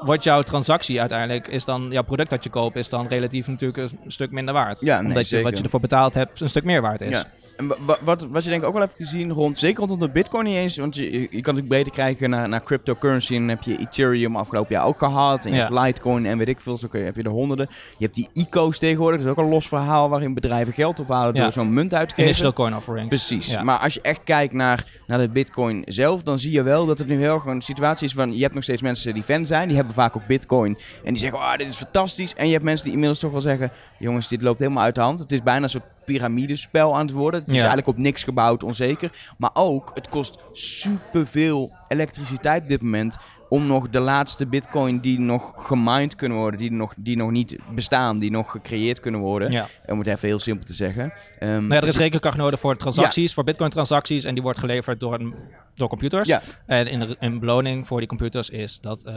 wordt 0.00 0.24
jouw 0.24 0.42
transactie 0.42 1.00
uiteindelijk, 1.00 1.48
is 1.48 1.64
dan 1.64 1.88
jouw 1.90 2.02
product 2.02 2.30
dat 2.30 2.44
je 2.44 2.50
koopt, 2.50 2.76
is 2.76 2.88
dan 2.88 3.06
relatief 3.08 3.46
natuurlijk 3.46 3.78
een 3.78 3.98
stuk 4.06 4.30
minder 4.30 4.54
waard. 4.54 4.80
Ja, 4.80 5.00
nee, 5.00 5.08
Omdat 5.08 5.28
je 5.28 5.42
wat 5.42 5.56
je 5.58 5.64
ervoor 5.64 5.80
betaald 5.80 6.14
hebt 6.14 6.40
een 6.40 6.48
stuk 6.48 6.64
meer 6.64 6.80
waard 6.80 7.00
is. 7.00 7.10
Ja. 7.10 7.24
En 7.60 7.68
wat, 8.04 8.26
wat 8.30 8.42
je 8.44 8.48
denk 8.50 8.62
ik 8.62 8.66
ook 8.68 8.72
wel 8.74 8.82
hebt 8.82 8.94
gezien 8.96 9.32
rond, 9.32 9.58
zeker 9.58 9.78
rondom 9.78 9.98
de 9.98 10.10
bitcoin 10.10 10.44
niet 10.44 10.54
eens, 10.56 10.76
want 10.76 10.94
je, 10.94 11.10
je 11.12 11.26
kan 11.26 11.28
natuurlijk 11.54 11.68
breder 11.68 11.92
krijgen 11.92 12.30
naar, 12.30 12.48
naar 12.48 12.62
cryptocurrency 12.62 13.34
en 13.34 13.40
dan 13.40 13.48
heb 13.48 13.62
je 13.62 13.78
Ethereum 13.78 14.36
afgelopen 14.36 14.74
jaar 14.74 14.84
ook 14.84 14.98
gehad 14.98 15.44
en 15.44 15.50
je 15.50 15.56
Ja. 15.56 15.62
hebt 15.62 15.74
Litecoin 15.86 16.26
en 16.26 16.38
weet 16.38 16.48
ik 16.48 16.60
veel, 16.60 16.78
zo 16.78 16.88
kun 16.88 16.98
je- 17.00 17.04
heb 17.06 17.16
je 17.16 17.22
er 17.22 17.30
honderden. 17.30 17.68
Je 17.98 18.04
hebt 18.04 18.14
die 18.14 18.28
ICO's 18.32 18.78
tegenwoordig, 18.78 19.18
dat 19.20 19.26
is 19.28 19.32
ook 19.38 19.44
een 19.44 19.50
los 19.52 19.68
verhaal 19.68 20.08
waarin 20.08 20.34
bedrijven 20.34 20.72
geld 20.72 21.00
ophalen 21.00 21.34
Ja. 21.34 21.42
door 21.42 21.52
zo'n 21.52 21.72
munt 21.72 21.94
uit 21.94 22.08
te 22.08 22.14
geven. 22.14 22.30
Initial 22.30 22.52
coin 22.52 22.76
offerings. 22.76 23.08
Precies. 23.08 23.50
Ja. 23.52 23.62
Maar 23.62 23.78
als 23.78 23.94
je 23.94 24.00
echt 24.00 24.24
kijkt 24.24 24.52
naar, 24.52 24.84
naar 25.06 25.18
de 25.18 25.28
Bitcoin 25.28 25.82
zelf, 25.86 26.22
dan 26.22 26.38
zie 26.38 26.52
je 26.52 26.62
wel 26.62 26.86
dat 26.86 26.98
het 26.98 27.08
nu 27.08 27.18
heel 27.20 27.38
gewoon 27.38 27.56
een 27.56 27.62
situatie 27.62 28.06
is 28.06 28.12
van. 28.12 28.34
Je 28.36 28.42
hebt 28.42 28.54
nog 28.54 28.62
steeds 28.62 28.82
mensen 28.82 29.14
die 29.14 29.22
fan 29.22 29.46
zijn, 29.46 29.66
die 29.68 29.76
hebben 29.76 29.94
vaak 29.94 30.16
ook 30.16 30.26
Bitcoin. 30.26 30.78
En 31.04 31.12
die 31.12 31.22
zeggen: 31.22 31.38
Oh, 31.38 31.56
dit 31.56 31.68
is 31.68 31.74
fantastisch. 31.74 32.34
En 32.34 32.46
je 32.46 32.52
hebt 32.52 32.64
mensen 32.64 32.84
die 32.84 32.92
inmiddels 32.92 33.20
toch 33.20 33.30
wel 33.32 33.40
zeggen: 33.40 33.70
Jongens, 33.98 34.28
dit 34.28 34.42
loopt 34.42 34.58
helemaal 34.58 34.82
uit 34.84 34.94
de 34.94 35.00
hand. 35.00 35.18
Het 35.18 35.32
is 35.32 35.42
bijna 35.42 35.62
een 35.62 35.68
soort 35.70 35.84
piramidespel 36.04 36.94
aan 36.96 37.06
het 37.06 37.14
worden. 37.14 37.40
Het 37.40 37.48
is 37.48 37.54
Ja. 37.54 37.58
eigenlijk 37.60 37.88
op 37.88 37.98
niks 37.98 38.24
gebouwd, 38.24 38.62
onzeker. 38.62 39.10
Maar 39.38 39.50
ook, 39.54 39.90
het 39.94 40.08
kost 40.08 40.38
superveel 40.52 41.72
elektriciteit 41.88 42.62
op 42.62 42.68
dit 42.68 42.82
moment. 42.82 43.16
Om 43.48 43.66
nog 43.66 43.88
de 43.88 44.00
laatste 44.00 44.46
bitcoin 44.46 45.00
die 45.00 45.18
nog 45.20 45.52
gemined 45.56 46.14
kunnen 46.16 46.38
worden, 46.38 46.60
die 46.60 46.72
nog, 46.72 46.94
die 46.96 47.16
nog 47.16 47.30
niet 47.30 47.56
bestaan, 47.74 48.18
die 48.18 48.30
nog 48.30 48.50
gecreëerd 48.50 49.00
kunnen 49.00 49.20
worden. 49.20 49.50
Ja. 49.52 49.66
Om 49.86 49.98
het 49.98 50.06
even 50.06 50.28
heel 50.28 50.38
simpel 50.38 50.66
te 50.66 50.74
zeggen. 50.74 51.12
Ehm, 51.38 51.50
Nou 51.52 51.74
ja, 51.74 51.80
er 51.80 51.88
is 51.88 51.96
rekenkracht 51.96 52.36
nodig 52.36 52.60
voor 52.60 52.76
transacties, 52.76 53.34
voor 53.34 53.44
bitcoin 53.44 53.70
transacties. 53.70 54.24
En 54.24 54.34
die 54.34 54.42
wordt 54.42 54.58
geleverd 54.58 55.00
door, 55.00 55.14
een- 55.14 55.34
door 55.74 55.88
computers. 55.88 56.28
Ja. 56.28 56.40
En 56.66 56.86
in 56.86 57.00
de 57.00 57.16
in 57.20 57.38
beloning 57.38 57.86
voor 57.86 57.98
die 57.98 58.08
computers 58.08 58.50
is 58.50 58.78
dat, 58.80 59.02
eh, 59.04 59.14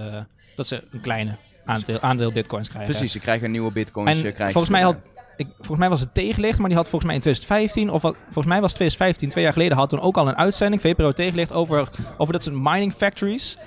dat 0.55 0.67
ze 0.67 0.83
een 0.91 1.01
kleine 1.01 1.37
aandeel, 1.65 1.99
aandeel 1.99 2.31
bitcoins 2.31 2.69
krijgen. 2.69 2.91
Precies, 2.91 3.11
ze 3.11 3.19
krijgen 3.19 3.45
een 3.45 3.51
nieuwe 3.51 3.71
bitcoins. 3.71 4.21
En 4.23 4.35
eh, 4.35 4.41
volgens 4.49 4.69
mij, 4.69 4.81
had. 4.81 4.97
Ik, 5.37 5.47
volgens 5.57 5.77
mij 5.79 5.89
was 5.89 5.99
het 5.99 6.13
tegenlicht, 6.13 6.59
maar 6.59 6.67
die 6.67 6.77
had 6.77 6.89
volgens 6.89 7.05
mij 7.05 7.15
in 7.15 7.21
2015, 7.21 7.89
of 7.89 8.01
wat- 8.01 8.15
volgens 8.23 8.45
mij 8.45 8.61
was 8.61 8.71
het 8.71 8.75
2015, 8.75 9.29
twee 9.29 9.43
jaar 9.43 9.53
geleden, 9.53 9.77
had 9.77 9.89
toen 9.89 10.01
ook 10.01 10.17
al 10.17 10.27
een 10.27 10.37
uitzending, 10.37 10.81
VPRO 10.81 11.11
tegenlicht, 11.11 11.53
over, 11.53 11.89
over 12.17 12.33
dat 12.33 12.43
soort 12.43 12.55
mining 12.59 12.93
factories. 12.93 13.57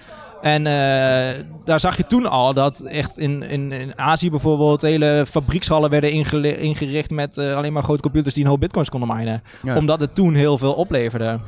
En 0.43 0.67
eh, 0.67 1.43
daar 1.65 1.81
zag 1.81 1.97
je 1.97 2.07
toen 2.07 2.27
al 2.27 2.53
dat 2.55 2.81
echt 2.81 3.19
in, 3.19 3.43
in, 3.43 3.73
in 3.73 3.99
Azië 3.99 4.31
bijvoorbeeld 4.31 4.83
hele 4.83 5.25
fabriekshallen 5.29 5.91
werden 5.91 6.11
ingericht 6.59 7.11
met 7.11 7.37
eh, 7.39 7.57
alleen 7.57 7.73
maar 7.73 7.83
grote 7.83 8.03
computers 8.03 8.35
die 8.35 8.45
een 8.45 8.51
hoop 8.51 8.61
bitcoins 8.61 8.89
konden 8.91 9.17
minen. 9.17 9.43
Ja. 9.63 9.77
Omdat 9.77 10.01
het 10.01 10.15
toen 10.15 10.35
heel 10.35 10.59
veel 10.59 10.73
opleverde. 10.75 11.39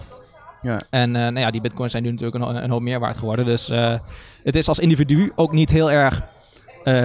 Ja. 0.62 0.80
En 0.90 1.16
eh, 1.16 1.22
nou 1.22 1.38
ja, 1.38 1.50
die 1.50 1.60
bitcoins 1.60 1.90
zijn 1.92 2.02
nu 2.02 2.10
natuurlijk 2.10 2.44
een, 2.44 2.62
een 2.64 2.70
hoop 2.70 2.82
meer 2.82 3.00
waard 3.00 3.16
geworden. 3.16 3.44
Dus 3.44 3.66
het 4.44 4.56
is 4.56 4.68
als 4.68 4.78
individu 4.78 5.32
ook 5.36 5.52
niet 5.52 5.70
heel 5.70 5.90
erg 5.90 6.22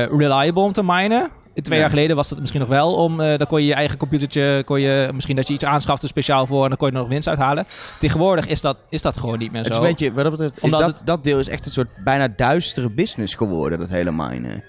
reliable 0.09 0.61
om 0.63 0.71
te 0.71 0.83
minen. 0.83 1.29
Twee 1.61 1.75
Ja. 1.75 1.81
jaar 1.83 1.89
geleden 1.93 2.15
was 2.15 2.29
dat 2.29 2.39
misschien 2.39 2.59
nog 2.59 2.69
wel 2.69 2.93
om. 2.95 3.19
eh 3.21 3.37
dan 3.37 3.47
kon 3.47 3.61
je 3.61 3.67
je 3.67 3.73
eigen 3.73 3.97
computertje, 3.97 4.61
kon 4.65 4.81
je 4.81 5.09
misschien 5.13 5.35
dat 5.35 5.47
je 5.47 5.53
iets 5.53 5.65
aanschafte 5.65 6.07
speciaal 6.07 6.45
voor 6.45 6.63
en 6.63 6.69
dan 6.69 6.77
kon 6.77 6.87
je 6.87 6.93
er 6.93 6.99
nog 6.99 7.09
winst 7.09 7.27
uithalen. 7.27 7.65
Tegenwoordig 7.99 8.47
is 8.47 8.61
dat, 8.61 8.77
is 8.89 9.01
dat 9.01 9.17
gewoon 9.17 9.37
niet 9.37 9.51
meer 9.51 9.61
Het 9.61 9.69
is 9.69 9.75
zo. 9.75 9.81
een 9.81 9.87
beetje, 9.89 10.13
wat 10.13 10.23
dat 10.23 10.31
betreft, 10.31 10.57
is 10.57 10.63
Omdat 10.63 10.79
dat, 10.79 10.97
het- 10.97 11.07
dat 11.07 11.23
deel 11.23 11.39
is 11.39 11.47
echt 11.49 11.65
een 11.65 11.71
soort 11.71 11.89
bijna 12.03 12.27
duistere 12.35 12.89
business 12.89 13.35
geworden, 13.35 13.79
dat 13.79 13.89
hele 13.89 14.11
minen. 14.11 14.63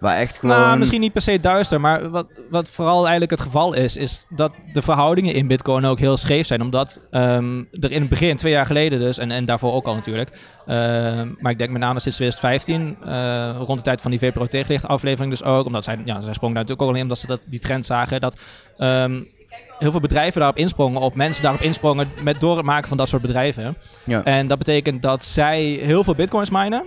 Waar 0.00 0.16
echt 0.16 0.38
gewoon... 0.38 0.56
Nou, 0.56 0.78
misschien 0.78 1.00
niet 1.00 1.12
per 1.12 1.22
se 1.22 1.40
duister, 1.40 1.80
maar 1.80 2.10
wat, 2.10 2.26
wat 2.50 2.70
vooral 2.70 3.00
eigenlijk 3.00 3.30
het 3.30 3.40
geval 3.40 3.74
is, 3.74 3.96
is 3.96 4.26
dat 4.28 4.52
de 4.72 4.82
verhoudingen 4.82 5.34
in 5.34 5.46
Bitcoin 5.46 5.84
ook 5.84 5.98
heel 5.98 6.16
scheef 6.16 6.46
zijn. 6.46 6.62
Omdat 6.62 7.00
ehm, 7.10 7.64
er 7.80 7.92
in 7.92 8.00
het 8.00 8.08
begin, 8.08 8.36
twee 8.36 8.52
jaar 8.52 8.66
geleden 8.66 9.00
dus, 9.00 9.18
en, 9.18 9.30
en 9.30 9.44
daarvoor 9.44 9.72
ook 9.72 9.86
al 9.86 9.94
natuurlijk, 9.94 10.30
ehm, 10.66 11.28
maar 11.38 11.52
ik 11.52 11.58
denk 11.58 11.70
met 11.70 11.80
name 11.80 12.00
sinds 12.00 12.16
2015, 12.16 12.96
eh, 13.04 13.56
rond 13.66 13.78
de 13.78 13.84
tijd 13.84 14.00
van 14.00 14.10
die 14.10 14.20
VPRO 14.20 14.46
tegenlicht 14.46 14.86
aflevering 14.86 15.30
dus 15.30 15.44
ook, 15.44 15.66
omdat 15.66 15.84
zij, 15.84 15.98
ja, 16.04 16.20
zij 16.20 16.32
sprongen 16.32 16.54
daar 16.54 16.64
natuurlijk 16.64 16.82
ook 16.82 16.88
al 16.88 16.94
in, 16.94 17.02
omdat 17.02 17.18
ze 17.18 17.26
dat, 17.26 17.42
die 17.46 17.60
trend 17.60 17.86
zagen, 17.86 18.20
dat 18.20 18.40
ehm, 18.78 19.22
heel 19.78 19.90
veel 19.90 20.00
bedrijven 20.00 20.40
daarop 20.40 20.58
insprongen, 20.58 21.00
of 21.00 21.14
mensen 21.14 21.42
daarop 21.42 21.60
insprongen 21.60 22.08
met, 22.22 22.40
door 22.40 22.56
het 22.56 22.66
maken 22.66 22.88
van 22.88 22.96
dat 22.96 23.08
soort 23.08 23.22
bedrijven. 23.22 23.76
Ja. 24.04 24.24
En 24.24 24.46
dat 24.46 24.58
betekent 24.58 25.02
dat 25.02 25.24
zij 25.24 25.62
heel 25.62 26.04
veel 26.04 26.14
bitcoins 26.14 26.50
minen. 26.50 26.84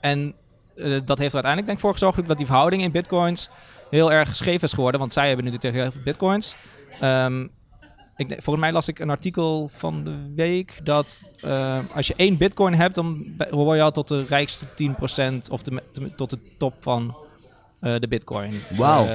En 0.00 0.34
eh, 0.76 1.00
dat 1.04 1.18
heeft 1.18 1.34
er 1.34 1.42
uiteindelijk 1.44 1.66
denk 1.66 1.78
ik 1.78 1.80
voor 1.80 1.92
gezorgd 1.92 2.26
dat 2.26 2.36
die 2.36 2.46
verhouding 2.46 2.82
in 2.82 2.90
bitcoins 2.90 3.50
heel 3.90 4.12
erg 4.12 4.36
scheef 4.36 4.62
is 4.62 4.72
geworden. 4.72 5.00
Want 5.00 5.12
zij 5.12 5.26
hebben 5.26 5.44
nu 5.44 5.50
natuurlijk 5.50 5.82
heel 5.82 5.92
veel 5.92 6.02
bitcoins. 6.04 6.56
Ehm, 7.00 7.46
ik, 8.16 8.28
volgens 8.28 8.58
mij 8.58 8.72
las 8.72 8.88
ik 8.88 8.98
een 8.98 9.10
artikel 9.10 9.68
van 9.68 10.04
de 10.04 10.32
week 10.34 10.80
dat 10.84 11.22
eh, 11.42 11.78
als 11.94 12.06
je 12.06 12.14
één 12.16 12.36
bitcoin 12.36 12.74
hebt, 12.74 12.94
dan 12.94 13.34
hoor 13.50 13.76
je 13.76 13.82
al 13.82 13.90
tot 13.90 14.08
de 14.08 14.24
rijkste 14.28 14.66
10% 14.66 15.50
of 15.50 15.62
tot 16.16 16.30
de 16.30 16.38
top 16.58 16.74
van 16.80 17.16
eh, 17.80 17.94
de 17.98 18.08
bitcoin. 18.08 18.50
Wauw. 18.76 19.06
Eh, 19.06 19.10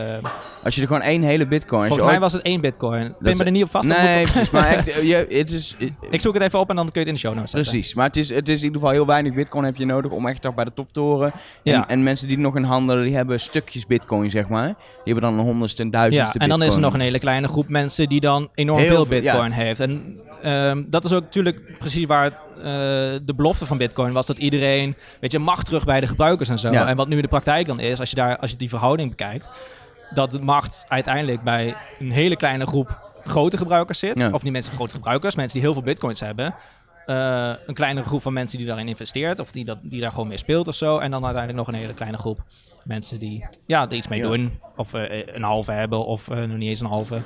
Als 0.63 0.75
je 0.75 0.81
er 0.81 0.87
gewoon 0.87 1.01
één 1.01 1.21
hele 1.21 1.47
bitcoin... 1.47 1.87
volgens 1.87 2.09
mij 2.09 2.19
was 2.19 2.33
het 2.33 2.41
één 2.41 2.61
bitcoin. 2.61 3.05
Ik 3.05 3.13
ben 3.19 3.37
me 3.37 3.43
er 3.43 3.51
niet 3.51 3.63
op 3.63 3.69
vast. 3.69 3.87
Nee, 3.87 4.23
precies. 4.23 4.49
Maar 4.49 4.67
echt, 4.67 4.87
eh, 4.97 5.03
je, 5.03 5.25
het 5.29 5.51
is... 5.51 5.75
Ik 6.09 6.21
zoek 6.21 6.33
het 6.33 6.43
even 6.43 6.59
op 6.59 6.69
en 6.69 6.75
dan 6.75 6.85
kun 6.91 6.93
je 6.93 6.99
het 6.99 7.07
in 7.07 7.13
de 7.13 7.19
show 7.19 7.33
notes 7.33 7.51
zetten. 7.51 7.71
Precies, 7.71 7.93
maar 7.93 8.05
het 8.05 8.15
is, 8.17 8.29
het 8.29 8.49
is 8.49 8.57
in 8.57 8.63
ieder 8.63 8.79
geval 8.79 8.93
heel 8.95 9.05
weinig 9.05 9.33
bitcoin 9.33 9.65
heb 9.65 9.75
je 9.75 9.85
nodig 9.85 10.11
om 10.11 10.27
echt 10.27 10.41
toch 10.41 10.53
bij 10.53 10.65
de 10.65 10.73
top 10.73 10.91
te 10.93 10.99
horen. 10.99 11.31
En, 11.63 11.71
Ja. 11.71 11.87
en 11.87 12.03
mensen 12.03 12.27
die 12.27 12.37
nog 12.37 12.55
in 12.55 12.63
handelen, 12.63 13.03
die 13.03 13.15
hebben 13.15 13.39
stukjes 13.39 13.85
bitcoin, 13.85 14.29
zeg 14.29 14.49
maar. 14.49 14.65
Die 14.67 15.13
hebben 15.13 15.23
dan 15.23 15.39
een 15.39 15.45
honderdste 15.45 15.81
en 15.81 15.91
duizendste 15.91 16.37
Ja, 16.37 16.43
en 16.43 16.49
dan 16.49 16.63
is 16.63 16.73
er 16.75 16.81
nog 16.81 16.93
een 16.93 16.99
hele 16.99 17.19
kleine 17.19 17.47
groep 17.47 17.67
mensen 17.67 18.09
die 18.09 18.19
dan 18.19 18.49
enorm 18.53 18.79
Heel 18.79 18.87
veel 18.87 19.05
veel, 19.05 19.21
bitcoin 19.21 19.51
heeft. 19.51 19.79
En 19.79 20.19
ehm, 20.41 20.83
dat 20.87 21.05
is 21.05 21.13
ook 21.13 21.21
natuurlijk 21.21 21.77
precies 21.79 22.05
waar 22.05 22.39
eh, 22.61 23.19
de 23.23 23.33
belofte 23.35 23.65
van 23.65 23.77
bitcoin 23.77 24.13
was. 24.13 24.25
Dat 24.25 24.37
iedereen, 24.39 24.95
weet 25.19 25.31
je, 25.31 25.39
macht 25.39 25.65
terug 25.65 25.85
bij 25.85 25.99
de 25.99 26.07
gebruikers 26.07 26.49
en 26.49 26.59
zo. 26.59 26.71
Ja. 26.71 26.87
En 26.87 26.95
wat 26.95 27.07
nu 27.07 27.21
de 27.21 27.27
praktijk 27.27 27.67
dan 27.67 27.79
is, 27.79 27.99
als 27.99 28.09
je, 28.09 28.15
daar, 28.15 28.37
als 28.37 28.51
je 28.51 28.57
die 28.57 28.69
verhouding 28.69 29.09
bekijkt, 29.09 29.49
dat 30.13 30.31
de 30.31 30.41
macht 30.41 30.85
uiteindelijk 30.87 31.43
bij 31.43 31.75
een 31.99 32.11
hele 32.11 32.35
kleine 32.35 32.65
groep 32.65 33.09
grote 33.23 33.57
gebruikers 33.57 33.99
zit. 33.99 34.17
Ja. 34.17 34.29
Of 34.31 34.43
niet 34.43 34.51
mensen 34.51 34.73
grote 34.73 34.93
gebruikers, 34.93 35.35
mensen 35.35 35.53
die 35.53 35.61
heel 35.67 35.73
veel 35.73 35.83
bitcoins 35.83 36.19
hebben. 36.19 36.55
Eh, 37.05 37.51
een 37.65 37.73
kleinere 37.73 38.05
groep 38.05 38.21
van 38.21 38.33
mensen 38.33 38.57
die 38.57 38.67
daarin 38.67 38.87
investeert 38.87 39.39
of 39.39 39.51
die, 39.51 39.65
dat, 39.65 39.77
die 39.81 40.01
daar 40.01 40.11
gewoon 40.11 40.27
mee 40.27 40.37
speelt 40.37 40.67
of 40.67 40.75
zo. 40.75 40.97
En 40.97 41.11
dan 41.11 41.25
uiteindelijk 41.25 41.65
nog 41.65 41.75
een 41.75 41.81
hele 41.81 41.93
kleine 41.93 42.17
groep 42.17 42.43
mensen 42.83 43.19
die 43.19 43.45
ja, 43.65 43.85
er 43.89 43.93
iets 43.93 44.07
mee 44.07 44.19
Ja. 44.19 44.27
doen. 44.27 44.59
Of 44.75 44.93
eh, 44.93 45.27
een 45.35 45.43
halve 45.43 45.71
hebben 45.71 46.05
of 46.05 46.29
eh, 46.29 46.37
nog 46.37 46.57
niet 46.57 46.69
eens 46.69 46.79
een 46.79 46.85
halve. 46.87 47.21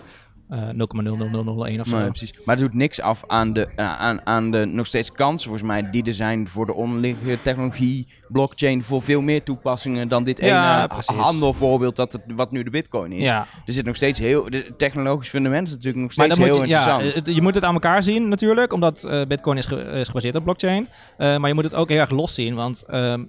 Eh 0.50 0.60
0,00001 0.70 1.80
of 1.80 1.88
zo. 1.88 1.98
Nee, 1.98 2.08
precies. 2.10 2.34
Maar 2.46 2.56
het 2.56 2.64
doet 2.66 2.74
niks 2.74 3.02
af 3.02 3.24
aan 3.28 3.54
de, 3.54 3.68
eh, 3.76 4.00
aan, 4.00 4.26
aan 4.26 4.52
de 4.52 4.66
nog 4.66 4.88
steeds 4.88 5.12
kansen, 5.12 5.50
volgens 5.50 5.68
mij, 5.70 5.90
die 5.90 6.04
er 6.04 6.14
zijn 6.14 6.48
voor 6.48 6.66
de 6.66 6.74
onderliggende 6.74 7.42
technologie, 7.42 8.08
blockchain, 8.28 8.84
voor 8.84 9.02
veel 9.02 9.22
meer 9.22 9.44
toepassingen 9.44 10.08
dan 10.08 10.24
dit 10.24 10.40
Ja, 10.46 10.84
ene 10.90 11.18
handelvoorbeeld 11.22 11.96
dat 11.96 12.12
het, 12.12 12.22
wat 12.36 12.52
nu 12.52 12.64
de 12.64 12.70
bitcoin 12.70 13.12
is. 13.12 13.22
Ja, 13.22 13.46
Er 13.66 13.74
zit 13.74 13.86
nog 13.86 13.96
steeds 13.96 14.20
heel, 14.20 14.50
de 14.50 14.74
technologisch 14.78 15.30
fundament 15.30 15.68
is 15.68 15.74
natuurlijk 15.74 16.02
nog 16.04 16.12
steeds 16.12 16.38
heel 16.38 16.62
je, 16.64 16.68
ja, 16.68 16.90
interessant. 17.00 17.26
het- 17.28 17.36
je 17.36 17.42
moet 17.42 17.56
het 17.56 17.64
aan 17.64 17.74
elkaar 17.74 18.04
zien 18.04 18.28
natuurlijk, 18.28 18.74
omdat 18.74 19.04
eh, 19.04 19.22
Bitcoin 19.28 19.58
is, 19.58 19.66
ge- 19.66 19.82
is 19.84 20.08
gebaseerd 20.08 20.36
op 20.36 20.44
blockchain. 20.44 20.88
Maar 21.18 21.48
je 21.48 21.54
moet 21.54 21.64
het 21.64 21.74
ook 21.76 21.90
heel 21.90 22.00
erg 22.00 22.10
los 22.10 22.34
zien, 22.34 22.56
want 22.56 22.84
ehm, 22.84 23.04
eh, 23.14 23.26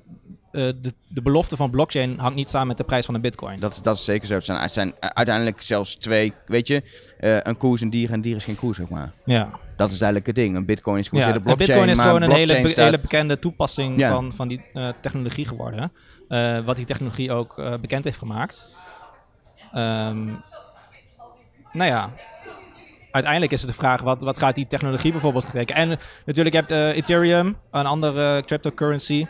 de, 0.63 0.95
de 1.09 1.23
belofte 1.23 1.57
van 1.57 1.71
blockchain 1.71 2.19
hangt 2.19 2.37
niet 2.37 2.49
samen 2.49 2.67
met 2.67 2.77
de 2.77 2.85
prijs 2.85 3.05
van 3.07 3.15
een 3.15 3.21
Bitcoin. 3.21 3.61
Dat, 3.61 3.81
dat 3.83 3.97
is 3.97 4.05
zeker 4.05 4.27
zo. 4.27 4.35
Het 4.35 4.45
zijn, 4.45 4.59
het 4.61 4.73
zijn 4.73 4.95
uiteindelijk 5.01 5.63
zelfs 5.63 5.95
twee, 5.97 6.33
weet 6.47 6.67
je, 6.67 6.83
eh, 7.19 7.37
een 7.43 7.57
koe 7.57 7.75
is 7.75 7.81
een 7.81 7.91
dier 7.91 8.09
en 8.09 8.15
een 8.15 8.21
dier 8.21 8.37
is 8.37 8.45
geen 8.45 8.57
koe, 8.57 8.75
zeg 8.75 8.89
maar. 8.89 9.11
Ja, 9.25 9.51
Dat 9.77 9.87
is 9.91 9.95
eigenlijk 9.97 10.27
het 10.27 10.35
ding. 10.35 10.57
Een 10.57 10.65
bitcoin 10.67 10.99
is 10.99 11.05
ja. 11.05 11.11
gebaseerd 11.11 11.35
en 11.35 11.39
op 11.51 11.57
blockchain, 11.57 11.79
Bitcoin 11.79 11.89
is 11.97 11.99
gewoon 12.07 12.23
een 12.23 12.31
hele, 12.31 12.37
blockchain 12.45 12.63
be- 12.63 12.69
staat- 12.69 12.85
hele 12.85 12.99
bekende 13.01 13.39
toepassing 13.39 13.99
Ja. 13.99 14.11
van, 14.11 14.33
van 14.33 14.49
die 14.49 14.61
eh, 14.73 14.89
technologie 15.01 15.45
geworden. 15.47 15.93
Eh, 16.29 16.59
wat 16.59 16.77
die 16.77 16.85
technologie 16.87 17.33
ook 17.33 17.59
eh, 17.59 17.75
bekend 17.81 18.05
heeft 18.05 18.19
gemaakt. 18.19 18.77
Ehm, 19.73 20.25
nou 21.73 21.91
ja, 21.91 22.11
uiteindelijk 23.11 23.53
is 23.53 23.61
het 23.61 23.71
de 23.71 23.77
vraag, 23.77 24.01
wat, 24.03 24.23
wat 24.23 24.39
gaat 24.39 24.55
die 24.55 24.67
technologie 24.67 25.11
bijvoorbeeld 25.13 25.45
betekenen? 25.45 25.83
En 25.83 25.91
eh, 25.91 25.97
natuurlijk 26.25 26.55
heb 26.57 26.69
je 26.69 26.75
eh, 26.75 26.97
Ethereum, 26.97 27.57
een 27.71 27.87
andere 27.87 28.43
cryptocurrency. 28.47 29.27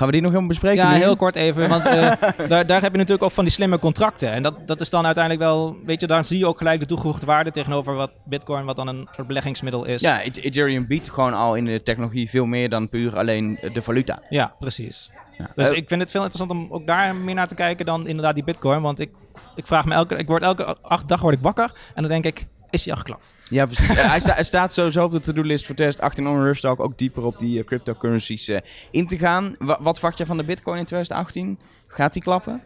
Gaan 0.00 0.08
we 0.08 0.14
die 0.14 0.24
nog 0.24 0.34
helemaal 0.34 0.54
bespreken? 0.54 0.84
Ja, 0.84 0.90
nu? 0.92 0.96
heel 0.98 1.16
kort 1.16 1.36
even, 1.36 1.68
want 1.68 1.84
eh, 1.86 2.12
daar, 2.48 2.66
daar 2.66 2.82
heb 2.82 2.92
je 2.92 2.98
natuurlijk 2.98 3.22
ook 3.22 3.30
van 3.30 3.44
die 3.44 3.52
slimme 3.52 3.78
contracten. 3.78 4.32
En 4.32 4.42
dat, 4.42 4.66
dat 4.66 4.80
is 4.80 4.90
dan 4.90 5.04
uiteindelijk 5.06 5.44
wel, 5.44 5.76
weet 5.84 6.00
je, 6.00 6.06
daar 6.06 6.24
zie 6.24 6.38
je 6.38 6.46
ook 6.46 6.58
gelijk 6.58 6.80
de 6.80 6.86
toegevoegde 6.86 7.26
waarde 7.26 7.50
tegenover 7.50 7.94
wat 7.94 8.10
Bitcoin, 8.24 8.64
wat 8.64 8.76
dan 8.76 8.88
een 8.88 9.08
soort 9.10 9.26
beleggingsmiddel 9.26 9.84
is. 9.84 10.00
Ja, 10.00 10.22
Et- 10.22 10.36
Ethereum 10.36 10.86
biedt 10.86 11.10
gewoon 11.10 11.34
al 11.34 11.54
in 11.54 11.64
de 11.64 11.82
technologie 11.82 12.30
veel 12.30 12.44
meer 12.44 12.68
dan 12.68 12.88
puur 12.88 13.18
alleen 13.18 13.58
de 13.72 13.82
valuta. 13.82 14.22
Ja, 14.28 14.54
precies. 14.58 15.10
Ja. 15.38 15.50
Dus 15.54 15.70
Eh, 15.70 15.76
ik 15.76 15.88
vind 15.88 16.00
het 16.00 16.10
veel 16.10 16.22
interessant 16.24 16.60
om 16.60 16.72
ook 16.72 16.86
daar 16.86 17.14
meer 17.16 17.34
naar 17.34 17.48
te 17.48 17.54
kijken 17.54 17.86
dan 17.86 18.06
inderdaad 18.06 18.34
die 18.34 18.44
Bitcoin. 18.44 18.82
Want 18.82 19.00
ik, 19.00 19.10
ik 19.54 19.66
vraag 19.66 19.84
me 19.84 19.94
elke, 19.94 20.16
ik 20.16 20.26
word 20.26 20.42
elke 20.42 20.76
acht 20.82 21.08
dag 21.08 21.20
word 21.20 21.34
ik 21.34 21.42
wakker 21.42 21.72
en 21.94 22.02
dan 22.02 22.10
denk 22.10 22.24
ik, 22.24 22.44
is 22.70 22.84
hij 22.84 22.92
al 22.94 22.98
geklapt? 22.98 23.34
Ja, 23.48 23.66
precies. 23.66 23.86
Hij, 24.02 24.20
sta- 24.20 24.34
hij 24.34 24.44
staat 24.44 24.72
sowieso 24.72 25.04
op 25.04 25.12
de 25.12 25.20
to-do-list 25.20 25.66
voor 25.66 25.74
2018 25.74 26.28
om 26.28 26.42
rustig 26.44 26.78
ook 26.78 26.98
dieper 26.98 27.22
op 27.24 27.38
die 27.38 27.58
eh, 27.60 27.64
cryptocurrencies 27.66 28.48
eh, 28.48 28.58
in 28.90 29.06
te 29.06 29.18
gaan. 29.18 29.54
Wa- 29.58 29.78
wat 29.80 29.94
verwacht 29.98 30.16
jij 30.18 30.26
van 30.26 30.36
de 30.36 30.44
bitcoin 30.44 30.78
in 30.78 30.84
2018? 30.84 31.58
Gaat 31.86 32.12
die 32.12 32.22
klappen? 32.22 32.62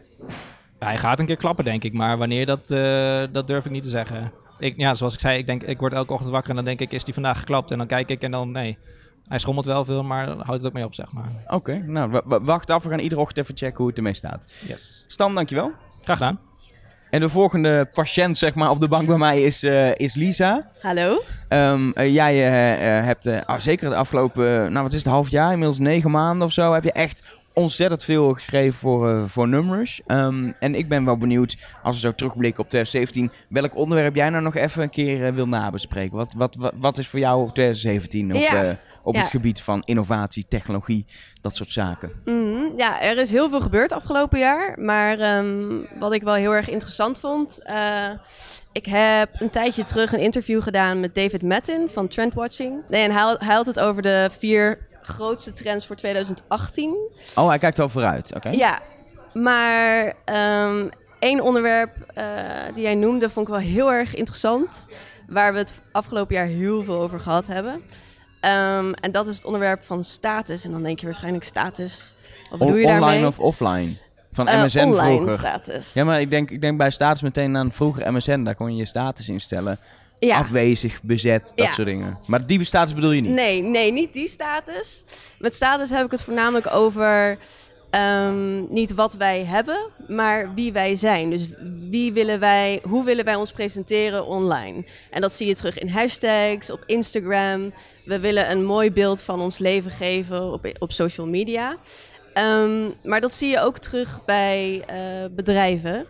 Ja, 0.79 0.85
hij 0.87 0.97
gaat 0.97 1.19
een 1.19 1.25
keer 1.25 1.35
klappen, 1.37 1.65
denk 1.65 1.83
ik. 1.83 1.93
Maar 1.93 2.17
wanneer, 2.17 2.45
dat, 2.45 2.71
eh, 2.71 3.23
dat 3.31 3.47
durf 3.47 3.65
ik 3.65 3.71
niet 3.71 3.83
te 3.83 3.89
zeggen. 3.89 4.31
Ik, 4.59 4.73
ja, 4.77 4.95
zoals 4.95 5.13
ik 5.13 5.19
zei, 5.19 5.37
ik, 5.37 5.45
denk, 5.45 5.63
ik 5.63 5.79
word 5.79 5.93
elke 5.93 6.13
ochtend 6.13 6.31
wakker 6.31 6.49
en 6.49 6.55
dan 6.55 6.65
denk 6.65 6.79
ik, 6.79 6.91
is 6.91 7.03
die 7.03 7.13
vandaag 7.13 7.39
geklapt? 7.39 7.71
En 7.71 7.77
dan 7.77 7.87
kijk 7.87 8.09
ik 8.09 8.21
en 8.21 8.31
dan, 8.31 8.51
nee. 8.51 8.77
Hij 9.27 9.39
schommelt 9.39 9.65
wel 9.65 9.85
veel, 9.85 10.03
maar 10.03 10.27
houdt 10.27 10.47
het 10.49 10.65
ook 10.65 10.73
mee 10.73 10.85
op, 10.85 10.93
zeg 10.95 11.11
maar. 11.11 11.31
Oké, 11.47 11.77
nou 11.87 12.21
wa- 12.25 12.41
wacht 12.41 12.69
af. 12.69 12.83
We 12.83 12.89
gaan 12.89 12.99
iedere 12.99 13.21
ochtend 13.21 13.37
even 13.45 13.57
checken 13.57 13.77
hoe 13.77 13.87
het 13.87 13.97
ermee 13.97 14.13
staat. 14.13 14.47
Yes. 14.67 15.05
Stan, 15.07 15.35
dankjewel. 15.35 15.71
Graag 16.01 16.17
gedaan. 16.17 16.39
En 17.09 17.19
de 17.19 17.29
volgende 17.29 17.87
patiënt 17.93 18.37
zeg 18.37 18.53
maar, 18.53 18.69
op 18.69 18.79
de 18.79 18.87
bank 18.87 19.07
bij 19.07 19.17
mij 19.17 19.41
is, 19.41 19.63
eh, 19.63 19.95
is 19.95 20.13
Lisa. 20.13 20.69
Hallo. 20.81 21.21
Ehm, 21.47 21.91
eh, 21.91 22.13
jij 22.13 22.45
eh, 22.45 23.05
hebt 23.05 23.45
ah, 23.45 23.59
zeker 23.59 23.87
het 23.87 23.97
afgelopen, 23.97 24.71
nou 24.71 24.83
wat 24.83 24.93
is 24.93 25.03
het, 25.03 25.11
half 25.11 25.29
jaar, 25.29 25.51
inmiddels 25.51 25.79
negen 25.79 26.11
maanden 26.11 26.47
of 26.47 26.53
zo, 26.53 26.73
heb 26.73 26.83
je 26.83 26.91
echt 26.91 27.23
ontzettend 27.55 28.03
veel 28.03 28.33
geschreven 28.33 28.73
voor, 28.79 29.09
eh 29.09 29.23
voor 29.27 29.47
Numrush. 29.47 29.99
Ehm, 30.07 30.51
en 30.59 30.75
ik 30.75 30.89
ben 30.89 31.05
wel 31.05 31.17
benieuwd, 31.17 31.57
als 31.83 31.95
we 31.95 32.01
zo 32.07 32.15
terugblikken 32.15 32.63
op 32.63 32.69
2017, 32.69 33.31
welk 33.49 33.75
onderwerp 33.75 34.15
jij 34.15 34.29
nou 34.29 34.43
nog 34.43 34.55
even 34.55 34.83
een 34.83 34.89
keer 34.89 35.25
eh, 35.25 35.33
wil 35.33 35.47
nabespreken? 35.47 36.17
Wat, 36.17 36.33
wat, 36.37 36.55
wat, 36.59 36.73
wat 36.75 36.97
is 36.97 37.07
voor 37.07 37.19
jou 37.19 37.51
2017 37.51 38.33
op, 38.35 38.41
Ja. 38.41 38.63
eh, 38.63 38.75
op 39.03 39.13
Ja. 39.15 39.21
het 39.21 39.29
gebied 39.29 39.61
van 39.61 39.81
innovatie, 39.85 40.45
technologie, 40.49 41.05
dat 41.41 41.55
soort 41.55 41.71
zaken? 41.71 42.11
Mhm. 42.25 42.77
Ja, 42.77 43.01
er 43.01 43.17
is 43.17 43.31
heel 43.31 43.49
veel 43.49 43.61
gebeurd 43.61 43.91
afgelopen 43.91 44.39
jaar. 44.39 44.79
Maar 44.79 45.19
ehm, 45.19 45.73
wat 45.99 46.13
ik 46.13 46.23
wel 46.23 46.33
heel 46.33 46.55
erg 46.55 46.69
interessant 46.69 47.19
vond. 47.19 47.59
ik 48.71 48.85
heb 48.85 49.29
een 49.33 49.49
tijdje 49.49 49.83
terug 49.83 50.13
een 50.13 50.19
interview 50.19 50.61
gedaan 50.61 50.99
met 50.99 51.15
David 51.15 51.41
Mattin 51.41 51.89
van 51.89 52.07
Trendwatching. 52.07 52.81
Nee, 52.89 53.03
en 53.03 53.11
hij, 53.11 53.35
hij 53.39 53.55
had 53.55 53.65
het 53.65 53.79
over 53.79 54.01
de 54.01 54.29
vier 54.37 54.77
grootste 55.05 55.51
trends 55.53 55.85
voor 55.85 55.95
2018. 55.95 56.95
Oh, 57.35 57.47
hij 57.47 57.57
kijkt 57.57 57.79
al 57.79 57.89
vooruit, 57.89 58.35
oké? 58.35 58.49
Ja, 58.49 58.79
maar 59.33 60.13
ehm 60.25 60.87
één 61.19 61.41
onderwerp 61.41 61.91
eh, 62.13 62.25
die 62.75 62.85
hij 62.85 62.95
noemde 62.95 63.29
vond 63.29 63.47
ik 63.47 63.53
wel 63.53 63.63
heel 63.63 63.91
erg 63.93 64.15
interessant. 64.15 64.87
Waar 65.27 65.51
we 65.53 65.57
het 65.59 65.73
afgelopen 65.91 66.35
jaar 66.35 66.45
heel 66.45 66.83
veel 66.83 67.01
over 67.01 67.19
gehad 67.19 67.47
hebben. 67.47 67.81
Ehm, 68.41 68.91
en 68.91 69.11
dat 69.11 69.27
is 69.27 69.35
het 69.35 69.45
onderwerp 69.45 69.83
van 69.83 70.03
status. 70.03 70.63
En 70.65 70.71
dan 70.71 70.83
denk 70.83 70.99
je 70.99 71.05
waarschijnlijk 71.05 71.43
status. 71.43 72.13
Wat 72.49 72.59
bedoel 72.59 72.75
je 72.75 72.85
On- 72.85 72.91
online 72.91 73.11
daarmee? 73.11 73.27
of 73.27 73.39
offline? 73.39 73.97
Van 74.31 74.47
Eh, 74.47 74.63
MSN 74.63 74.79
online 74.79 75.15
vroeger. 75.15 75.37
status. 75.37 75.93
Ja, 75.93 76.03
maar 76.03 76.19
ik 76.21 76.29
denk, 76.29 76.51
ik 76.51 76.61
denk 76.61 76.77
bij 76.77 76.89
status 76.89 77.21
meteen 77.21 77.57
aan 77.57 77.71
vroeger 77.71 78.13
MSN. 78.13 78.43
Daar 78.43 78.55
kon 78.55 78.71
je 78.71 78.77
je 78.77 78.85
status 78.85 79.29
instellen. 79.29 79.79
Ja. 80.25 80.37
afwezig, 80.37 81.03
bezet, 81.03 81.51
dat 81.55 81.65
Ja. 81.65 81.71
soort 81.71 81.87
dingen. 81.87 82.17
Maar 82.27 82.45
die 82.47 82.63
status 82.63 82.93
bedoel 82.93 83.11
je 83.11 83.21
niet? 83.21 83.31
Nee, 83.31 83.61
nee, 83.61 83.91
niet 83.91 84.13
die 84.13 84.27
status. 84.27 85.03
Met 85.39 85.55
status 85.55 85.89
heb 85.89 86.05
ik 86.05 86.11
het 86.11 86.21
voornamelijk 86.21 86.73
over 86.73 87.37
ehm, 87.89 88.73
niet 88.73 88.93
wat 88.93 89.13
wij 89.13 89.43
hebben, 89.45 89.77
maar 90.07 90.53
wie 90.53 90.71
wij 90.73 90.95
zijn. 90.95 91.29
Dus 91.29 91.47
wie 91.89 92.13
willen 92.13 92.39
wij, 92.39 92.81
hoe 92.83 93.03
willen 93.03 93.25
wij 93.25 93.35
ons 93.35 93.51
presenteren 93.51 94.25
online? 94.25 94.83
En 95.11 95.21
dat 95.21 95.33
zie 95.33 95.47
je 95.47 95.55
terug 95.55 95.79
in 95.79 95.89
hashtags, 95.89 96.71
op 96.71 96.83
Instagram. 96.85 97.73
We 98.05 98.19
willen 98.19 98.51
een 98.51 98.65
mooi 98.65 98.91
beeld 98.91 99.21
van 99.21 99.41
ons 99.41 99.57
leven 99.57 99.91
geven 99.91 100.51
op, 100.51 100.67
op 100.79 100.91
social 100.91 101.27
media. 101.27 101.75
Ehm, 102.33 102.89
maar 103.03 103.21
dat 103.21 103.33
zie 103.35 103.49
je 103.49 103.59
ook 103.59 103.77
terug 103.79 104.25
bij 104.25 104.83
eh, 104.87 104.97
bedrijven. 105.31 106.05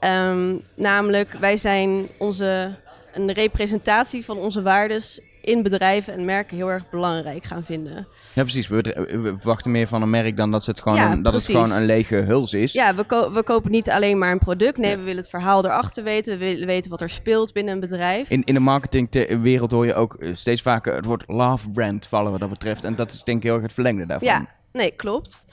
Ehm, 0.00 0.54
namelijk, 0.76 1.32
wij 1.40 1.56
zijn 1.56 2.08
onze, 2.18 2.76
een 3.16 3.32
representatie 3.32 4.24
van 4.24 4.36
onze 4.38 4.62
waardes 4.62 5.20
in 5.40 5.62
bedrijven 5.62 6.12
en 6.14 6.24
merken 6.24 6.56
heel 6.56 6.70
erg 6.70 6.90
belangrijk 6.90 7.44
gaan 7.44 7.64
vinden. 7.64 8.06
Ja, 8.34 8.42
precies. 8.42 8.68
We, 8.68 8.80
we 9.22 9.34
verwachten 9.36 9.70
meer 9.70 9.86
van 9.86 10.02
een 10.02 10.10
merk 10.10 10.36
dan 10.36 10.50
dat, 10.50 10.64
ze 10.64 10.70
het 10.70 10.80
gewoon 10.80 10.98
Ja, 10.98 11.12
een, 11.12 11.22
dat 11.22 11.32
het 11.32 11.44
gewoon 11.44 11.72
een 11.72 11.84
lege 11.84 12.16
huls 12.16 12.52
is. 12.52 12.72
Ja, 12.72 12.94
we, 12.94 13.04
ko- 13.04 13.32
we 13.32 13.42
kopen 13.42 13.70
niet 13.70 13.90
alleen 13.90 14.18
maar 14.18 14.32
een 14.32 14.38
product. 14.38 14.78
Nee, 14.78 14.96
we 14.96 15.02
willen 15.02 15.20
het 15.20 15.28
verhaal 15.28 15.64
erachter 15.64 16.02
weten. 16.04 16.38
We 16.38 16.44
willen 16.44 16.66
weten 16.66 16.90
wat 16.90 17.00
er 17.00 17.10
speelt 17.10 17.52
binnen 17.52 17.74
een 17.74 17.80
bedrijf. 17.80 18.30
In, 18.30 18.42
in 18.44 18.54
de 18.54 18.60
marketingwereld 18.60 19.70
hoor 19.70 19.86
je 19.86 19.94
ook 19.94 20.14
eh, 20.14 20.28
steeds 20.34 20.62
vaker 20.62 20.94
het 20.94 21.04
woord 21.04 21.24
love 21.26 21.70
brand 21.70 22.06
vallen 22.06 22.30
wat 22.30 22.40
dat 22.40 22.50
betreft. 22.50 22.84
En 22.84 22.94
dat 22.96 23.12
is 23.12 23.22
denk 23.22 23.36
ik 23.38 23.42
heel 23.44 23.54
erg 23.54 23.62
het 23.62 23.72
verlengde 23.72 24.06
daarvan. 24.06 24.28
Ja, 24.28 24.46
nee, 24.72 24.90
klopt. 24.90 25.44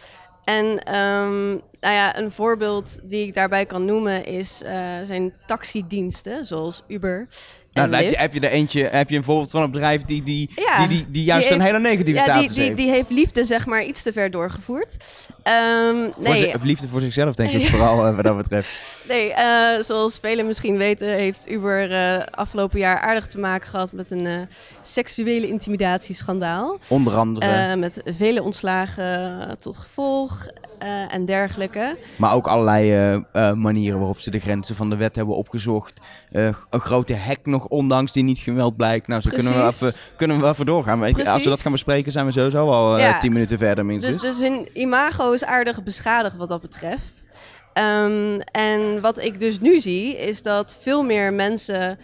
En 0.43 0.83
ehm, 0.83 1.57
nou 1.83 1.95
ja, 1.95 2.17
een 2.17 2.31
voorbeeld 2.31 2.99
die 3.03 3.27
ik 3.27 3.33
daarbij 3.33 3.65
kan 3.65 3.85
noemen 3.85 4.25
is, 4.25 4.61
eh, 4.65 4.73
zijn 5.03 5.33
taxidiensten, 5.45 6.45
zoals 6.45 6.83
Uber 6.87 7.27
Nou, 7.71 7.85
en 7.85 7.91
dan 7.91 7.91
heb, 7.91 7.99
je, 7.99 8.05
Lyft. 8.05 8.21
heb 8.21 8.33
je 8.33 8.39
er 8.39 8.53
eentje, 8.53 8.83
heb 8.83 9.09
je 9.09 9.17
een 9.17 9.23
voorbeeld 9.23 9.51
van 9.51 9.61
een 9.61 9.71
bedrijf 9.71 10.05
die, 10.05 10.23
die, 10.23 10.49
Ja, 10.55 10.87
die, 10.87 10.97
die, 10.97 11.11
die 11.11 11.23
juist 11.23 11.47
die 11.47 11.55
een 11.57 11.63
hele 11.63 11.79
negatieve 11.79 12.19
ja, 12.19 12.23
die, 12.25 12.33
status 12.33 12.53
die, 12.55 12.63
heeft. 12.63 12.77
die 12.77 12.89
heeft 12.89 13.09
liefde 13.09 13.43
zeg 13.43 13.65
maar 13.65 13.83
iets 13.83 14.01
te 14.03 14.11
ver 14.13 14.31
doorgevoerd. 14.31 14.95
Voor 15.43 16.23
nee, 16.23 16.37
zi- 16.37 16.53
liefde 16.61 16.87
voor 16.87 17.01
zichzelf, 17.01 17.35
denk 17.35 17.51
ik 17.51 17.67
vooral 17.69 18.05
eh, 18.05 18.15
wat 18.15 18.23
dat 18.25 18.37
betreft. 18.37 18.69
Nee, 19.07 19.33
eh, 19.33 19.81
zoals 19.81 20.19
velen 20.21 20.45
misschien 20.47 20.77
weten, 20.77 21.07
heeft 21.07 21.49
Uber 21.49 21.91
eh, 21.91 22.25
afgelopen 22.31 22.79
jaar 22.79 22.99
aardig 22.99 23.27
te 23.27 23.39
maken 23.39 23.69
gehad 23.69 23.91
met 23.91 24.11
een 24.11 24.47
seksuele 24.81 25.47
intimidatieschandaal. 25.47 26.77
Onder 26.87 27.15
andere. 27.15 27.75
Met 27.75 28.01
vele 28.05 28.43
ontslagen 28.43 29.57
tot 29.59 29.77
gevolg 29.77 30.47
eh, 30.83 31.13
en 31.13 31.25
dergelijke. 31.25 31.97
Maar 32.15 32.33
ook 32.33 32.47
allerlei 32.47 32.91
eh, 32.91 33.13
eh, 33.13 33.53
manieren 33.55 33.97
waarop 33.97 34.19
ze 34.19 34.31
de 34.31 34.39
grenzen 34.39 34.75
van 34.75 34.89
de 34.89 34.95
wet 34.95 35.15
hebben 35.15 35.35
opgezocht. 35.35 35.99
Een 36.31 36.55
grote 36.69 37.15
hack 37.15 37.45
nog 37.45 37.65
ondanks 37.67 38.11
die 38.11 38.23
niet 38.23 38.37
gemeld 38.37 38.75
blijkt. 38.75 39.07
Nou, 39.07 39.21
zo 39.21 39.29
kunnen 39.29 39.53
we, 39.53 39.65
even, 39.65 39.93
kunnen 40.17 40.35
we 40.37 40.41
wel 40.43 40.51
even 40.51 40.65
doorgaan. 40.65 41.05
Ik- 41.05 41.27
als 41.27 41.43
we 41.43 41.49
dat 41.49 41.59
gaan 41.59 41.71
bespreken, 41.71 42.11
zijn 42.11 42.25
we 42.25 42.31
sowieso 42.31 42.69
al 42.69 42.99
Ja. 42.99 43.17
tien 43.17 43.33
minuten 43.33 43.57
verder 43.57 43.85
minstens. 43.85 44.21
Dus, 44.21 44.37
dus 44.37 44.47
hun 44.47 44.69
imago 44.73 45.31
is 45.31 45.43
aardig 45.43 45.83
beschadigd 45.83 46.37
wat 46.37 46.49
dat 46.49 46.61
betreft. 46.61 47.31
Ehm, 47.73 48.39
en 48.51 49.01
wat 49.01 49.19
ik 49.19 49.39
dus 49.39 49.59
nu 49.59 49.79
zie, 49.79 50.17
is 50.17 50.41
dat 50.41 50.77
veel 50.81 51.03
meer 51.03 51.33
mensen 51.33 51.99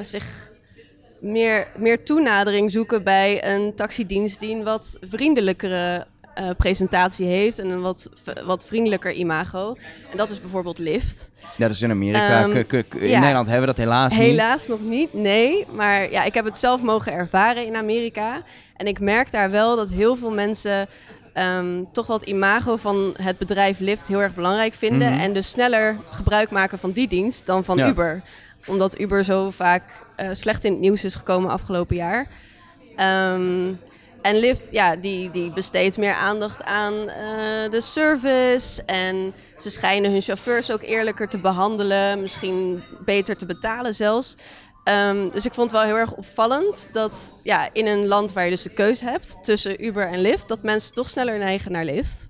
zich 0.00 0.50
meer, 1.20 1.68
meer 1.76 2.04
toenadering 2.04 2.70
zoeken 2.70 3.04
bij 3.04 3.54
een 3.54 3.74
taxidienst 3.74 4.40
die 4.40 4.54
een 4.56 4.64
wat 4.64 4.98
vriendelijkere 5.00 6.06
eh, 6.36 6.50
presentatie 6.56 7.26
heeft 7.26 7.58
en 7.58 7.70
een 7.70 7.80
wat, 7.80 8.08
wat 8.44 8.66
vriendelijker 8.66 9.12
imago. 9.12 9.76
En 10.10 10.16
dat 10.16 10.30
is 10.30 10.40
bijvoorbeeld 10.40 10.78
Lyft. 10.78 11.30
ja, 11.40 11.66
dat 11.66 11.70
is 11.70 11.82
in 11.82 11.90
Amerika. 11.90 12.42
Ehm, 12.42 12.56
in 12.76 13.08
ja. 13.08 13.18
Nederland 13.20 13.46
hebben 13.46 13.68
we 13.68 13.74
dat 13.74 13.84
helaas, 13.84 14.12
niet. 14.12 14.20
Helaas 14.20 14.66
nog 14.66 14.80
niet, 14.80 15.14
nee. 15.14 15.66
Maar 15.72 16.10
ja, 16.10 16.24
ik 16.24 16.34
heb 16.34 16.44
het 16.44 16.56
zelf 16.56 16.82
mogen 16.82 17.12
ervaren 17.12 17.66
in 17.66 17.76
Amerika. 17.76 18.42
En 18.76 18.86
ik 18.86 19.00
merk 19.00 19.30
daar 19.30 19.50
wel 19.50 19.76
dat 19.76 19.90
heel 19.90 20.16
veel 20.16 20.30
mensen 20.30 20.88
ehm, 21.32 21.82
toch 21.92 22.06
wel 22.06 22.16
het 22.18 22.28
imago 22.28 22.76
van 22.76 23.14
het 23.22 23.38
bedrijf 23.38 23.78
Lyft 23.78 24.06
heel 24.06 24.22
erg 24.22 24.34
belangrijk 24.34 24.74
vinden. 24.74 25.12
Mhm. 25.12 25.20
En 25.20 25.32
dus 25.32 25.50
sneller 25.50 25.96
gebruik 26.10 26.50
maken 26.50 26.78
van 26.78 26.90
die 26.90 27.08
dienst 27.08 27.46
dan 27.46 27.64
van 27.64 27.76
Ja. 27.76 27.88
Uber. 27.88 28.22
Omdat 28.66 29.00
Uber 29.00 29.24
zo 29.24 29.50
vaak 29.50 29.82
eh, 30.16 30.28
slecht 30.32 30.64
in 30.64 30.72
het 30.72 30.80
nieuws 30.80 31.04
is 31.04 31.14
gekomen 31.14 31.50
afgelopen 31.50 31.96
jaar. 31.96 32.26
Ehm, 32.96 33.72
en 34.26 34.36
Lyft, 34.38 34.68
ja, 34.70 34.96
die, 34.96 35.30
die 35.30 35.52
besteedt 35.52 35.96
meer 35.96 36.14
aandacht 36.14 36.64
aan 36.64 37.08
eh, 37.08 37.70
de 37.70 37.80
service. 37.80 38.82
En 38.84 39.34
ze 39.58 39.70
schijnen 39.70 40.10
hun 40.10 40.20
chauffeurs 40.20 40.70
ook 40.70 40.82
eerlijker 40.82 41.28
te 41.28 41.38
behandelen. 41.38 42.20
Misschien 42.20 42.82
beter 43.04 43.36
te 43.36 43.46
betalen 43.46 43.94
zelfs. 43.94 44.34
Ehm, 44.84 45.28
dus 45.32 45.46
ik 45.46 45.54
vond 45.54 45.70
het 45.70 45.80
wel 45.80 45.88
heel 45.88 45.98
erg 45.98 46.12
opvallend 46.12 46.88
dat 46.92 47.34
ja, 47.42 47.68
in 47.72 47.86
een 47.86 48.06
land 48.06 48.32
waar 48.32 48.44
je 48.44 48.50
dus 48.50 48.62
de 48.62 48.70
keuze 48.70 49.04
hebt 49.04 49.36
tussen 49.42 49.84
Uber 49.84 50.08
en 50.08 50.20
Lyft, 50.20 50.48
dat 50.48 50.62
mensen 50.62 50.92
toch 50.92 51.10
sneller 51.10 51.38
neigen 51.38 51.72
naar 51.72 51.84
Lyft. 51.84 52.28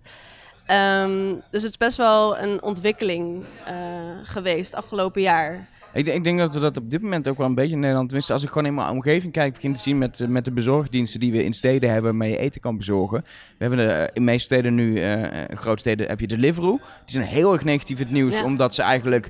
Ehm, 0.67 1.35
dus 1.51 1.63
het 1.63 1.71
is 1.71 1.77
best 1.77 1.97
wel 1.97 2.39
een 2.39 2.63
ontwikkeling 2.63 3.45
eh, 3.65 3.75
geweest 4.23 4.75
afgelopen 4.75 5.23
jaar. 5.23 5.69
Ik, 5.97 6.05
denk- 6.05 6.17
ik 6.17 6.25
denk 6.25 6.39
dat 6.39 6.55
we 6.55 6.61
dat 6.61 6.77
op 6.77 6.91
dit 6.91 7.03
moment 7.03 7.29
ook 7.29 7.37
wel 7.39 7.47
een 7.47 7.55
beetje 7.55 7.73
in 7.73 7.79
Nederland, 7.79 8.07
tenminste 8.07 8.33
als 8.33 8.43
ik 8.43 8.49
gewoon 8.49 8.67
in 8.67 8.75
mijn 8.75 8.89
omgeving 8.89 9.33
kijk, 9.33 9.53
begin 9.53 9.73
te 9.75 9.81
zien 9.81 9.99
met, 9.99 10.21
eh, 10.21 10.29
met 10.29 10.45
de 10.45 10.51
bezorgdiensten 10.51 11.21
die 11.21 11.33
we 11.33 11.45
in 11.45 11.53
steden 11.53 11.91
hebben 11.91 12.11
waarmee 12.11 12.31
je 12.31 12.39
eten 12.39 12.61
kan 12.61 12.77
bezorgen. 12.77 13.21
We 13.59 13.65
hebben 13.65 13.79
de, 13.79 13.85
eh, 13.93 14.09
in 14.13 14.25
meeste 14.25 14.45
steden 14.45 14.75
nu, 14.75 15.01
eh, 15.01 15.23
grote 15.55 15.79
steden, 15.79 16.07
heb 16.09 16.21
je 16.21 16.27
de 16.27 16.35
Deliveroo. 16.37 16.77
Die 16.77 17.15
zijn 17.21 17.25
heel 17.25 17.53
erg 17.53 17.65
negatief 17.65 17.99
het 17.99 18.11
nieuws, 18.11 18.39
Ja. 18.39 18.45
omdat 18.45 18.75
ze 18.75 18.83
eigenlijk 18.83 19.29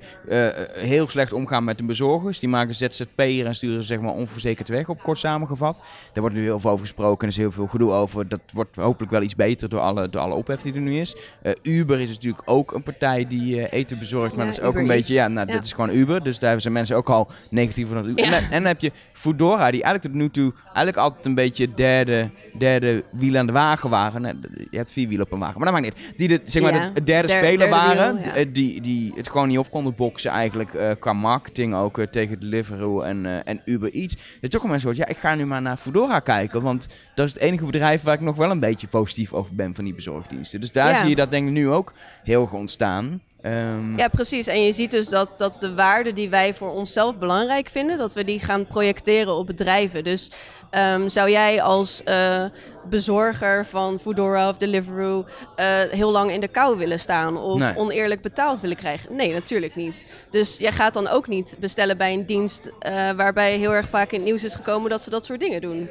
heel 0.75 1.09
slecht 1.09 1.33
omgaan 1.33 1.65
met 1.65 1.79
de 1.79 1.85
bezorgers. 1.85 2.39
Die 2.39 2.49
maken 2.49 2.75
ZZP'er 2.75 3.47
en 3.47 3.55
sturen 3.55 3.77
ze 3.81 3.87
zeg 3.87 4.01
maar 4.01 4.15
onverzekerd 4.15 4.69
weg, 4.69 4.89
op 4.89 5.03
kort 5.03 5.19
samengevat. 5.19 5.77
Daar 6.13 6.23
wordt 6.23 6.37
nu 6.37 6.43
heel 6.43 6.61
veel 6.61 6.71
over 6.71 6.85
gesproken 6.85 7.19
en 7.21 7.25
er 7.27 7.33
is 7.33 7.37
heel 7.37 7.53
veel 7.53 7.67
gedoe 7.67 7.93
over. 7.93 8.29
Dat 8.29 8.41
wordt 8.53 8.77
hopelijk 8.77 9.13
wel 9.13 9.23
iets 9.23 9.35
beter 9.35 9.69
door 9.69 9.81
alle, 9.81 10.09
door 10.09 10.21
alle 10.21 10.35
ophef 10.35 10.61
die 10.63 10.75
er 10.75 10.81
nu 10.81 11.01
is. 11.01 11.17
Uber 11.63 12.01
is 12.01 12.09
natuurlijk 12.09 12.43
ook 12.45 12.73
een 12.73 12.83
partij 12.83 13.27
die 13.27 13.69
eten 13.69 13.99
bezorgt, 13.99 14.37
maar 14.37 14.45
Ja, 14.45 14.51
dat 14.51 14.61
is 14.61 14.65
ook 14.65 14.71
Uber 14.73 14.83
een 14.83 14.97
beetje, 14.97 15.15
ja, 15.15 15.29
nou, 15.29 15.47
Ja. 15.47 15.53
dat 15.55 15.65
is 15.65 15.73
gewoon 15.73 15.91
Uber. 15.91 16.23
Dus 16.25 16.39
daar 16.39 16.55
zijn 16.61 16.73
mensen 16.75 16.97
ook 16.97 17.09
al 17.11 17.31
negatief. 17.51 17.91
En, 17.91 17.97
Ja. 18.17 18.31
dan- 18.31 18.33
en 18.43 18.51
dan 18.51 18.65
heb 18.65 18.81
je 18.81 18.91
Foodora, 19.13 19.71
die 19.71 19.83
eigenlijk 19.83 20.03
tot 20.03 20.23
nu 20.23 20.31
toe 20.31 20.53
eigenlijk 20.65 20.97
altijd 20.97 21.27
een 21.27 21.35
beetje 21.35 21.75
derde, 21.75 22.31
derde 22.59 23.05
wiel 23.13 23.37
aan 23.37 23.47
de 23.47 23.53
wagen 23.53 23.91
waren. 23.91 24.23
Nee, 24.23 24.35
je 24.71 24.77
hebt 24.77 24.93
vier 24.93 25.09
wielen 25.09 25.27
op 25.27 25.33
een 25.33 25.39
wagen, 25.39 25.61
maar 25.61 25.73
dat 25.73 25.81
maakt 25.83 25.97
niet. 25.97 26.19
Die 26.19 26.29
de, 26.29 26.41
zeg 26.45 26.63
maar 26.63 26.75
Ja, 26.75 26.91
de 26.91 27.03
derde 27.03 27.29
der- 27.29 27.37
speler 27.37 27.59
derde 27.59 27.75
waren, 27.75 28.15
wiel, 28.15 28.25
ja. 28.25 28.31
d- 28.33 28.37
eh, 28.37 28.47
die, 28.53 28.81
die 28.81 29.13
het 29.15 29.29
gewoon 29.31 29.49
niet 29.49 29.59
op 29.59 29.71
konden 29.71 29.95
boksen 29.95 30.31
eigenlijk 30.31 30.75
eh, 30.75 30.91
qua 30.99 31.13
marketing 31.13 31.75
ook 31.75 31.99
eh, 31.99 32.07
tegen 32.07 32.41
Deliveroo 32.41 33.01
en, 33.01 33.45
en 33.45 33.61
Uber 33.65 33.91
Eats. 33.93 34.15
Dat 34.15 34.23
je 34.41 34.49
toch 34.49 34.63
een 34.63 34.69
mensen 34.71 34.89
hoort, 34.89 35.01
ja, 35.01 35.07
ik 35.09 35.17
ga 35.17 35.35
nu 35.35 35.47
maar 35.47 35.63
naar 35.63 35.77
Foodora 35.77 36.19
kijken, 36.19 36.63
want 36.63 36.89
dat 37.15 37.27
is 37.27 37.33
het 37.33 37.43
enige 37.43 37.65
bedrijf 37.65 38.03
waar 38.03 38.15
ik 38.15 38.21
nog 38.21 38.37
wel 38.37 38.51
een 38.51 38.61
beetje 38.61 38.87
positief 38.87 39.33
over 39.33 39.55
ben 39.55 39.75
van 39.75 39.85
die 39.85 39.95
bezorgdiensten. 39.95 40.61
Dus 40.61 40.73
daar 40.73 40.97
zie 40.97 41.09
je 41.09 41.15
dat 41.17 41.31
denk 41.31 41.47
ik 41.47 41.53
nu 41.53 41.69
ook 41.71 41.93
heel 42.25 42.43
erg 42.43 42.53
ontstaan. 42.53 43.21
Ehm, 43.47 43.99
Ja, 43.99 44.09
precies. 44.09 44.47
En 44.47 44.63
je 44.63 44.73
ziet 44.73 44.91
dus 44.91 45.09
dat, 45.09 45.29
dat 45.37 45.61
de 45.61 45.75
waarden 45.75 46.15
die 46.15 46.29
wij 46.29 46.55
voor 46.55 46.71
onszelf 46.71 47.19
belangrijk 47.19 47.69
vinden, 47.69 47.99
dat 47.99 48.15
we 48.15 48.25
die 48.25 48.41
gaan 48.41 48.67
projecteren 48.67 49.35
op 49.35 49.47
bedrijven. 49.47 50.05
Dus 50.05 50.31
ehm, 50.71 51.09
zou 51.09 51.31
jij 51.31 51.63
als 51.63 52.03
eh, 52.05 52.45
bezorger 52.89 53.67
van 53.67 53.99
Foodora 53.99 54.49
of 54.49 54.57
Deliveroo 54.57 55.25
eh, 55.57 55.67
heel 55.91 56.11
lang 56.13 56.31
in 56.31 56.41
de 56.41 56.49
kou 56.49 56.79
willen 56.79 57.01
staan 57.01 57.37
of 57.39 57.59
Nee. 57.59 57.77
oneerlijk 57.77 58.21
betaald 58.23 58.61
willen 58.61 58.77
krijgen? 58.77 59.15
Nee, 59.17 59.33
natuurlijk 59.33 59.77
niet. 59.77 60.07
Dus 60.31 60.59
jij 60.59 60.73
gaat 60.73 60.95
dan 60.95 61.09
ook 61.09 61.29
niet 61.29 61.57
bestellen 61.59 61.97
bij 61.99 62.13
een 62.13 62.27
dienst 62.27 62.71
eh, 62.79 63.11
waarbij 63.11 63.57
heel 63.57 63.75
erg 63.75 63.89
vaak 63.89 64.11
in 64.11 64.19
het 64.19 64.29
nieuws 64.29 64.45
is 64.45 64.55
gekomen 64.55 64.91
dat 64.91 65.03
ze 65.05 65.11
dat 65.11 65.25
soort 65.25 65.41
dingen 65.41 65.61
doen. 65.61 65.89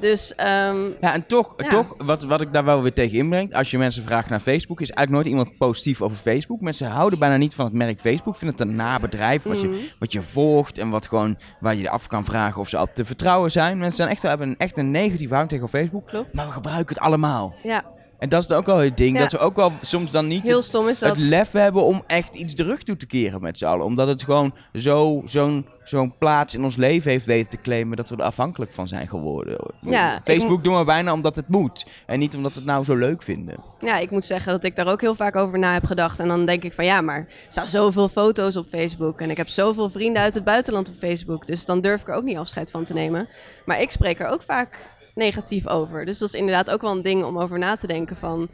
Dus 0.00 0.34
ehm, 0.34 0.76
Ja, 1.00 1.12
en 1.14 1.26
toch, 1.26 1.54
Ja. 1.56 1.68
toch 1.68 1.94
wat, 1.98 2.22
wat 2.22 2.40
ik 2.40 2.52
daar 2.52 2.64
wel 2.64 2.82
weer 2.82 2.92
tegen 2.92 3.18
inbreng, 3.18 3.54
als 3.54 3.70
je 3.70 3.78
mensen 3.78 4.02
vraagt 4.02 4.28
naar 4.28 4.40
Facebook, 4.40 4.80
is 4.80 4.90
eigenlijk 4.90 5.10
nooit 5.10 5.38
iemand 5.38 5.58
positief 5.58 6.02
over 6.02 6.16
Facebook. 6.16 6.60
Mensen 6.60 6.86
houden 6.90 7.18
bijna 7.18 7.36
niet 7.36 7.54
van 7.54 7.64
het 7.64 7.74
merk 7.74 8.00
Facebook, 8.00 8.36
vinden 8.36 8.56
het 8.58 8.66
een 8.68 8.76
nabedrijf 8.76 9.42
wat, 9.42 9.56
Mhm. 9.62 9.72
je, 9.72 9.88
wat 9.98 10.12
je 10.12 10.22
volgt 10.22 10.78
en 10.78 10.90
wat 10.90 11.06
gewoon, 11.08 11.38
waar 11.60 11.74
je 11.74 11.80
je 11.82 11.90
af 11.90 12.06
kan 12.06 12.24
vragen 12.24 12.60
of 12.60 12.68
ze 12.68 12.76
al 12.76 12.88
te 12.94 13.04
vertrouwen 13.04 13.50
zijn. 13.50 13.78
Mensen 13.78 13.96
zijn 13.96 14.08
echt, 14.08 14.22
hebben 14.22 14.48
een, 14.48 14.58
echt 14.58 14.78
een 14.78 14.90
negatieve 14.90 15.34
houding 15.34 15.60
tegen 15.62 15.78
Facebook, 15.78 16.06
klopt. 16.06 16.34
Maar 16.36 16.46
we 16.46 16.52
gebruiken 16.52 16.94
het 16.94 17.04
allemaal. 17.04 17.54
Ja, 17.62 17.84
En 18.18 18.28
dat 18.28 18.40
is 18.42 18.46
dan 18.48 18.58
ook 18.58 18.66
wel 18.66 18.76
het 18.78 18.96
ding, 18.96 19.16
Ja. 19.16 19.22
dat 19.22 19.32
we 19.32 19.38
ook 19.38 19.56
wel 19.56 19.72
soms 19.82 20.10
dan 20.10 20.26
niet 20.26 20.42
heel 20.42 20.56
het, 20.56 20.64
stom 20.64 20.88
is 20.88 20.98
dat. 20.98 21.08
het 21.08 21.18
lef 21.18 21.52
hebben 21.52 21.82
om 21.82 22.02
echt 22.06 22.34
iets 22.34 22.54
de 22.54 22.62
rug 22.62 22.82
toe 22.82 22.96
te 22.96 23.06
keren 23.06 23.40
met 23.40 23.58
z'n 23.58 23.64
allen. 23.64 23.84
Omdat 23.84 24.08
het 24.08 24.22
gewoon 24.22 24.54
zo, 24.72 25.22
zo'n, 25.24 25.66
zo'n 25.84 26.14
plaats 26.18 26.54
in 26.54 26.64
ons 26.64 26.76
leven 26.76 27.10
heeft 27.10 27.24
weten 27.26 27.50
te 27.50 27.60
claimen 27.60 27.96
dat 27.96 28.08
we 28.08 28.16
er 28.16 28.22
afhankelijk 28.22 28.72
van 28.72 28.88
zijn 28.88 29.08
geworden. 29.08 29.56
Ja, 29.80 30.20
Facebook 30.24 30.64
doen 30.64 30.78
we 30.78 30.84
bijna 30.84 31.12
omdat 31.12 31.36
het 31.36 31.48
moet. 31.48 31.86
En 32.06 32.18
niet 32.18 32.34
omdat 32.36 32.52
we 32.52 32.58
het 32.58 32.68
nou 32.68 32.84
zo 32.84 32.94
leuk 32.94 33.22
vinden. 33.22 33.56
Ja, 33.78 33.98
ik 33.98 34.10
moet 34.10 34.24
zeggen 34.24 34.52
dat 34.52 34.64
ik 34.64 34.76
daar 34.76 34.88
ook 34.88 35.00
heel 35.00 35.14
vaak 35.14 35.36
over 35.36 35.58
na 35.58 35.72
heb 35.72 35.84
gedacht. 35.84 36.18
En 36.18 36.28
dan 36.28 36.46
denk 36.46 36.62
ik 36.64 36.72
van 36.72 36.84
ja, 36.84 37.00
maar 37.00 37.18
er 37.18 37.26
staan 37.48 37.66
zoveel 37.66 38.08
foto's 38.08 38.56
op 38.56 38.66
Facebook. 38.68 39.20
En 39.20 39.30
ik 39.30 39.36
heb 39.36 39.48
zoveel 39.48 39.90
vrienden 39.90 40.22
uit 40.22 40.34
het 40.34 40.44
buitenland 40.44 40.88
op 40.88 40.94
Facebook. 40.94 41.46
Dus 41.46 41.64
dan 41.64 41.80
durf 41.80 42.00
ik 42.00 42.08
er 42.08 42.14
ook 42.14 42.24
niet 42.24 42.36
afscheid 42.36 42.70
van 42.70 42.84
te 42.84 42.92
nemen. 42.92 43.28
Maar 43.64 43.80
ik 43.80 43.90
spreek 43.90 44.20
er 44.20 44.28
ook 44.28 44.42
vaak 44.42 44.78
negatief 45.16 45.66
over. 45.66 46.04
Dus 46.04 46.18
dat 46.18 46.28
is 46.28 46.34
inderdaad 46.34 46.70
ook 46.70 46.80
wel 46.80 46.92
een 46.92 47.02
ding 47.02 47.24
om 47.24 47.38
over 47.38 47.58
na 47.58 47.76
te 47.76 47.86
denken 47.86 48.16
van... 48.16 48.48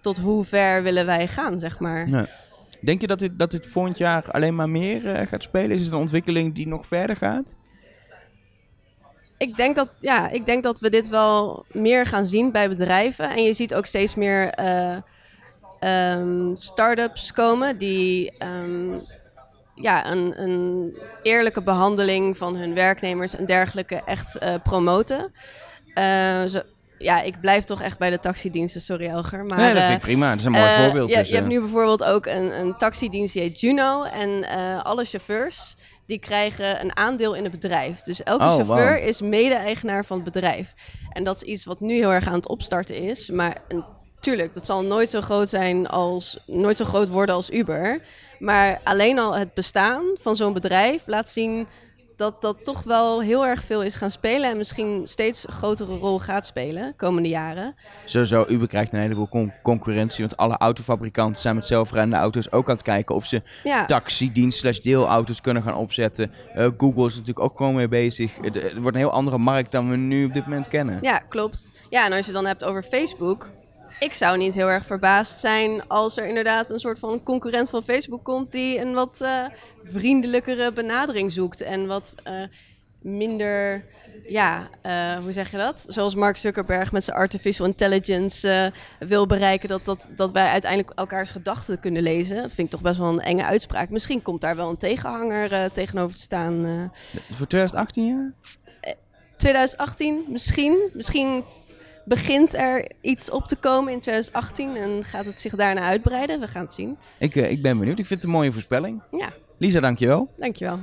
tot 0.00 0.18
hoe 0.18 0.44
ver 0.44 0.82
willen 0.82 1.06
wij 1.06 1.28
gaan, 1.28 1.58
zeg 1.58 1.78
maar. 1.78 2.08
Ja. 2.08 2.26
Denk 2.80 3.00
je 3.00 3.06
dat 3.06 3.18
dit, 3.18 3.38
dat 3.38 3.50
dit 3.50 3.66
volgend 3.66 3.98
jaar 3.98 4.30
alleen 4.30 4.54
maar 4.54 4.70
meer 4.70 5.14
eh, 5.14 5.26
gaat 5.26 5.42
spelen? 5.42 5.76
Is 5.76 5.82
het 5.82 5.92
een 5.92 5.98
ontwikkeling 5.98 6.54
die 6.54 6.68
nog 6.68 6.86
verder 6.86 7.16
gaat? 7.16 7.56
ik, 9.38 9.56
denk 9.56 9.76
dat, 9.76 9.88
ja, 10.00 10.28
ik 10.30 10.46
denk 10.46 10.62
dat 10.62 10.78
we 10.78 10.90
dit 10.90 11.08
wel 11.08 11.64
meer 11.72 12.06
gaan 12.06 12.26
zien 12.26 12.52
bij 12.52 12.68
bedrijven. 12.68 13.30
En 13.30 13.42
je 13.42 13.52
ziet 13.52 13.74
ook 13.74 13.86
steeds 13.86 14.14
meer 14.14 14.50
ehm, 15.78 16.54
start-ups 16.54 17.32
komen 17.32 17.78
die 17.78 18.32
ehm, 18.38 18.94
ja, 19.74 20.10
een, 20.10 20.42
een 20.42 20.96
eerlijke 21.22 21.62
behandeling 21.62 22.36
van 22.36 22.56
hun 22.56 22.74
werknemers 22.74 23.36
en 23.36 23.44
dergelijke 23.44 24.02
echt 24.04 24.38
eh, 24.38 24.54
promoten. 24.62 25.32
Eh, 25.96 26.44
zo, 26.44 26.60
ja, 26.98 27.22
ik 27.22 27.40
blijf 27.40 27.64
toch 27.64 27.82
echt 27.82 27.98
bij 27.98 28.10
de 28.10 28.18
taxidiensten, 28.18 28.80
sorry 28.80 29.06
Elger. 29.06 29.44
Maar, 29.44 29.58
nee, 29.58 29.72
dat 29.72 29.82
eh, 29.82 29.88
vind 29.88 29.98
ik 29.98 30.06
prima. 30.06 30.30
Dat 30.30 30.38
is 30.38 30.44
een 30.44 30.52
mooi 30.52 30.64
eh, 30.64 30.82
voorbeeld. 30.82 31.10
Je, 31.10 31.16
dus, 31.16 31.28
je 31.28 31.34
hebt 31.34 31.46
eh, 31.46 31.52
nu 31.52 31.60
bijvoorbeeld 31.60 32.04
ook 32.04 32.26
een, 32.26 32.60
een 32.60 32.76
taxidienst 32.76 33.32
die 33.32 33.42
heet 33.42 33.60
Juno. 33.60 34.02
En 34.02 34.44
eh, 34.48 34.82
alle 34.82 35.04
chauffeurs 35.04 35.74
die 36.06 36.18
krijgen 36.18 36.80
een 36.80 36.96
aandeel 36.96 37.34
in 37.34 37.42
het 37.42 37.52
bedrijf. 37.52 38.00
Dus 38.00 38.22
elke 38.22 38.44
Oh, 38.44 38.54
chauffeur 38.54 39.02
is 39.02 39.20
mede-eigenaar 39.20 40.04
van 40.04 40.16
het 40.16 40.32
bedrijf. 40.32 40.72
En 41.12 41.24
dat 41.24 41.36
is 41.36 41.42
iets 41.42 41.64
wat 41.64 41.80
nu 41.80 41.94
heel 41.94 42.12
erg 42.12 42.26
aan 42.26 42.32
het 42.32 42.48
opstarten 42.48 42.96
is. 42.96 43.30
Maar 43.30 43.56
en, 43.68 43.84
tuurlijk, 44.20 44.54
dat 44.54 44.66
zal 44.66 44.84
nooit 44.84 45.10
zo 45.10 45.20
groot 45.20 45.48
zijn 45.48 45.86
als 45.86 46.38
nooit 46.46 46.76
zo 46.76 46.84
groot 46.84 47.08
worden 47.08 47.34
als 47.34 47.50
Uber. 47.50 48.00
Maar 48.38 48.80
alleen 48.84 49.18
al 49.18 49.34
het 49.34 49.54
bestaan 49.54 50.02
van 50.14 50.36
zo'n 50.36 50.52
bedrijf 50.52 51.02
laat 51.06 51.30
zien 51.30 51.68
dat 52.16 52.42
dat 52.42 52.64
toch 52.64 52.82
wel 52.82 53.22
heel 53.22 53.46
erg 53.46 53.64
veel 53.64 53.82
is 53.82 53.94
gaan 53.96 54.10
spelen. 54.10 54.50
En 54.50 54.56
misschien 54.56 55.00
steeds 55.04 55.46
een 55.46 55.52
grotere 55.54 55.96
rol 55.96 56.18
gaat 56.18 56.46
spelen 56.46 56.96
komende 56.96 57.28
jaren. 57.28 57.74
Sowieso, 58.04 58.44
Uber 58.48 58.68
krijgt 58.68 58.92
een 58.92 59.00
heleboel 59.00 59.28
con- 59.28 59.52
concurrentie. 59.62 60.24
Want 60.24 60.36
alle 60.36 60.56
autofabrikanten 60.56 61.42
zijn 61.42 61.54
met 61.54 61.66
zelfrijdende 61.66 62.16
auto's 62.16 62.52
ook 62.52 62.68
aan 62.68 62.74
het 62.74 62.82
kijken 62.84 63.14
of 63.14 63.24
ze 63.26 63.42
Ja, 63.64 63.84
taxidienst 63.86 64.58
slash 64.58 64.78
deelauto's 64.78 65.40
kunnen 65.40 65.62
gaan 65.62 65.74
opzetten. 65.76 66.30
Eh, 66.54 66.68
Google 66.76 67.06
is 67.06 67.12
natuurlijk 67.12 67.40
ook 67.40 67.56
gewoon 67.56 67.74
mee 67.74 67.88
bezig. 67.88 68.36
Het, 68.40 68.54
het 68.54 68.72
wordt 68.76 68.96
een 68.96 69.02
heel 69.02 69.12
andere 69.12 69.38
markt 69.38 69.72
dan 69.72 69.90
we 69.90 69.96
nu 69.96 70.24
op 70.24 70.32
dit 70.34 70.46
moment 70.46 70.68
kennen. 70.68 70.98
Ja, 71.02 71.18
klopt. 71.18 71.70
Ja, 71.90 72.04
en 72.04 72.12
als 72.12 72.26
je 72.26 72.32
dan 72.32 72.46
hebt 72.46 72.64
over 72.64 72.82
Facebook. 72.82 73.48
Ik 74.00 74.14
zou 74.14 74.38
niet 74.38 74.54
heel 74.54 74.70
erg 74.70 74.86
verbaasd 74.86 75.38
zijn 75.38 75.88
als 75.88 76.16
er 76.16 76.26
inderdaad 76.26 76.70
een 76.70 76.78
soort 76.78 76.98
van 76.98 77.22
concurrent 77.22 77.70
van 77.70 77.82
Facebook 77.82 78.24
komt 78.24 78.52
die 78.52 78.80
een 78.80 78.94
wat 78.94 79.20
eh, 79.20 79.44
vriendelijkere 79.82 80.72
benadering 80.72 81.32
zoekt 81.32 81.60
en 81.60 81.86
wat 81.86 82.14
eh, 82.22 82.34
minder, 83.00 83.84
ja, 84.28 84.68
eh, 84.82 85.18
hoe 85.18 85.32
zeg 85.32 85.50
je 85.50 85.56
dat? 85.56 85.84
Zoals 85.88 86.14
Mark 86.14 86.36
Zuckerberg 86.36 86.92
met 86.92 87.04
zijn 87.04 87.16
artificial 87.16 87.66
intelligence 87.66 88.72
wil 88.98 89.26
bereiken 89.26 89.68
dat, 89.68 89.84
dat, 89.84 90.08
dat 90.16 90.32
wij 90.32 90.46
uiteindelijk 90.46 90.98
elkaars 90.98 91.30
gedachten 91.30 91.80
kunnen 91.80 92.02
lezen. 92.02 92.36
Dat 92.36 92.54
vind 92.54 92.66
ik 92.66 92.72
toch 92.72 92.82
best 92.82 92.98
wel 92.98 93.08
een 93.08 93.20
enge 93.20 93.44
uitspraak. 93.44 93.90
Misschien 93.90 94.22
komt 94.22 94.40
daar 94.40 94.56
wel 94.56 94.70
een 94.70 94.76
tegenhanger 94.76 95.72
tegenover 95.72 96.16
te 96.16 96.22
staan. 96.22 96.92
Voor 97.30 97.46
2018 97.46 98.06
ja? 98.06 98.94
2018 99.36 100.24
misschien. 100.28 100.90
Misschien 100.92 101.44
begint 102.06 102.54
er 102.54 102.90
iets 103.00 103.30
op 103.30 103.46
te 103.46 103.56
komen 103.56 103.92
in 103.92 104.00
2018 104.00 104.76
en 104.76 105.04
gaat 105.04 105.24
het 105.24 105.40
zich 105.40 105.54
daarna 105.54 105.80
uitbreiden. 105.80 106.40
We 106.40 106.48
gaan 106.48 106.62
het 106.64 106.72
zien. 106.74 106.96
Ik, 107.18 107.36
eh, 107.36 107.50
ik 107.50 107.62
ben 107.62 107.78
benieuwd. 107.78 107.98
Ik 107.98 108.06
vind 108.06 108.20
het 108.20 108.28
een 108.28 108.36
mooie 108.36 108.52
voorspelling. 108.52 109.02
Ja, 109.10 109.28
Lisa, 109.58 109.80
dankjewel. 109.80 110.32
dankjewel. 110.36 110.78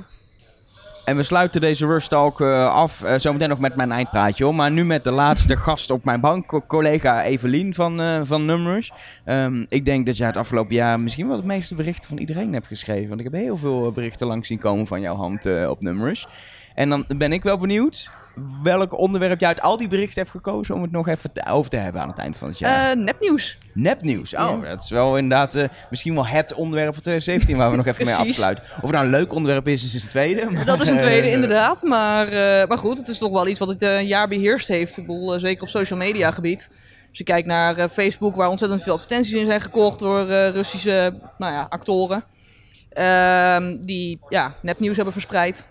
En 1.04 1.16
we 1.16 1.22
sluiten 1.22 1.60
deze 1.60 1.86
Rush 1.86 2.06
Talk 2.06 2.40
eh, 2.40 2.74
af. 2.74 3.02
eh, 3.02 3.18
zometeen 3.18 3.48
nog 3.48 3.58
met 3.58 3.74
mijn 3.76 3.92
eindpraatje 3.92 4.44
hoor. 4.44 4.54
Maar 4.54 4.70
nu 4.70 4.84
met 4.84 5.04
de 5.04 5.10
laatste 5.10 5.56
gast 5.66 5.90
op 5.90 6.04
mijn 6.04 6.20
bank. 6.20 6.46
co- 6.46 6.60
Collega 6.66 7.22
Evelien 7.22 7.74
van, 7.74 8.00
eh 8.00 8.20
van 8.24 8.44
Numrush. 8.44 8.90
Ehm, 9.24 9.64
ik 9.68 9.84
denk 9.84 10.06
dat 10.06 10.16
jij 10.16 10.26
het 10.26 10.36
afgelopen 10.36 10.74
jaar 10.74 11.00
misschien 11.00 11.26
wel 11.28 11.36
het 11.36 11.44
meeste 11.44 11.74
berichten 11.74 12.08
van 12.08 12.18
iedereen 12.18 12.52
hebt 12.52 12.66
geschreven. 12.66 13.08
Want 13.08 13.20
ik 13.20 13.26
heb 13.32 13.40
heel 13.42 13.56
veel 13.56 13.92
berichten 13.92 14.26
langs 14.26 14.48
zien 14.48 14.58
komen 14.58 14.86
van 14.86 15.00
jouw 15.00 15.16
hand 15.16 15.66
op 15.68 15.80
Numrush. 15.80 16.24
En 16.74 16.88
dan 16.88 17.04
ben 17.16 17.32
ik 17.32 17.42
wel 17.42 17.58
benieuwd 17.58 18.10
welk 18.62 18.98
onderwerp 18.98 19.40
jij 19.40 19.48
uit 19.48 19.60
al 19.60 19.76
die 19.76 19.88
berichten 19.88 20.20
hebt 20.20 20.30
gekozen 20.30 20.74
om 20.74 20.82
het 20.82 20.90
nog 20.90 21.08
even 21.08 21.46
over 21.46 21.70
te 21.70 21.76
hebben 21.76 22.02
aan 22.02 22.08
het 22.08 22.18
eind 22.18 22.36
van 22.36 22.48
het 22.48 22.58
jaar. 22.58 22.90
Eh, 22.90 22.96
nepnieuws. 22.96 23.58
Nepnieuws. 23.72 24.34
Oh, 24.34 24.62
dat 24.62 24.82
is 24.82 24.90
wel 24.90 25.16
inderdaad 25.16 25.54
eh, 25.54 25.64
misschien 25.90 26.14
wel 26.14 26.26
het 26.26 26.54
onderwerp 26.54 26.92
van 26.92 27.02
2017 27.02 27.56
waar 27.56 27.70
we 27.70 27.76
nog 27.76 27.86
even 27.86 28.06
mee 28.06 28.14
afsluiten. 28.28 28.64
Of 28.64 28.80
het 28.80 28.90
nou 28.90 29.04
een 29.04 29.10
leuk 29.10 29.32
onderwerp 29.32 29.68
is, 29.68 29.84
is 29.84 30.02
het 30.02 30.10
tweede. 30.10 30.46
maar, 30.50 30.64
Dat 30.64 30.80
is 30.80 30.88
een 30.88 30.96
tweede, 30.96 31.26
eh, 31.26 31.32
inderdaad. 31.32 31.82
Maar, 31.82 32.28
maar 32.68 32.78
goed, 32.78 32.98
het 32.98 33.08
is 33.08 33.18
toch 33.18 33.32
wel 33.32 33.48
iets 33.48 33.58
wat 33.58 33.68
het 33.68 33.82
een 33.82 34.06
jaar 34.06 34.28
beheerst 34.28 34.68
heeft. 34.68 34.96
Ik 34.96 35.06
bedoel, 35.06 35.38
zeker 35.38 35.62
op 35.62 35.68
social 35.68 35.98
media 35.98 36.30
gebied. 36.30 36.70
Als 37.08 37.18
je 37.18 37.24
kijkt 37.24 37.46
naar 37.46 37.88
Facebook, 37.88 38.36
waar 38.36 38.48
ontzettend 38.48 38.82
veel 38.82 38.92
advertenties 38.92 39.32
in 39.32 39.46
zijn 39.46 39.60
gekocht 39.60 39.98
door 39.98 40.26
Russische 40.26 41.18
nou 41.38 41.52
ja, 41.52 41.66
actoren. 41.68 42.24
Ehm, 42.94 43.76
die 43.80 44.18
ja, 44.28 44.54
nepnieuws 44.62 44.96
hebben 44.96 45.12
verspreid. 45.12 45.66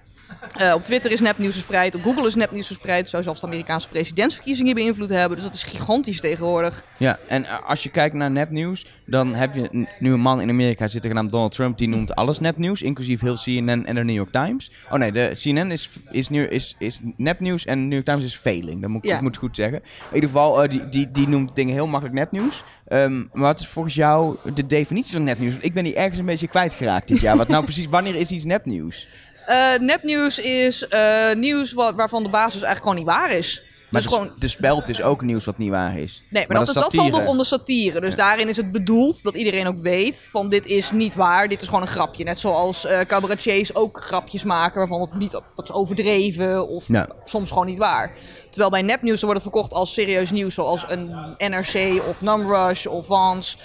Eh, 0.58 0.74
op 0.74 0.84
Twitter 0.84 1.12
is 1.12 1.20
nepnieuws 1.20 1.54
verspreid, 1.54 1.96
op 1.96 2.04
Google 2.04 2.26
is 2.28 2.36
nepnieuws 2.36 2.68
verspreid. 2.68 3.10
Zou 3.10 3.24
zelfs 3.24 3.40
de 3.40 3.46
Amerikaanse 3.46 3.88
presidentsverkiezingen 3.88 4.76
beïnvloed 4.76 5.10
hebben. 5.10 5.38
Dus 5.38 5.46
dat 5.46 5.56
is 5.56 5.64
gigantisch 5.64 6.20
tegenwoordig. 6.20 6.84
Ja, 6.98 7.20
en 7.28 7.46
eh, 7.46 7.70
als 7.70 7.84
je 7.84 7.90
kijkt 7.90 8.16
naar 8.16 8.32
nepnieuws, 8.32 8.86
dan 9.06 9.34
heb 9.34 9.56
je 9.56 9.88
nu 10.00 10.14
een 10.14 10.20
man 10.20 10.42
in 10.42 10.50
Amerika 10.50 10.88
zitten 10.88 11.10
genaamd 11.10 11.32
Donald 11.32 11.52
Trump, 11.56 11.78
die 11.78 11.88
noemt 11.88 12.16
alles 12.16 12.40
nepnieuws, 12.40 12.82
inclusief 12.82 13.22
heel 13.22 13.36
CNN 13.36 13.86
en 13.86 13.96
de 13.96 14.04
New 14.04 14.16
York 14.16 14.32
Times. 14.32 14.72
Oh 14.90 14.98
nee, 14.98 15.12
de 15.12 15.32
CNN 15.40 15.72
is, 15.72 15.90
is, 16.12 16.30
nu, 16.30 16.46
is, 16.48 16.76
is 16.78 17.00
nepnieuws 17.18 17.66
en 17.66 17.76
de 17.80 17.84
New 17.84 17.94
York 17.94 18.06
Times 18.06 18.24
is 18.24 18.36
failing. 18.36 18.82
Dat 18.82 18.90
moet 18.90 19.04
ik, 19.04 19.10
Ja. 19.10 19.16
ik 19.16 19.22
moet 19.22 19.38
goed 19.38 19.56
zeggen. 19.56 19.78
In 20.10 20.16
ieder 20.16 20.30
geval, 20.30 20.64
eh, 20.64 20.70
die, 20.70 20.90
die, 20.90 21.12
die 21.12 21.28
noemt 21.28 21.56
dingen 21.56 21.74
heel 21.74 21.88
makkelijk 21.88 22.18
nepnieuws. 22.20 22.64
Ehm, 22.88 23.18
maar 23.18 23.42
wat 23.42 23.60
is 23.60 23.68
volgens 23.68 23.96
jou 23.96 24.38
de 24.54 24.66
definitie 24.66 25.14
van 25.14 25.24
nepnieuws? 25.24 25.52
Want 25.54 25.66
ik 25.66 25.74
ben 25.74 25.84
die 25.84 25.96
ergens 25.96 26.20
een 26.20 26.26
beetje 26.26 26.48
kwijtgeraakt 26.48 27.08
dit 27.08 27.20
jaar. 27.20 27.38
Wat 27.38 27.48
nou 27.48 27.64
precies, 27.70 27.86
wanneer 27.88 28.16
is 28.16 28.30
iets 28.30 28.44
nepnieuws? 28.44 29.08
Eh, 29.46 29.80
nepnieuws 29.80 30.40
is 30.40 30.88
eh, 30.88 31.34
nieuws 31.36 31.74
wa- 31.74 31.96
waarvan 31.96 32.24
de 32.24 32.30
basis 32.30 32.62
eigenlijk 32.62 32.82
gewoon 32.84 32.96
niet 32.98 33.06
waar 33.28 33.32
is. 33.38 33.64
Maar 33.90 34.02
dus 34.02 34.12
de, 34.12 34.18
gewoon, 34.18 34.34
de 34.40 34.48
speld 34.48 34.90
is 34.90 35.02
ook 35.02 35.22
nieuws 35.22 35.46
wat 35.46 35.58
niet 35.58 35.70
waar 35.70 35.98
is. 35.98 36.24
Nee, 36.30 36.46
maar, 36.48 36.58
dat, 36.58 36.68
is 36.68 36.74
dat, 36.74 36.96
valt 36.96 37.12
nog 37.12 37.26
onder 37.26 37.46
satire. 37.46 38.02
Dus 38.02 38.16
daarin 38.16 38.50
is 38.50 38.58
het 38.58 38.72
bedoeld 38.72 39.24
dat 39.24 39.36
iedereen 39.36 39.68
ook 39.68 39.82
weet 39.82 40.28
van 40.32 40.50
dit 40.50 40.66
is 40.66 40.92
niet 40.92 41.16
waar. 41.16 41.48
Dit 41.48 41.62
is 41.62 41.68
gewoon 41.68 41.82
een 41.82 41.88
grapje. 41.88 42.24
Net 42.24 42.40
zoals 42.40 42.88
cabaretiers 43.08 43.76
ook 43.76 44.02
grapjes 44.04 44.44
maken 44.44 44.78
waarvan 44.80 45.02
het 45.02 45.14
niet 45.14 45.32
dat 45.32 45.44
is 45.56 45.72
overdreven 45.72 46.68
of 46.68 46.88
Ja. 46.88 47.08
soms 47.24 47.50
gewoon 47.50 47.66
niet 47.66 47.78
waar. 47.78 48.12
Terwijl 48.50 48.70
bij 48.72 48.82
nepnieuws 48.82 49.22
wordt 49.22 49.42
het 49.42 49.52
verkocht 49.52 49.74
als 49.74 49.94
serieus 49.94 50.32
nieuws, 50.32 50.54
zoals 50.54 50.84
een 50.88 51.36
NRC 51.38 52.02
of 52.10 52.22
Numrush 52.22 52.86
of 52.86 53.06
Vans. 53.06 53.58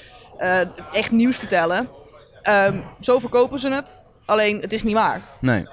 Echt 0.92 1.10
nieuws 1.10 1.36
vertellen. 1.36 1.88
Ehm, 2.42 2.80
zo 3.00 3.18
verkopen 3.18 3.58
ze 3.58 3.68
het. 3.68 4.06
Alleen 4.28 4.60
het 4.60 4.72
is 4.72 4.82
niet 4.82 4.94
waar. 4.94 5.20
Nee. 5.40 5.66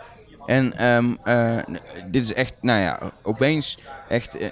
En 0.45 0.77
ehm, 0.77 1.13
eh, 1.23 1.77
dit 2.09 2.23
is 2.23 2.33
echt, 2.33 2.53
nou 2.61 2.81
ja, 2.81 3.11
opeens 3.23 3.77
echt 4.09 4.37
eh, 4.37 4.49